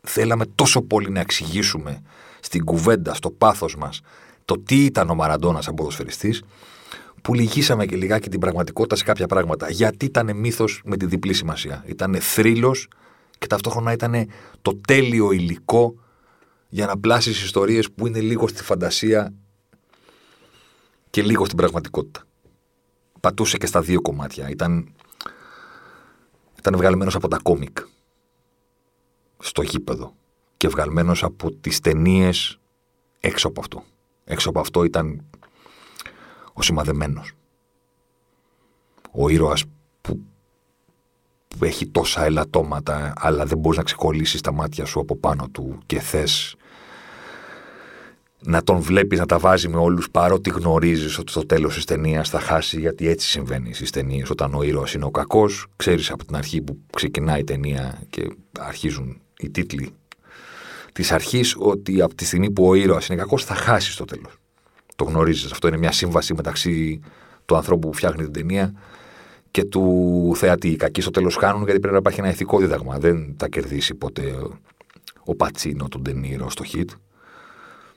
Θέλαμε 0.01 0.47
τόσο 0.47 0.83
πολύ 0.83 1.11
να 1.11 1.21
εξηγήσουμε 1.21 2.03
στην 2.41 2.65
κουβέντα, 2.65 3.15
στο 3.15 3.31
πάθος 3.31 3.77
μας, 3.77 4.01
το 4.45 4.59
τι 4.59 4.85
ήταν 4.85 5.11
ο 5.11 5.15
Μαραντόνα 5.15 5.61
σαν 5.63 5.75
ποδοσφαιριστής, 5.75 6.43
που 7.27 7.35
λυγίσαμε 7.35 7.87
και 7.87 7.97
λιγάκι 7.97 8.29
την 8.29 8.41
πραγματικότητα 8.41 8.97
σε 8.97 9.05
κάποια 9.05 9.27
πράγματα. 9.27 9.71
Γιατί 9.71 10.05
ήταν 10.05 10.37
μύθος 10.37 10.83
με 10.85 10.97
τη 10.97 11.07
διπλή 11.07 11.33
σημασία. 11.33 11.85
Ήταν 11.87 12.17
θρύλος 12.21 12.89
και 13.39 13.47
ταυτόχρονα 13.47 13.93
ήταν 13.93 14.29
το 14.63 14.81
τέλειο 14.87 15.33
υλικό 15.33 15.95
για 16.69 16.87
να 16.87 16.99
πλάσεις 16.99 17.43
ιστορίες 17.43 17.91
που 17.93 18.07
είναι 18.07 18.21
λίγο 18.21 18.49
στη 18.49 18.63
φαντασία 18.63 19.33
και 21.11 21.23
λίγο 21.23 21.45
στην 21.45 21.57
πραγματικότητα. 21.57 22.25
Πατούσε 23.21 23.57
και 23.57 23.67
στα 23.67 23.81
δύο 23.81 24.01
κομμάτια. 24.01 24.49
Ήταν, 24.49 24.95
ήταν 26.59 26.77
βγαλμένος 26.77 27.15
από 27.15 27.29
τα 27.29 27.39
κόμικ 27.43 27.79
στο 29.39 29.63
γήπεδο 29.63 30.15
και 30.57 30.69
βγαλμένος 30.69 31.23
από 31.25 31.53
τις 31.53 31.81
ταινίες 31.81 32.59
έξω 33.21 33.49
από 33.49 33.61
αυτό. 33.61 33.85
Έξω 34.25 34.49
από 34.49 34.61
αυτό 34.61 34.85
ήταν 34.85 35.25
ο 36.57 36.63
σημαδεμένος. 36.63 37.33
Ο 39.11 39.29
ήρωας 39.29 39.65
που, 40.01 40.21
που 41.49 41.65
έχει 41.65 41.87
τόσα 41.87 42.25
ελαττώματα 42.25 43.13
αλλά 43.17 43.45
δεν 43.45 43.59
μπορείς 43.59 43.79
να 43.79 43.85
ξεκολλήσεις 43.85 44.41
τα 44.41 44.53
μάτια 44.53 44.85
σου 44.85 45.01
από 45.01 45.17
πάνω 45.17 45.49
του 45.49 45.79
και 45.87 46.01
θες 46.01 46.57
να 48.41 48.63
τον 48.63 48.81
βλέπεις 48.81 49.19
να 49.19 49.27
τα 49.27 49.39
βάζει 49.39 49.69
με 49.69 49.77
όλους 49.77 50.11
παρότι 50.11 50.51
γνωρίζεις 50.51 51.19
ότι 51.19 51.31
στο 51.31 51.47
τέλος 51.47 51.75
της 51.75 51.85
ταινίας 51.85 52.29
θα 52.29 52.41
χάσει 52.41 52.81
γιατί 52.81 53.09
έτσι 53.09 53.29
συμβαίνεις 53.29 53.77
στις 53.77 53.91
ταινίες. 53.91 54.31
Όταν 54.31 54.55
ο 54.55 54.63
ήρωας 54.63 54.95
είναι 54.95 55.05
ο 55.05 55.11
κακός 55.11 55.67
ξέρεις 55.77 56.11
από 56.11 56.25
την 56.25 56.37
αρχή 56.37 56.63
που 56.63 56.79
ξεκινάει 56.93 57.41
η 57.41 57.45
ταινία 57.45 58.03
και 58.11 58.37
αρχίζουν 58.59 59.21
οι 59.39 59.51
τίτλοι 59.51 59.91
της 60.93 61.13
αρχής 61.13 61.55
ότι 61.59 62.03
από 62.03 62.15
τη 62.15 62.25
στιγμή 62.25 62.51
που 62.51 62.67
ο 62.67 62.75
ήρωας 62.75 63.09
είναι 63.09 63.19
κακός 63.19 63.45
θα 63.45 63.55
χάσει 63.55 63.93
στο 63.93 64.05
τέλος. 64.05 64.33
Το 64.97 65.05
γνωρίζεις. 65.05 65.53
Αυτό 65.53 65.69
είναι 65.69 65.77
μια 65.77 65.93
σύμβαση 65.93 66.35
μεταξύ 66.35 67.01
του 67.45 67.57
ανθρώπου 67.57 67.89
που 67.89 67.97
φτιάχνει 67.97 68.23
την 68.23 68.33
ταινία 68.33 68.73
και 69.51 69.65
του 69.65 70.33
θεατή. 70.37 70.69
Οι 70.69 70.77
κακοί 70.77 71.01
στο 71.01 71.11
τέλος 71.11 71.37
χάνουν 71.37 71.65
γιατί 71.65 71.79
πρέπει 71.79 71.95
να 71.95 72.01
υπάρχει 72.01 72.21
ένα 72.21 72.29
ηθικό 72.29 72.59
δίδαγμα. 72.59 72.99
Δεν 72.99 73.35
θα 73.39 73.49
κερδίσει 73.49 73.95
ποτέ 73.95 74.35
ο 75.25 75.35
Πατσίνο 75.35 75.89
τον 75.89 76.03
Ντενίρο 76.03 76.51
στο 76.51 76.65
hit. 76.73 76.89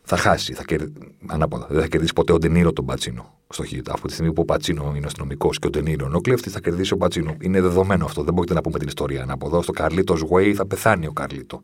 Θα 0.03 0.17
χάσει. 0.17 0.53
Θα 0.53 0.63
κερ... 0.63 0.81
Ανάποδα. 1.27 1.67
Δεν 1.69 1.81
θα 1.81 1.87
κερδίσει 1.87 2.13
ποτέ 2.13 2.33
ο 2.33 2.37
Ντενίρο 2.37 2.73
τον 2.73 2.85
Πατσίνο 2.85 3.37
στο 3.49 3.63
hit. 3.71 3.81
Από 3.87 4.07
τη 4.07 4.13
στιγμή 4.13 4.33
που 4.33 4.41
ο 4.41 4.45
Πατσίνο 4.45 4.93
είναι 4.95 5.05
αστυνομικός 5.05 5.59
και 5.59 5.67
ο 5.67 5.69
Ντενίρο 5.69 6.05
είναι 6.05 6.15
ο 6.15 6.21
κλέφτη, 6.21 6.49
θα 6.49 6.59
κερδίσει 6.59 6.93
ο 6.93 6.97
Πατσίνο. 6.97 7.35
Είναι 7.41 7.61
δεδομένο 7.61 8.05
αυτό. 8.05 8.23
Δεν 8.23 8.33
μπορείτε 8.33 8.53
να 8.53 8.61
πούμε 8.61 8.79
την 8.79 8.87
ιστορία. 8.87 9.21
Ανάποδα. 9.21 9.61
Στο 9.61 9.71
Καρλίτο 9.71 10.17
Way 10.29 10.53
θα 10.53 10.65
πεθάνει 10.65 11.07
ο 11.07 11.11
Καρλίτο 11.11 11.63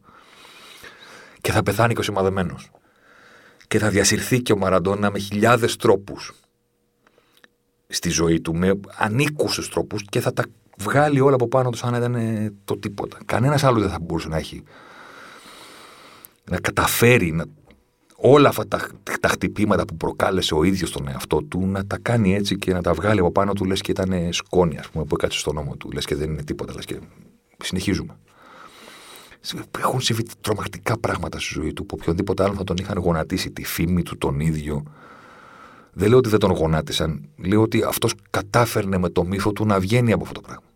και 1.41 1.51
θα 1.51 1.63
πεθάνει 1.63 1.93
και 1.93 1.99
ο 1.99 2.03
σημαδεμένος. 2.03 2.71
Και 3.67 3.80
θα 3.80 3.89
διασυρθεί 3.89 4.41
και 4.41 4.54
ο 4.54 4.58
Μαραντόνα 4.58 5.12
με 5.12 5.19
χιλιάδες 5.19 5.75
τρόπους 5.75 6.34
στη 7.88 8.10
ζωή 8.10 8.41
του, 8.41 8.56
με 8.56 8.80
ανήκουσου 8.97 9.69
τρόπους 9.69 10.04
και 10.10 10.19
θα 10.19 10.34
τα 10.34 10.43
βγάλει 10.78 11.19
όλα 11.19 11.36
από 11.36 11.47
πάνω 11.47 11.69
του 11.69 11.78
σαν 11.78 11.91
να 11.91 11.97
ήταν 11.97 12.17
το 12.65 12.78
τίποτα. 12.78 13.17
Κανένας 13.25 13.63
άλλος 13.63 13.82
δεν 13.82 13.91
θα 13.91 13.99
μπορούσε 14.01 14.28
να 14.28 14.38
έχει. 14.38 14.63
Να 16.49 16.60
καταφέρει 16.60 17.32
να, 17.32 17.45
όλα 18.15 18.49
αυτά 18.49 18.67
τα, 18.67 18.89
τα 19.19 19.28
χτυπήματα 19.28 19.86
που 19.86 19.95
προκάλεσε 19.95 20.54
ο 20.54 20.63
ίδιος 20.63 20.91
τον 20.91 21.08
εαυτό 21.08 21.43
του 21.43 21.67
να 21.67 21.86
τα 21.86 21.97
κάνει 22.01 22.36
έτσι 22.36 22.58
και 22.58 22.73
να 22.73 22.82
τα 22.82 22.93
βγάλει 22.93 23.19
από 23.19 23.32
πάνω 23.32 23.54
του 23.54 23.65
λες 23.65 23.82
και 23.82 23.91
ήταν 23.91 24.34
σκόνη, 24.34 24.78
ας 24.78 24.89
πούμε, 24.89 25.06
που 25.06 25.15
έκατσε 25.15 25.39
στον 25.39 25.56
νόμο 25.56 25.75
του. 25.75 25.91
Λες 25.91 26.06
και 26.06 26.15
δεν 26.15 26.30
είναι 26.30 26.43
τίποτα. 26.43 26.73
Λες 26.73 26.86
και 26.86 26.99
συνεχίζουμε 27.63 28.17
έχουν 29.79 30.01
συμβεί 30.01 30.23
τρομακτικά 30.41 30.99
πράγματα 30.99 31.39
στη 31.39 31.53
ζωή 31.53 31.73
του 31.73 31.85
που 31.85 31.97
οποιονδήποτε 31.99 32.43
άλλο 32.43 32.53
θα 32.53 32.63
τον 32.63 32.77
είχαν 32.77 32.97
γονατίσει, 32.97 33.51
τη 33.51 33.65
φήμη 33.65 34.03
του 34.03 34.17
τον 34.17 34.39
ίδιο. 34.39 34.83
Δεν 35.93 36.09
λέω 36.09 36.17
ότι 36.17 36.29
δεν 36.29 36.39
τον 36.39 36.51
γονάτισαν. 36.51 37.29
Λέω 37.37 37.61
ότι 37.61 37.83
αυτός 37.83 38.13
κατάφερνε 38.29 38.97
με 38.97 39.09
το 39.09 39.23
μύθο 39.23 39.51
του 39.51 39.65
να 39.65 39.79
βγαίνει 39.79 40.11
από 40.11 40.21
αυτό 40.21 40.33
το 40.33 40.41
πράγμα. 40.41 40.67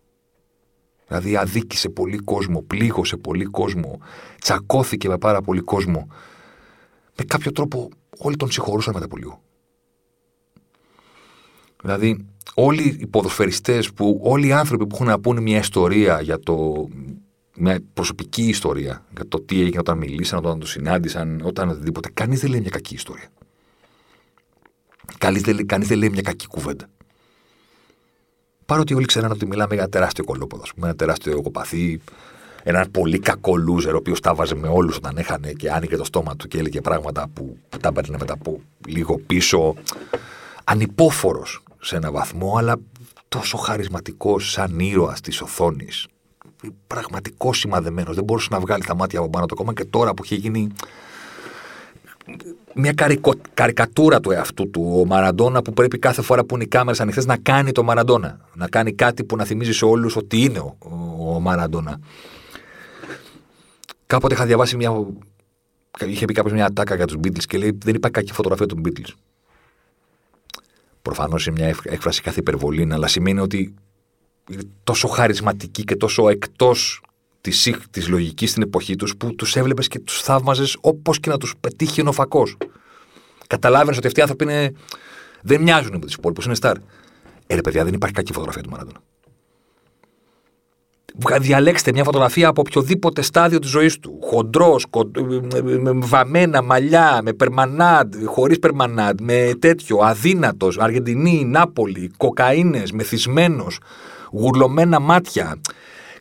Δηλαδή 1.06 1.36
αδίκησε 1.36 1.88
πολύ 1.88 2.16
κόσμο, 2.16 2.62
πλήγωσε 2.62 3.16
πολύ 3.16 3.44
κόσμο, 3.44 3.98
τσακώθηκε 4.40 5.08
με 5.08 5.18
πάρα 5.18 5.40
πολύ 5.40 5.60
κόσμο. 5.60 6.08
Με 7.16 7.24
κάποιο 7.24 7.52
τρόπο 7.52 7.88
όλοι 8.18 8.36
τον 8.36 8.50
συγχωρούσαν 8.50 8.92
μετά 8.94 9.04
από 9.04 9.16
λίγο. 9.16 9.42
Δηλαδή 11.82 12.26
όλοι 12.54 12.96
οι 13.00 13.06
ποδοσφαιριστές, 13.06 13.92
που, 13.92 14.20
όλοι 14.22 14.46
οι 14.46 14.52
άνθρωποι 14.52 14.86
που 14.86 14.94
έχουν 14.94 15.06
να 15.06 15.20
πούνε 15.20 15.40
μια 15.40 15.58
ιστορία 15.58 16.20
για 16.20 16.38
το 16.38 16.88
μια 17.60 17.80
προσωπική 17.94 18.42
ιστορία 18.42 19.04
για 19.14 19.28
το 19.28 19.40
τι 19.40 19.60
έγινε 19.60 19.78
όταν 19.78 19.98
μιλήσαν, 19.98 20.38
όταν 20.38 20.58
τους 20.58 20.70
συνάντησαν, 20.70 21.40
όταν 21.44 21.68
οτιδήποτε. 21.68 22.10
Κανείς 22.14 22.40
δεν 22.40 22.50
λέει 22.50 22.60
μια 22.60 22.70
κακή 22.70 22.94
ιστορία. 22.94 23.28
Κανείς 25.18 25.42
δεν, 25.42 25.66
δεν 25.68 25.98
λέει 25.98 26.08
μια 26.08 26.22
κακή 26.22 26.46
κουβέντα. 26.46 26.86
Παρότι 28.66 28.94
όλοι 28.94 29.04
ξέραν 29.04 29.30
ότι 29.30 29.46
μιλάμε 29.46 29.74
για 29.74 29.82
ένα 29.82 29.90
τεράστιο 29.90 30.24
κολόποδο, 30.24 30.62
ένα 30.82 30.94
τεράστιο 30.94 31.32
εγωπαθή, 31.32 32.00
έναν 32.62 32.90
πολύ 32.90 33.18
κακό 33.18 33.52
loser, 33.52 33.92
ο 33.92 33.96
οποίος 33.96 34.20
τα 34.20 34.34
βάζε 34.34 34.54
με 34.54 34.68
όλους 34.68 34.96
όταν 34.96 35.16
έχανε 35.16 35.52
και 35.52 35.70
άνοιγε 35.70 35.96
το 35.96 36.04
στόμα 36.04 36.36
του 36.36 36.48
και 36.48 36.58
έλεγε 36.58 36.80
πράγματα 36.80 37.28
που, 37.32 37.58
που 37.68 37.78
τα 37.78 37.88
έπαιρνε 37.88 38.16
μετά 38.20 38.32
από 38.32 38.60
λίγο 38.86 39.18
πίσω. 39.18 39.74
Ανυπόφορος 40.64 41.62
σε 41.80 41.96
ένα 41.96 42.10
βαθμό, 42.10 42.56
αλλά 42.56 42.76
τόσο 43.28 43.56
χαρισματικός 43.56 44.50
σαν 44.50 44.78
ήρωας 44.78 45.20
της 45.20 45.40
οθόνης. 45.40 46.06
Πραγματικό 46.86 47.52
σημαδεμένος. 47.52 48.14
Δεν 48.14 48.24
μπορούσε 48.24 48.48
να 48.50 48.60
βγάλει 48.60 48.84
τα 48.84 48.94
μάτια 48.94 49.18
από 49.18 49.30
πάνω 49.30 49.46
του 49.46 49.54
ακόμα 49.58 49.74
και 49.74 49.84
τώρα 49.84 50.14
που 50.14 50.24
είχε 50.24 50.34
γίνει 50.34 50.72
μια 52.74 52.92
καρικο, 52.92 53.32
καρικατούρα 53.54 54.20
του 54.20 54.30
εαυτού 54.30 54.70
του. 54.70 54.98
Ο 55.00 55.06
Μαραντόνα 55.06 55.62
που 55.62 55.72
πρέπει 55.72 55.98
κάθε 55.98 56.22
φορά 56.22 56.44
που 56.44 56.54
είναι 56.54 56.64
οι 56.64 56.68
κάμερε 56.68 57.02
ανοιχτέ 57.02 57.24
να 57.24 57.36
κάνει 57.36 57.72
το 57.72 57.82
Μαραντόνα. 57.82 58.40
Να 58.54 58.68
κάνει 58.68 58.92
κάτι 58.92 59.24
που 59.24 59.36
να 59.36 59.44
θυμίζει 59.44 59.72
σε 59.72 59.84
όλους 59.84 60.16
ότι 60.16 60.40
είναι 60.40 60.58
ο, 60.58 60.76
ο 61.34 61.40
Μαραντόνα. 61.40 62.00
Κάποτε 64.06 64.34
είχα 64.34 64.46
διαβάσει 64.46 64.76
μια. 64.76 65.06
Είχε 66.06 66.24
πει 66.24 66.32
κάποιος 66.32 66.54
μια 66.54 66.66
ατάκα 66.66 66.94
για 66.94 67.06
τους 67.06 67.16
Beatles 67.16 67.44
και 67.46 67.58
λέει: 67.58 67.78
Δεν 67.84 67.94
υπάρχει 67.94 68.16
κακή 68.16 68.32
φωτογραφία 68.32 68.66
των 68.66 68.82
Beatles. 68.84 69.12
Προφανώς 71.02 71.46
είναι 71.46 71.60
μια 71.60 71.74
έκφραση 71.82 72.22
κάθε 72.22 72.40
υπερβολή, 72.40 72.88
αλλά 72.92 73.06
σημαίνει 73.06 73.38
ότι 73.38 73.58
είναι 73.58 73.74
τόσο 74.84 75.08
χαρισματική 75.08 75.84
και 75.84 75.96
τόσο 75.96 76.28
εκτός 76.28 77.02
της 77.40 77.74
της 77.90 78.08
λογικής 78.08 78.50
στην 78.50 78.62
εποχή 78.62 78.96
τους 78.96 79.16
που 79.16 79.34
τους 79.34 79.56
έβλεπες 79.56 79.88
και 79.88 79.98
τους 79.98 80.22
θαύμαζες 80.22 80.76
όπως 80.80 81.20
και 81.20 81.30
να 81.30 81.36
τους 81.36 81.54
πετύχει 81.60 82.06
ο 82.06 82.12
φακό. 82.12 82.46
Καταλάβαινες 83.46 83.96
ότι 83.96 84.06
αυτοί 84.06 84.18
οι 84.18 84.22
άνθρωποι 84.22 84.44
είναι... 84.44 84.72
δεν 85.42 85.62
μοιάζουν 85.62 85.92
με 85.92 85.98
του 85.98 86.12
υπόλοιπου, 86.18 86.42
είναι 86.44 86.54
στάρ. 86.54 86.76
Ε, 87.46 87.54
ρε 87.54 87.60
παιδιά, 87.60 87.84
δεν 87.84 87.94
υπάρχει 87.94 88.14
κακή 88.14 88.32
φωτογραφία 88.32 88.62
του 88.62 88.70
Μαραντόνα. 88.70 89.00
Διαλέξτε 91.40 91.92
μια 91.92 92.04
φωτογραφία 92.04 92.48
από 92.48 92.60
οποιοδήποτε 92.66 93.22
στάδιο 93.22 93.58
της 93.58 93.70
ζωής 93.70 93.98
του. 93.98 94.18
Χοντρός, 94.22 94.86
με 95.80 95.92
βαμμένα 95.94 96.62
μαλλιά, 96.62 97.20
με 97.22 97.32
περμανάντ, 97.32 98.14
χωρίς 98.24 98.58
περμανάντ, 98.58 99.20
με 99.20 99.52
τέτοιο, 99.58 99.98
αδύνατος, 99.98 100.78
Αργεντινή, 100.78 101.44
Νάπολη, 101.44 102.10
κοκαίνες, 102.16 102.92
μεθυσμένος, 102.92 103.78
γουρλωμένα 104.30 105.00
μάτια, 105.00 105.60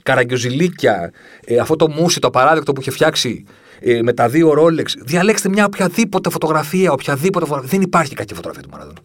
καραγκιοζηλίκια, 0.04 1.12
ε, 1.46 1.58
αυτό 1.58 1.76
το 1.76 1.90
μουσι, 1.90 2.20
το 2.20 2.28
απαράδεκτο 2.28 2.74
που 2.74 2.82
είχε 2.82 2.92
φτιάξει 2.92 3.44
ε, 3.80 4.02
με 4.02 4.14
τα 4.14 4.30
δύο 4.30 4.54
ρόλεξ. 4.54 4.96
Διαλέξτε 5.00 5.50
μια 5.50 5.66
οποιαδήποτε 5.66 6.30
φωτογραφία, 6.30 6.92
οποιαδήποτε 6.92 7.46
φωτογραφία. 7.46 7.78
Δεν 7.78 7.82
υπάρχει 7.88 8.16
κακή 8.16 8.34
φωτογραφία 8.34 8.64
του 8.64 8.70
Μαραντόνα. 8.72 9.00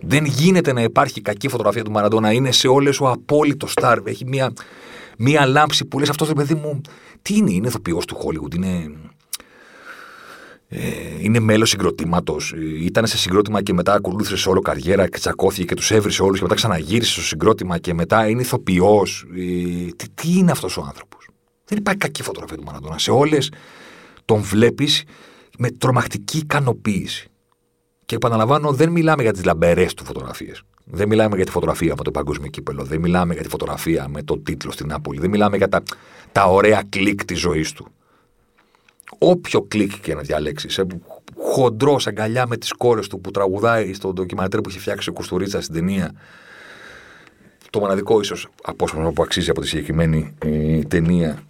Δεν 0.00 0.24
γίνεται 0.24 0.72
να 0.72 0.82
υπάρχει 0.82 1.20
κακή 1.20 1.48
φωτογραφία 1.48 1.82
του 1.82 1.90
Μαραντόνα. 1.90 2.32
Είναι 2.32 2.52
σε 2.52 2.68
όλες 2.68 3.00
ο 3.00 3.08
απόλυτο 3.08 3.66
στάρ. 3.66 3.98
Έχει 4.04 4.24
μια, 4.26 4.52
μια 5.18 5.46
λάμψη 5.46 5.84
που 5.84 5.98
λες 5.98 6.08
αυτός 6.08 6.28
το 6.28 6.34
παιδί 6.34 6.54
μου. 6.54 6.80
Τι 7.22 7.36
είναι, 7.36 7.52
είναι 7.52 7.66
ηθοποιός 7.66 8.04
του 8.04 8.16
Χόλιγουντ, 8.16 8.54
είναι. 8.54 8.90
Ε, 10.76 11.22
είναι 11.22 11.40
μέλος 11.40 11.68
συγκροτήματος. 11.68 12.54
Ήταν 12.80 13.06
σε 13.06 13.18
συγκρότημα 13.18 13.62
και 13.62 13.72
μετά 13.72 13.94
ακολούθησε 13.94 14.48
όλο 14.48 14.60
καριέρα 14.60 15.08
και 15.08 15.18
τσακώθηκε 15.18 15.64
και 15.64 15.74
τους 15.74 15.90
έβρισε 15.90 16.22
όλους 16.22 16.36
και 16.36 16.42
μετά 16.42 16.54
ξαναγύρισε 16.54 17.12
στο 17.12 17.22
συγκρότημα 17.22 17.78
και 17.78 17.94
μετά 17.94 18.28
είναι 18.28 18.40
ηθοποιός. 18.40 19.26
Ε, 19.36 19.90
τι, 19.96 20.08
τι 20.14 20.38
είναι 20.38 20.50
αυτός 20.50 20.76
ο 20.76 20.84
άνθρωπος; 20.86 21.28
Δεν 21.64 21.78
υπάρχει 21.78 22.00
κακή 22.00 22.22
φωτογραφία 22.22 22.56
του 22.56 22.64
Μαραντόνα. 22.64 22.98
Σε 22.98 23.10
όλες 23.10 23.50
τον 24.24 24.40
βλέπεις 24.40 25.04
με 25.58 25.70
τρομακτική 25.70 26.38
ικανοποίηση. 26.38 27.28
Και 28.04 28.14
επαναλαμβάνω, 28.14 28.72
δεν 28.72 28.90
μιλάμε 28.90 29.22
για 29.22 29.32
τις 29.32 29.44
λαμπερές 29.44 29.94
του 29.94 30.04
φωτογραφίες. 30.04 30.62
Δεν 30.84 31.08
μιλάμε 31.08 31.36
για 31.36 31.44
τη 31.44 31.50
φωτογραφία 31.50 31.92
από 31.92 32.04
το 32.04 32.10
παγκόσμιο 32.10 32.50
κύπελο. 32.50 32.84
Δεν 32.84 33.00
μιλάμε 33.00 33.34
για 33.34 33.42
τη 33.42 33.48
φωτογραφία 33.48 34.08
με 34.08 34.22
τον 34.22 34.42
τίτλο 34.42 34.70
στην 34.70 34.86
Νάπολη. 34.86 35.20
Δεν 35.20 35.30
μιλάμε 35.30 35.56
για 35.56 35.68
τα, 35.68 35.82
τα 36.32 36.44
ωραία 36.44 36.82
κλικ 36.88 37.24
της 37.24 37.38
ζωής 37.38 37.72
του. 37.72 37.86
Όποιο 39.18 39.62
κλικ 39.62 40.00
και 40.00 40.14
να 40.14 40.20
διαλέξεις, 40.20 40.80
χοντρό 41.36 42.00
αγκαλιά 42.04 42.46
με 42.46 42.56
τις 42.56 42.72
κόρες 42.72 43.08
του 43.08 43.20
που 43.20 43.30
τραγουδάει 43.30 43.92
στο 43.92 44.12
ντοκιμαντέρ 44.12 44.60
που 44.60 44.68
έχει 44.68 44.78
φτιάξει 44.78 45.08
ο 45.08 45.12
Κουστουρίτσα 45.12 45.60
στην 45.60 45.74
ταινία. 45.74 46.12
Το 47.70 47.80
μοναδικό 47.80 48.20
ίσως 48.20 48.48
απόσπασμα 48.62 49.12
που 49.12 49.22
αξίζει 49.22 49.50
από 49.50 49.60
τη 49.60 49.66
συγκεκριμένη 49.66 50.34
ε, 50.38 50.78
ταινία 50.78 51.42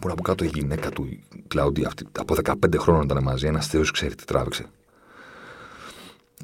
Μπορεί 0.00 0.12
από 0.12 0.22
κάτω 0.22 0.44
η 0.44 0.50
γυναίκα 0.54 0.90
του, 0.90 1.04
η 1.04 1.44
Κλάουντι, 1.48 1.84
αυτή, 1.84 2.06
από 2.18 2.34
15 2.44 2.54
χρόνια 2.78 3.02
ήταν 3.04 3.22
μαζί. 3.22 3.46
Ένας 3.46 3.66
Θεός 3.66 3.90
ξέρει 3.90 4.14
τι 4.14 4.24
τράβηξε. 4.24 4.66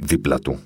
Δίπλα 0.00 0.38
του, 0.38 0.58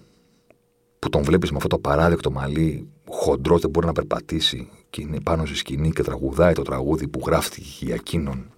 που 0.98 1.08
τον 1.08 1.22
βλέπεις 1.22 1.50
με 1.50 1.56
αυτό 1.56 1.68
το 1.68 1.78
παράδεκτο 1.78 2.30
μαλλί, 2.30 2.88
χοντρό, 3.08 3.58
δεν 3.58 3.70
μπορεί 3.70 3.86
να 3.86 3.92
περπατήσει 3.92 4.68
και 4.90 5.00
είναι 5.00 5.20
πάνω 5.20 5.46
στη 5.46 5.56
σκηνή 5.56 5.90
και 5.90 6.02
τραγουδάει 6.02 6.52
το 6.52 6.62
τραγούδι 6.62 7.08
που 7.08 7.22
γράφτηκε 7.26 7.84
για 7.84 7.94
εκείνον 7.94 8.50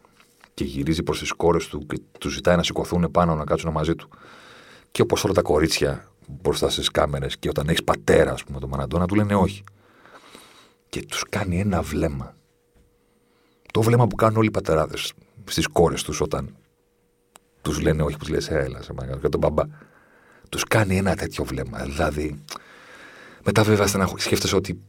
και 0.54 0.64
γυρίζει 0.64 1.02
προς 1.02 1.18
τις 1.18 1.32
κόρες 1.32 1.66
του 1.66 1.86
και 1.86 2.00
τους 2.18 2.32
ζητάει 2.32 2.56
να 2.56 2.62
σηκωθούν 2.62 3.10
πάνω 3.10 3.34
να 3.34 3.44
κάτσουν 3.44 3.72
μαζί 3.72 3.94
του. 3.94 4.08
Και 4.90 5.02
όπως 5.02 5.24
όλα 5.24 5.32
τα 5.32 5.42
κορίτσια 5.42 6.10
μπροστά 6.28 6.70
στις 6.70 6.90
κάμερες 6.90 7.36
και 7.36 7.48
όταν 7.48 7.68
έχεις 7.68 7.84
πατέρα, 7.84 8.32
ας 8.32 8.44
πούμε, 8.44 8.58
τον 8.58 8.68
Μαραντόνα, 8.68 9.06
του 9.06 9.14
λένε 9.14 9.34
όχι. 9.34 9.64
Και 10.88 11.02
τους 11.02 11.24
κάνει 11.28 11.60
ένα 11.60 11.82
βλέμμα 11.82 12.34
το 13.72 13.82
βλέμμα 13.82 14.06
που 14.06 14.16
κάνουν 14.16 14.36
όλοι 14.36 14.46
οι 14.46 14.50
πατεράδες 14.50 15.12
στις 15.44 15.66
κόρες 15.66 16.02
τους 16.02 16.20
όταν 16.20 16.56
τους 17.62 17.80
λένε 17.80 18.02
όχι, 18.02 18.16
που 18.16 18.24
τους 18.24 18.28
λες, 18.28 18.48
έλα, 18.48 18.82
σε 18.82 18.92
μάγκα, 18.92 19.16
και 19.16 19.28
τον 19.28 19.40
μπαμπά. 19.40 19.62
Τους 20.48 20.64
κάνει 20.64 20.96
ένα 20.96 21.16
τέτοιο 21.16 21.44
βλέμμα. 21.44 21.78
Δηλαδή, 21.82 22.40
μετά 23.44 23.62
βέβαια 23.62 23.86
σκέφτεσαι 24.16 24.56
ότι 24.56 24.80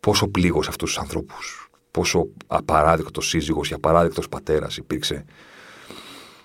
πόσο 0.00 0.28
πλήγω 0.28 0.58
αυτούς 0.58 0.76
τους 0.76 0.98
ανθρώπους, 0.98 1.70
πόσο 1.90 2.28
απαράδεκτο 2.46 3.20
σύζυγος 3.20 3.70
ή 3.70 3.74
απαράδεκτος 3.74 4.28
πατέρας 4.28 4.76
υπήρξε. 4.76 5.24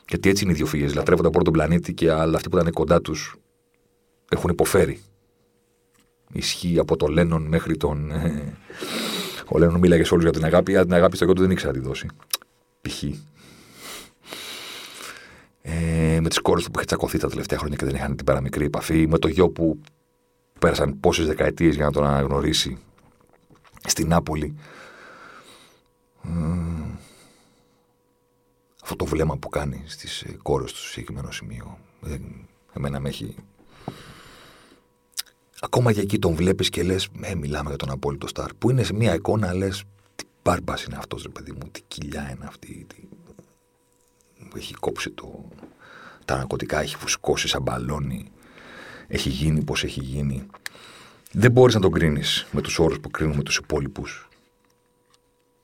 Γιατί 0.10 0.30
έτσι 0.30 0.44
είναι 0.44 0.54
οι 0.54 0.56
δύο 0.56 0.66
φύγες. 0.66 0.94
Λατρεύονται 0.96 1.28
από 1.28 1.44
τον 1.44 1.54
πλανήτη 1.54 1.94
και 1.94 2.12
αλλά 2.12 2.36
αυτοί 2.36 2.50
που 2.50 2.58
ήταν 2.58 2.74
κοντά 2.74 3.02
τους 3.02 3.36
έχουν 4.30 4.50
υποφέρει. 4.50 5.02
Ισχύει 6.34 6.80
από 6.80 6.98
τον 6.98 7.12
Λένον 7.12 7.42
μέχρι 7.42 7.78
τον. 7.78 8.12
Ε, 8.12 8.58
ο 9.48 9.58
Λένον 9.58 9.80
μίλαγε 9.80 10.04
σε 10.04 10.14
όλους 10.14 10.24
για 10.24 10.34
την 10.34 10.46
αγάπη, 10.46 10.76
αλλά 10.76 10.84
την 10.84 10.94
αγάπη 10.94 11.16
στο 11.16 11.34
του 11.34 11.42
δεν 11.42 11.52
ήξερα 11.52 11.72
να 11.72 11.80
τη 11.80 11.88
δώσει. 11.88 12.08
Π.χ. 12.82 13.04
Ε, 15.62 16.20
με 16.22 16.30
τις 16.30 16.40
κόρες 16.40 16.64
του 16.64 16.72
που 16.72 16.78
είχε 16.78 16.88
τσακωθεί 16.88 17.18
τα 17.18 17.30
τελευταία 17.30 17.58
χρόνια 17.60 17.78
και 17.78 17.86
δεν 17.86 17.96
είχαν 17.96 18.16
την 18.16 18.26
παραμικρή 18.26 18.66
επαφή. 18.66 19.08
Με 19.08 19.18
το 19.18 19.28
γιο 19.28 19.50
που 19.50 19.80
πέρασαν 20.60 21.00
πόσες 21.00 21.26
δεκαετίες 21.26 21.76
για 21.76 21.86
να 21.86 21.92
τον 21.92 22.06
αναγνωρίσει 22.06 22.78
στην 23.86 24.08
Νάπολη. 24.08 24.56
αυτό 28.82 28.96
το 28.96 29.06
βλέμμα 29.06 29.38
που 29.38 29.50
κάνει 29.50 29.84
στις 29.86 30.26
κόρες 30.42 30.72
του 30.72 30.80
σε 30.80 30.88
συγκεκριμένο 30.88 31.32
σημείο. 31.32 31.78
Εμένα 32.74 33.00
με 33.00 33.10
έχει 33.10 33.36
Ακόμα 35.66 35.94
και 35.94 36.02
εκεί 36.02 36.20
τον 36.20 36.36
βλέπεις 36.36 36.70
και 36.70 36.84
λες: 36.84 37.08
Ε, 37.22 37.36
μιλάμε 37.36 37.70
για 37.70 37.78
τον 37.78 37.92
απόλυτο 37.92 38.28
Σταρ. 38.28 38.54
Που 38.54 38.70
είναι 38.70 38.84
σε 38.84 38.94
μια 38.94 39.14
εικόνα, 39.14 39.54
λες: 39.54 39.84
Τι 40.16 40.26
μπάρμπας 40.44 40.84
είναι 40.84 40.96
αυτός, 40.96 41.24
ρε 41.24 41.30
παιδί 41.30 41.52
μου, 41.52 41.70
τι 41.72 41.82
κοιλιά 41.88 42.32
είναι 42.32 42.46
αυτή. 42.46 42.86
Τι... 42.88 42.96
Έχει 44.56 44.74
κόψει 44.74 45.10
το... 45.10 45.46
τα 46.26 46.38
ναρκωτικά, 46.38 46.82
έχει 46.82 46.96
φουσκώσει 46.96 47.48
σαν 47.48 47.62
μπαλόνι. 47.62 48.32
Έχει 49.08 49.30
γίνει 49.30 49.64
πώ 49.64 49.74
έχει 49.84 50.00
γίνει. 50.00 50.46
Δεν 51.38 51.52
μπορείς 51.52 51.76
να 51.76 51.82
τον 51.82 51.92
κρίνεις 51.92 52.48
με 52.52 52.62
τους 52.62 52.80
όρους 52.80 53.00
που 53.00 53.10
κρίνουμε 53.10 53.44
τους 53.44 53.58
υπόλοιπους. 53.58 54.30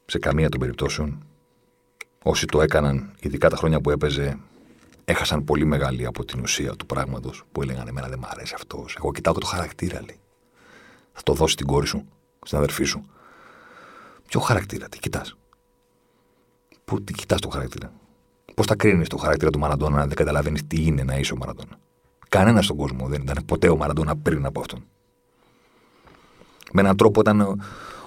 Σε 0.06 0.20
καμία 0.20 0.50
των 0.50 0.60
περιπτώσεων. 0.60 1.24
Όσοι 2.24 2.46
το 2.46 2.62
έκαναν, 2.62 3.14
ειδικά 3.20 3.50
τα 3.50 3.56
χρόνια 3.56 3.82
που 3.82 3.90
έπαιζε, 3.90 4.38
έχασαν 5.06 5.44
πολύ 5.44 5.66
μεγάλη 5.66 6.06
από 6.06 6.26
την 6.26 6.40
ουσία 6.40 6.76
του 6.76 6.86
πράγματος 6.86 7.44
που 7.52 7.62
έλεγαν 7.62 7.88
Εμένα 7.88 8.08
δεν 8.08 8.20
μ' 8.20 8.26
αρέσει 8.26 8.54
αυτός. 8.56 8.96
Εγώ 8.98 9.12
κοιτάω 9.12 9.34
και 9.34 9.40
το 9.40 9.46
χαρακτήρα, 9.46 10.02
λέει. 10.02 10.20
Θα 11.14 11.22
το 11.24 11.34
δώσεις 11.34 11.56
την 11.56 11.66
κόρη 11.66 11.88
σου, 11.88 12.06
στην 12.46 12.58
αδερφή 12.58 12.84
σου. 12.84 13.06
Ποιο 14.28 14.40
χαρακτήρα, 14.40 14.90
τι 14.90 15.00
κοιτάς; 15.00 15.38
Πού 16.86 17.04
τι 17.04 17.14
κοιτάς 17.14 17.40
το 17.40 17.50
χαρακτήρα; 17.50 17.94
Πώς 18.56 18.66
θα 18.66 18.76
κρίνεις 18.76 19.08
το 19.08 19.18
χαρακτήρα 19.18 19.52
του 19.52 19.60
Μαραντόνα 19.60 20.02
αν 20.02 20.08
δεν 20.08 20.18
καταλαβαίνεις 20.18 20.68
τι 20.68 20.86
είναι 20.86 21.04
να 21.04 21.18
είσαι 21.18 21.34
ο 21.34 21.38
Μαραντόνα; 21.38 21.80
Κανένας 22.30 22.66
στον 22.66 22.78
κόσμο 22.78 23.08
δεν 23.08 23.22
ήταν 23.22 23.46
ποτέ 23.46 23.70
ο 23.70 23.78
Μαραντόνα 23.78 24.16
πριν 24.16 24.46
από 24.46 24.60
αυτόν. 24.60 24.86
Με 26.72 26.82
έναν 26.82 26.98
τρόπο 26.98 27.22
ήταν 27.22 27.42
ο, 27.42 27.56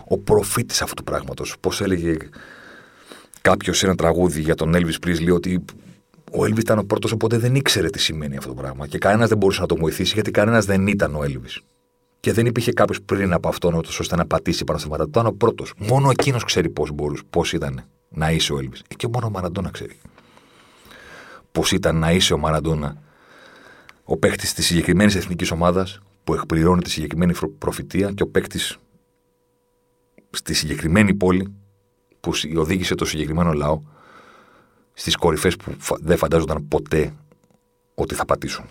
ο 0.08 0.18
προφήτης 0.18 0.82
αυτού 0.82 0.94
του 0.94 1.04
πράγματος. 1.04 1.56
Πώς 1.60 1.80
έλεγε 1.80 2.16
κάποιος 3.40 3.78
σε 3.78 3.86
ένα 3.86 3.94
τραγούδι 3.94 4.40
για 4.40 4.54
τον 4.54 4.72
Elvis 4.74 5.06
Presley 5.06 5.34
ότι 5.34 5.64
ο 6.32 6.44
Έλβη 6.44 6.60
ήταν 6.60 6.78
ο 6.78 6.82
πρώτος, 6.82 7.12
οπότε 7.12 7.38
δεν 7.38 7.54
ήξερε 7.54 7.90
τι 7.90 7.98
σημαίνει 7.98 8.36
αυτό 8.36 8.48
το 8.48 8.54
πράγμα. 8.54 8.86
Και 8.86 8.98
κανένας 8.98 9.28
δεν 9.28 9.38
μπορούσε 9.38 9.60
να 9.60 9.66
τον 9.66 9.78
βοηθήσει, 9.78 10.14
γιατί 10.14 10.30
κανένας 10.30 10.64
δεν 10.64 10.86
ήταν 10.86 11.14
ο 11.14 11.24
Έλβη. 11.24 11.48
Και 12.20 12.32
δεν 12.32 12.46
υπήρχε 12.46 12.72
κάποιος 12.72 13.02
πριν 13.02 13.32
από 13.32 13.48
αυτόν, 13.48 13.74
ώστε 13.74 14.16
να 14.16 14.26
πατήσει 14.26 14.64
πάνω 14.64 14.78
στα 14.78 14.88
μάτια. 14.88 15.04
Ήταν 15.08 15.26
ο 15.26 15.32
πρώτος. 15.32 15.72
Μόνο 15.76 16.10
εκείνος 16.10 16.44
ξέρει 16.44 16.68
πώς 16.68 16.90
πώς 17.30 17.52
ήταν 17.52 17.84
να 18.08 18.30
είσαι 18.30 18.52
ο 18.52 18.58
Έλβη. 18.58 18.76
Ε, 18.88 18.94
και 18.94 19.08
μόνο 19.12 19.26
ο 19.26 19.30
Μαραντόνα 19.30 19.70
ξέρει. 19.70 19.98
Πώς 21.52 21.72
ήταν 21.72 21.98
να 21.98 22.12
είσαι 22.12 22.34
ο 22.34 22.38
Μαραντόνα, 22.38 22.96
ο 24.04 24.16
παίχτης 24.16 24.54
της 24.54 24.66
συγκεκριμένης 24.66 25.14
εθνικής 25.14 25.50
ομάδας 25.50 26.00
που 26.24 26.34
εκπληρώνει 26.34 26.82
τη 26.82 26.90
συγκεκριμένη 26.90 27.34
προφητεία 27.58 28.12
και 28.12 28.22
ο 28.22 28.26
παίχτη 28.28 28.58
στη 30.30 30.54
συγκεκριμένη 30.54 31.14
πόλη 31.14 31.54
που 32.20 32.32
οδήγησε 32.56 32.94
το 32.94 33.04
συγκεκριμένο 33.04 33.52
λαό 33.52 33.82
στις 34.92 35.16
κορυφές 35.16 35.56
που 35.56 35.76
δεν 36.00 36.16
φαντάζονταν 36.16 36.68
ποτέ 36.68 37.14
ότι 37.94 38.14
θα 38.14 38.24
πατήσουν. 38.24 38.64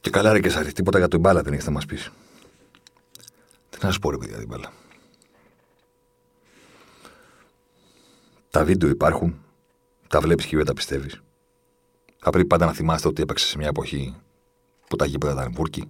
Και 0.00 0.10
καλά 0.10 0.32
ρε 0.32 0.40
και 0.40 0.48
σάρι, 0.48 0.72
τίποτα 0.72 0.98
για 0.98 1.08
τον 1.08 1.20
μπάλα 1.20 1.42
δεν 1.42 1.52
έχετε 1.52 1.68
να 1.68 1.74
μας 1.74 1.86
πεις. 1.86 2.10
Τι 3.70 3.78
να 3.82 3.92
σα 3.92 3.98
πω 3.98 4.10
ρε 4.10 4.16
παιδιά 4.16 4.36
την 4.36 4.46
μπάλα. 4.46 4.72
Τα 8.50 8.64
βίντεο 8.64 8.88
υπάρχουν, 8.88 9.44
τα 10.08 10.20
βλέπεις 10.20 10.46
και 10.46 10.56
δεν 10.56 10.64
τα 10.64 10.72
πιστεύεις. 10.72 11.22
Θα 12.18 12.30
πρέπει 12.30 12.46
πάντα 12.46 12.66
να 12.66 12.72
θυμάστε 12.72 13.08
ότι 13.08 13.22
έπαιξε 13.22 13.46
σε 13.46 13.58
μια 13.58 13.68
εποχή 13.68 14.16
που 14.88 14.96
τα 14.96 15.06
γήπεδα 15.06 15.32
ήταν 15.32 15.52
βούρκι. 15.52 15.84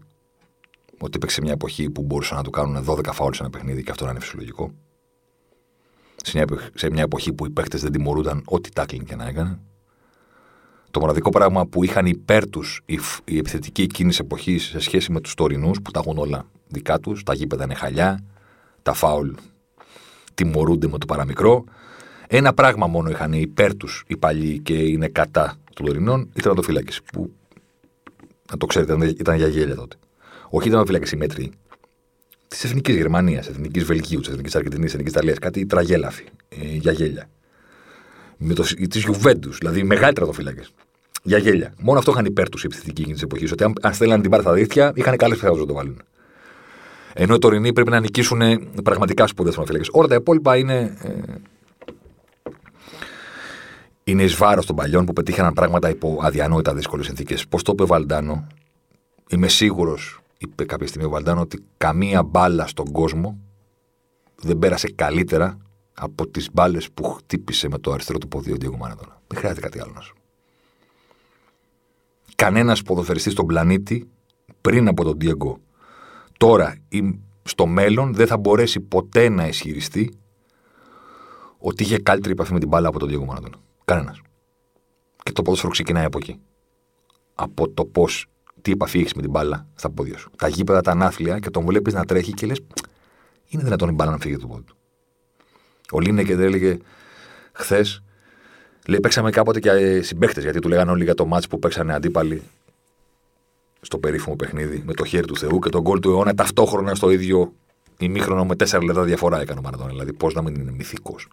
Ότι 0.99 1.13
έπαιξε 1.17 1.35
σε 1.35 1.41
μια 1.41 1.53
εποχή 1.53 1.91
που 1.91 2.03
μπορούσαν 2.03 2.37
να 2.37 2.43
του 2.43 2.51
κάνουν 2.51 2.85
12 2.87 3.13
φάουλ 3.13 3.33
σε 3.33 3.43
ένα 3.43 3.51
παιχνίδι 3.51 3.83
και 3.83 3.91
αυτό 3.91 4.05
να 4.05 4.11
είναι 4.11 4.21
φυσιολογικό. 4.21 4.73
Σε 6.75 6.91
μια 6.91 7.03
εποχή 7.03 7.33
που 7.33 7.47
οι 7.47 7.51
παίχτε 7.51 7.79
δεν 7.79 7.93
τιμωρούνταν 7.93 8.43
ό,τι 8.45 8.71
τάκλινγκ 8.71 9.07
και 9.07 9.17
να 9.17 9.27
έκανε. 9.27 9.61
Το 10.91 11.01
μοναδικό 11.01 11.31
πράγμα 11.31 11.67
που 11.67 11.85
είχαν 11.85 12.07
υπέρ 12.07 12.49
τους 12.51 12.81
η, 12.87 12.99
επιθετική 13.37 13.83
εκείνης 13.83 14.19
εποχής 14.19 14.65
σε 14.65 14.79
σχέση 14.79 15.13
με 15.13 15.21
τους 15.21 15.35
τωρινούς 15.35 15.83
που 15.83 15.91
τα 15.91 16.01
έχουν 16.05 16.19
όλα 16.19 16.47
δικά 16.69 16.99
τους, 16.99 17.23
τα 17.23 17.35
γήπεδα 17.35 17.65
είναι 17.65 17.75
χαλιά, 17.75 18.25
τα 18.83 18.93
φάουλ 18.93 19.31
τιμωρούνται 20.35 20.89
με 20.89 20.99
το 20.99 21.07
παραμικρό. 21.07 21.65
Ένα 22.27 22.55
πράγμα 22.55 22.87
μόνο 22.87 23.11
είχαν 23.11 23.33
υπέρ 23.33 23.77
τους 23.77 24.05
οι 24.07 24.17
παλιοί 24.17 24.59
και 24.59 24.75
είναι 24.75 25.09
κατά 25.09 25.57
των 25.75 25.87
τωρινών, 25.87 26.31
ήταν 26.35 26.55
το 26.55 26.63
φύλακε. 26.63 26.97
Που 27.13 27.33
να 28.51 28.57
το 28.57 28.67
ξέρετε, 28.67 29.15
ήταν 29.19 29.37
για 29.37 29.47
γέλια 29.47 29.75
τότε. 29.75 29.97
Όχι 30.49 30.69
ήταν 30.69 30.87
φύλακε 30.87 31.17
μέτρη 31.17 31.51
της 32.49 32.65
εθνικής 32.65 32.97
Γερμανίας, 32.97 33.49
εθνικής 33.49 33.85
Βελγίου, 33.85 34.21
της 34.21 34.29
εθνικής 34.29 34.57
Αργεντινής, 34.57 34.91
εθνικής 34.91 35.13
Ιταλίας. 35.13 35.39
Κάτι 35.39 35.67
τραγέλαφη 35.67 36.25
ε, 36.49 36.77
για 36.77 36.93
γέλια 36.93 37.29
με 38.37 38.55
το, 38.55 38.63
της 38.63 39.03
Γιουβέντους, 39.03 39.59
δηλαδή 39.59 39.83
μεγάλη 39.83 40.13
τερματοφύλακε. 40.13 40.63
Για 41.23 41.39
γέλια. 41.39 41.75
Μόνο 41.79 41.99
αυτό 41.99 42.11
είχαν 42.11 42.25
υπέρ 42.25 42.49
τους 42.49 42.63
η 42.63 42.67
επιθετική 42.67 43.01
εκείνης 43.01 43.13
της 43.13 43.23
εποχής. 43.23 43.53
Ότι 43.53 43.65
αν, 43.65 43.73
αν 43.81 43.95
στέλναν 43.95 44.21
την 44.21 44.31
πάρα 44.31 44.43
στα 44.43 44.53
δίχτυα, 44.53 44.93
είχαν 44.95 45.17
καλές 45.17 45.37
πιθανότητες 45.37 45.69
να 45.69 45.75
το 45.75 45.81
βάλουν. 45.81 46.03
Ενώ 47.15 47.35
οι 47.35 47.39
τωρινοί 47.39 47.73
πρέπει 47.73 47.91
να 47.91 48.01
νικήσουν 48.01 48.41
πραγματικά 48.83 49.27
σπουδαίε 49.27 49.51
τερματοφύλακε. 49.51 49.91
Όλα 49.93 50.09
τα 50.09 50.15
υπόλοιπα 50.15 50.57
είναι. 50.57 50.97
Ε, 51.03 51.11
είναι 54.11 54.23
εις 54.23 54.37
βάρος 54.37 54.67
των 54.67 54.77
παλιών 54.77 55.05
που 55.05 55.13
πετύχαναν 55.13 55.53
πράγματα 55.53 55.89
υπό 55.89 56.19
αδιανόητα 56.23 56.75
δύσκολες 56.75 57.07
συνθήκες. 57.07 57.49
Πώς 57.49 57.63
το 57.63 57.73
είπε 57.73 57.83
ο 57.83 57.87
Βαλντάνο, 57.87 58.47
είμαι 59.29 59.49
σίγουρος, 59.49 60.21
είπε 60.39 60.65
κάποια 60.65 60.87
στιγμή 60.87 61.07
ο 61.07 61.11
Βαλντάνο, 61.11 61.41
ότι 61.41 61.65
καμία 61.77 62.23
μπάλα 62.23 62.67
στον 62.67 62.93
κόσμο 62.93 63.39
δεν 64.35 64.59
πέρασε 64.59 64.91
καλύτερα 64.91 65.59
από 65.95 66.29
τις 66.29 66.49
μπάλες 66.53 66.91
που 66.91 67.05
χτύπησε 67.05 67.69
με 67.69 67.79
το 67.79 67.93
αριστερό 67.93 68.19
του 68.19 68.29
πόδι 68.29 68.53
ο 68.53 68.57
Ντιέγκο 68.57 68.77
Μαραντόνα. 68.77 69.21
Δεν 69.27 69.39
χρειάζεται 69.39 69.61
κάτι 69.61 69.81
άλλο 69.81 69.93
να 69.95 70.01
σου. 70.01 70.17
Κανένας 72.37 72.83
ποδοφεριστή 72.83 73.31
στον 73.31 73.47
πλανήτη 73.47 74.09
πριν 74.61 74.89
από 74.89 75.05
τον 75.05 75.17
Ντιέγκο 75.17 75.61
τώρα 76.39 76.77
ή 76.89 77.19
στο 77.43 77.67
μέλλον 77.67 78.15
δεν 78.15 78.27
θα 78.27 78.37
μπορέσει 78.37 78.81
ποτέ 78.81 79.29
να 79.29 79.47
ισχυριστεί 79.47 80.19
ότι 81.59 81.83
είχε 81.83 81.99
καλύτερη 81.99 82.33
επαφή 82.33 82.53
με 82.53 82.59
την 82.59 82.69
μπάλα 82.69 82.89
από 82.89 82.99
τον 82.99 83.09
Ντιέγκο 83.09 83.25
Μαραντόνα. 83.25 83.57
Κανένας. 83.89 84.21
Και 85.23 85.33
το 85.33 85.43
ποδόσφαιρο 85.43 85.73
ξεκινάει 85.73 86.05
από 86.05 86.19
εκεί. 86.19 86.41
Από 87.35 87.69
το 87.69 87.85
πώς, 87.85 88.27
τι 88.63 88.73
επαφή 88.73 88.99
έχεις 88.99 89.15
με 89.15 89.23
την 89.23 89.31
μπάλα 89.31 89.67
στα 89.75 89.91
πόδια 89.91 90.19
σου. 90.19 90.31
Τα 90.37 90.49
γήπεδα, 90.49 90.81
τα 90.81 90.91
ανάθλια 90.91 91.39
και 91.39 91.51
τον 91.51 91.65
βλέπεις 91.65 91.95
να 91.95 92.05
τρέχει 92.05 92.33
και 92.33 92.47
λες, 92.47 92.61
είναι 93.49 93.63
δυνατόν 93.63 93.89
η 93.89 93.93
μπάλα 93.93 94.11
να 94.11 94.19
φύγει 94.19 94.37
το 94.37 94.47
πόδι 94.47 94.63
του. 94.63 94.77
Ο 95.93 96.01
Λίνεκερ 96.01 96.41
έλεγε 96.41 96.79
χθες. 97.53 98.03
Λέει, 98.87 99.01
παίξαμε 99.01 99.31
κάποτε 99.31 99.61
και 99.61 100.03
συμπαίχτες, 100.03 100.43
γιατί 100.43 100.59
του 100.59 100.69
λέγανε 100.69 100.91
όλοι 100.91 101.05
για 101.05 101.15
το 101.15 101.27
μάτς 101.27 101.49
που 101.49 101.59
παίξανε 101.59 101.95
αντίπαλοι 101.95 102.43
στο 103.81 103.99
περίφημο 103.99 104.37
παιχνίδι 104.37 104.83
με 104.87 104.95
το 104.95 105.05
χέρι 105.05 105.27
του 105.27 105.37
Θεού 105.37 105.59
και 105.59 105.69
τον 105.69 105.81
γκολ 105.81 106.01
του 106.01 106.11
αιώνα 106.11 106.35
ταυτόχρονα 106.35 106.95
στο 106.95 107.11
ίδιο 107.11 107.53
ημίχρονο 107.99 108.45
με 108.45 108.57
τέσσερα 108.57 108.85
λεπτά 108.85 109.03
διαφορά 109.03 109.41
έκανε 109.41 109.59
ο 109.59 109.63
Μαραντόνα. 109.63 109.91
Δηλαδή, 109.91 110.13
πώς 110.13 110.35
να 110.35 110.43
μην 110.43 110.55
είναι 110.55 110.71
μυθικός. 110.71 111.29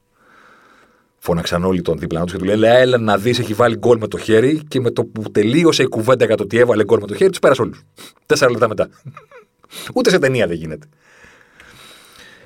Φώναξαν 1.25 1.63
όλοι 1.63 1.81
τον 1.81 1.97
δίπλα 1.97 2.23
τους 2.23 2.31
και 2.31 2.37
του 2.37 2.45
λέει: 2.45 2.71
Έλα 2.71 2.97
να 2.97 3.17
δεις, 3.17 3.39
έχει 3.39 3.53
βάλει 3.53 3.75
γκολ 3.77 3.97
με 3.97 4.07
το 4.07 4.17
χέρι 4.17 4.61
και 4.67 4.79
με 4.79 4.91
το 4.91 5.03
που 5.03 5.31
τελείωσε 5.31 5.83
η 5.83 5.87
κουβέντα 5.87 6.25
για 6.25 6.35
το 6.35 6.43
ότι 6.43 6.57
έβαλε 6.57 6.83
γκολ 6.83 6.99
με 7.01 7.07
το 7.07 7.15
χέρι, 7.15 7.29
τους 7.29 7.39
πέρασε 7.39 7.61
όλους. 7.61 7.83
Τέσσερα 8.25 8.51
λεπτά 8.51 8.67
μετά. 8.67 8.89
Ούτε 9.93 10.09
σε 10.09 10.19
ταινία 10.19 10.47
δεν 10.47 10.57
γίνεται. 10.57 10.87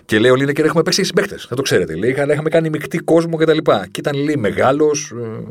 Και 0.05 0.19
λέει 0.19 0.31
ο 0.31 0.35
Λίνεκερ 0.35 0.65
έχουμε 0.65 0.83
παίξει 0.83 1.03
συμπαίχτε. 1.03 1.35
Δεν 1.35 1.57
το 1.57 1.61
ξέρετε. 1.61 1.95
Λέει, 1.95 2.09
είχαμε 2.09 2.49
κάνει 2.49 2.69
μεικτή 2.69 2.97
κόσμο 2.97 3.37
κτλ. 3.37 3.57
Και, 3.57 3.87
και 3.91 3.99
ήταν 3.99 4.15
λέει 4.15 4.35
μεγάλος, 4.35 5.11
ε, 5.11 5.43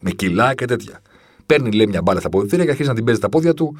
με 0.00 0.10
κιλά 0.10 0.54
και 0.54 0.64
τέτοια. 0.64 1.00
Παίρνει 1.46 1.72
λέει 1.72 1.86
μια 1.86 2.02
μπάλα 2.02 2.20
στα 2.20 2.28
ποδητήρια 2.28 2.64
και 2.64 2.70
αρχίζει 2.70 2.88
να 2.88 2.94
την 2.94 3.04
παίζει 3.04 3.20
τα 3.20 3.28
πόδια 3.28 3.54
του. 3.54 3.78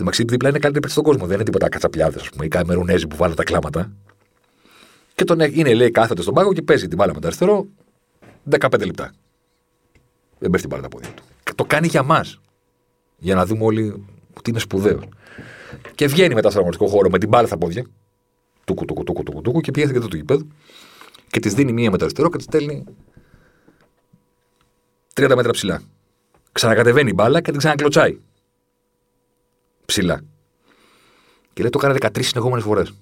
Η 0.00 0.02
Μαξίπ 0.02 0.30
δίπλα 0.30 0.48
είναι 0.48 0.58
καλύτερη 0.58 0.86
παίκτης 0.86 0.92
στον 0.92 1.04
κόσμο. 1.04 1.26
Δεν 1.26 1.34
είναι 1.34 1.44
τίποτα 1.44 1.68
κατσαπιάδε, 1.68 2.18
ας 2.20 2.28
πούμε, 2.28 2.44
ή 2.44 2.48
καμερουνέζοι 2.48 3.06
που 3.06 3.16
βάλουν 3.16 3.36
τα 3.36 3.44
κλάματα. 3.44 3.92
Και 5.14 5.24
τον 5.24 5.40
είναι, 5.40 5.74
λέει, 5.74 5.90
κάθεται 5.90 6.22
στον 6.22 6.34
πάγο 6.34 6.52
και 6.52 6.62
παίζει 6.62 6.88
την 6.88 6.96
μπάλα 6.96 7.14
με 7.14 7.20
το 7.20 7.26
αριστερό 7.26 7.66
15 8.50 8.86
λεπτά. 8.86 9.12
Δεν 10.38 10.50
πέφτει 10.50 10.66
μπάλα 10.66 10.82
τα 10.82 10.88
πόδια 10.88 11.10
του. 11.10 11.22
Και 11.44 11.52
το 11.54 11.64
κάνει 11.64 11.86
για 11.86 12.02
μας. 12.02 12.40
Για 13.18 13.34
να 13.34 13.46
δούμε 13.46 13.64
όλοι 13.64 14.06
ότι 14.34 14.50
είναι 14.50 14.58
σπουδαίος. 14.58 15.08
Και 15.94 16.06
βγαίνει 16.06 16.34
μετά 16.34 16.48
στον 16.48 16.60
αγωνιστικό 16.60 16.90
χώρο 16.90 17.10
με 17.10 17.18
την 17.18 17.28
μπάλα 17.28 17.46
στα 17.46 17.58
πόδια 17.58 17.86
τούκου, 18.64 18.84
τούκου, 18.84 19.04
τούκου, 19.04 19.22
τούκου, 19.22 19.42
τούκου 19.42 19.60
και 19.60 19.70
πιέθηκε 19.70 19.98
το 19.98 20.08
του 20.08 20.16
γηπέδου 20.16 20.48
και 21.30 21.40
της 21.40 21.54
δίνει 21.54 21.72
μία 21.72 21.90
με 21.90 21.96
το 21.96 22.04
αριστερό 22.04 22.30
και 22.30 22.36
της 22.36 22.44
στέλνει 22.44 22.84
30 25.14 25.32
μέτρα 25.36 25.52
ψηλά. 25.52 25.82
Ξανακατεβαίνει 26.52 27.10
η 27.10 27.12
μπάλα 27.16 27.40
και 27.40 27.50
την 27.50 27.58
ξανακλωτσάει. 27.58 28.18
Ψηλά. 29.84 30.20
Και 31.52 31.60
λέει 31.60 31.70
το 31.70 31.78
έκανε 31.82 31.98
13 32.00 32.22
συνεχόμενες 32.22 32.64
φορές. 32.64 32.92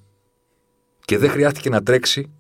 Και 1.05 1.19
δεν 1.19 1.31
χρειάστηκε 1.31 1.69
να 1.69 1.83
τρέξει 1.83 2.31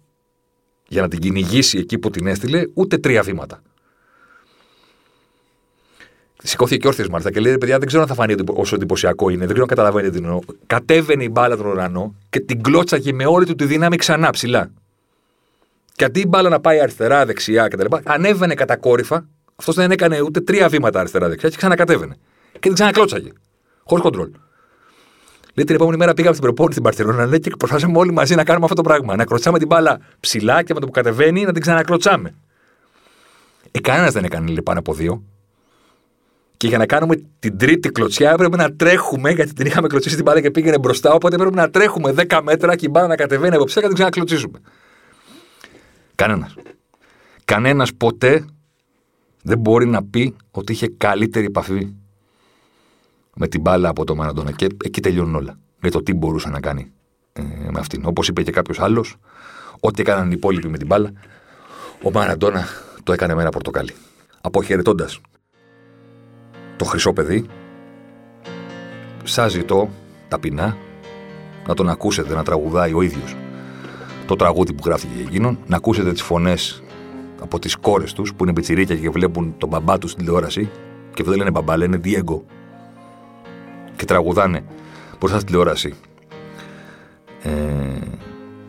για 0.93 1.03
να 1.03 1.09
την 1.09 1.19
κυνηγήσει 1.19 1.79
εκεί 1.79 1.99
που 1.99 2.11
την 2.11 2.27
έστειλε 2.27 2.63
ούτε 2.75 2.99
τρία 2.99 3.23
βήματα. 3.23 3.63
Σηκώθηκε 6.43 6.77
και 6.77 6.87
όρθιος 6.87 7.09
μάλιστα 7.09 7.31
και 7.31 7.41
λέει: 7.41 7.59
Παιδιά, 7.59 7.79
δεν 7.79 7.87
ξέρω 7.87 8.03
αν 8.03 8.09
θα 8.09 8.15
φανεί 8.15 8.35
όσο 8.47 8.75
εντυπωσιακό 8.75 9.29
είναι. 9.29 9.39
Δεν 9.39 9.47
ξέρω 9.49 9.63
αν 9.63 9.69
καταλαβαίνετε 9.69 10.19
τι 10.19 10.25
εννοώ. 10.25 10.41
Κατέβαινε 10.67 11.25
η 11.25 11.29
μπάλα 11.33 11.57
τον 11.57 11.67
ουρανό 11.67 12.15
και 12.31 12.41
την 12.41 12.63
κλώτσαγε 12.63 13.13
με 13.13 13.27
όλη 13.27 13.47
του 13.47 13.55
τη 13.55 13.65
δύναμη 13.65 13.97
ξανά 13.97 14.31
ψηλά. 14.31 14.71
Και 15.95 16.05
αντί 16.05 16.21
η 16.21 16.25
μπάλα 16.29 16.49
να 16.49 16.61
πάει 16.61 16.81
αριστερά, 16.81 17.27
δεξιά 17.27 17.69
κτλ., 17.69 17.97
ανέβαινε 18.05 18.55
κατακόρυφα. 18.55 19.29
Αυτός 19.57 19.75
δεν 19.75 19.91
έκανε 19.91 20.21
ούτε 20.21 20.41
τρία 20.41 20.69
βήματα 20.69 21.01
αριστερά-δεξιά 21.01 21.49
και 21.49 21.57
ξανακατέβαινε. 21.57 22.17
Και 22.53 22.59
την 22.59 22.75
ξανακλώτσαγε. 22.75 23.31
Χωρίς 23.83 24.05
κοντρόλ. 24.05 24.31
Λέει 25.61 25.69
την 25.69 25.79
επόμενη 25.79 25.99
μέρα 25.99 26.15
πήγαμε 26.15 26.35
στην 26.35 26.47
προπόνηση 26.47 26.79
στην 26.79 26.83
Παρσελόνα 26.83 27.27
ναι, 27.27 27.39
και 27.39 27.51
προσπαθήσαμε 27.59 27.99
όλοι 27.99 28.13
μαζί 28.13 28.35
να 28.35 28.45
κάνουμε 28.45 28.65
αυτό 28.65 28.83
το 28.83 28.89
πράγμα. 28.89 29.17
Να 29.17 29.25
κλωτσάμε 29.25 29.59
την 29.59 29.67
μπάλα 29.67 30.01
ψηλά 30.21 30.63
και 30.63 30.75
με 30.75 30.81
το 30.81 30.87
που 30.87 30.93
κατεβαίνει 30.93 31.45
να 31.45 31.53
την 31.53 31.63
ξανακλωτσάμε. 31.63 32.35
Ε, 33.71 33.81
κανένας 33.81 34.13
δεν 34.13 34.25
έκανε 34.25 34.47
λέει, 34.47 34.63
πάνω 34.63 34.79
από 34.79 34.95
δύο. 34.95 35.23
Και 36.57 36.67
για 36.67 36.79
να 36.79 36.87
κάνουμε 36.87 37.23
την 37.39 37.59
τρίτη 37.59 37.89
κλωτσιά 37.89 38.31
έπρεπε 38.31 38.57
να 38.57 38.73
τρέχουμε, 38.73 39.31
γιατί 39.31 39.53
την 39.53 39.67
είχαμε 39.67 39.87
κλωτσίσει 39.87 40.15
την 40.15 40.25
μπάλα 40.25 40.41
και 40.41 40.51
πήγαινε 40.51 40.79
μπροστά. 40.79 41.13
Οπότε 41.13 41.35
έπρεπε 41.35 41.55
να 41.55 41.71
τρέχουμε 41.71 42.15
10 42.29 42.41
μέτρα 42.43 42.77
και 42.77 42.87
η 42.87 42.89
μπάλα 42.93 43.07
να 43.07 43.17
κατεβαίνει 43.17 43.55
από 43.55 43.65
ψέκα 43.65 43.81
και 43.81 43.87
την 43.87 43.95
ξανακλωτσίσουμε. 43.95 44.59
Κανένας. 46.15 46.55
Κανένας 47.45 47.95
ποτέ 47.95 48.45
δεν 49.43 49.59
μπορεί 49.59 49.87
να 49.87 50.05
πει 50.05 50.37
ότι 50.51 50.73
είχε 50.73 50.89
καλύτερη 50.97 51.47
επαφή 51.47 51.95
με 53.41 53.49
την 53.49 53.61
μπάλα 53.61 53.89
από 53.89 54.05
το 54.05 54.15
Μαραντόνα. 54.15 54.53
Και 54.53 54.67
εκεί 54.85 55.01
τελειώνουν 55.01 55.35
όλα. 55.35 55.59
Με 55.81 55.91
το 55.91 56.03
τι 56.03 56.15
μπορούσε 56.15 56.49
να 56.49 56.61
κάνει 56.61 56.93
ε, 57.33 57.43
με 57.43 57.79
αυτήν. 57.79 58.03
Όπως 58.07 58.29
είπε 58.29 58.43
και 58.43 58.51
κάποιος 58.51 58.81
άλλος, 58.81 59.17
ό,τι 59.81 60.01
έκαναν 60.01 60.27
οι 60.27 60.33
υπόλοιποι 60.35 60.69
με 60.69 60.79
την 60.79 60.87
μπάλα, 60.87 61.13
ο 62.03 62.11
Μαραντόνα 62.11 62.65
το 63.03 63.13
έκανε 63.13 63.35
με 63.35 63.41
ένα 63.41 63.51
πορτοκάλι. 63.51 63.93
Αποχαιρετώντας 64.41 65.21
το 66.77 66.85
χρυσό 66.85 67.13
παιδί, 67.13 67.47
σας 69.25 69.53
ζητώ 69.53 69.91
ταπεινά 70.29 70.77
να 71.67 71.75
τον 71.75 71.89
ακούσετε 71.89 72.35
να 72.35 72.43
τραγουδάει 72.43 72.93
ο 72.93 73.03
ίδιος 73.03 73.37
το 74.27 74.37
τραγούδι 74.37 74.73
που 74.73 74.83
γράφτηκε 74.85 75.13
για 75.17 75.25
εκείνον, 75.29 75.59
να 75.67 75.77
ακούσετε 75.77 76.13
τις 76.13 76.23
φωνές 76.23 76.83
από 77.41 77.59
τις 77.59 77.77
κόρες 77.77 78.13
τους 78.13 78.35
που 78.35 78.45
είναι 78.45 78.53
πιτσιρίκια 78.53 78.97
και 78.97 79.11
βλέπουν 79.11 79.55
τον 79.59 79.69
μπαμπά 79.69 79.99
τους 79.99 80.11
στην 80.11 80.25
τηλεόραση 80.25 80.71
και 81.15 81.23
δεν 81.23 81.37
λένε 81.37 81.51
μπαμπά, 81.51 81.77
λένε 81.77 82.01
Diego 82.05 82.41
και 84.01 84.07
τραγουδάνε 84.07 84.65
μπροστά 85.19 85.37
στην 85.37 85.47
τηλεόραση 85.47 85.95
ε, 87.43 87.51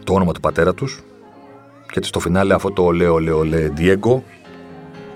το 0.04 0.14
όνομα 0.14 0.32
του 0.32 0.40
πατέρα 0.40 0.74
τους 0.74 1.04
και 1.92 2.04
στο 2.04 2.20
φινάλε 2.20 2.54
αυτό 2.54 2.72
το 2.72 2.92
λέω, 2.92 3.20
λέω, 3.20 3.44
λέω, 3.44 3.74
Diego 3.78 4.22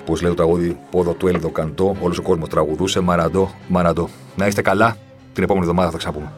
Πώς 0.05 0.21
λέει 0.21 0.29
το 0.29 0.35
τραγούδι 0.35 0.77
Πόδο 0.91 1.13
του 1.13 1.27
Έλδο 1.27 1.49
Καντό, 1.49 1.95
όλος 2.01 2.17
ο 2.17 2.21
κόσμος 2.21 2.49
τραγουδούσε 2.49 2.99
Μαραντό, 2.99 3.51
Μαραντό. 3.67 4.09
Να 4.35 4.47
είστε 4.47 4.61
καλά, 4.61 4.97
την 5.33 5.43
επόμενη 5.43 5.65
εβδομάδα 5.65 5.91
θα 5.91 5.97
ξαναπούμε. 5.97 6.31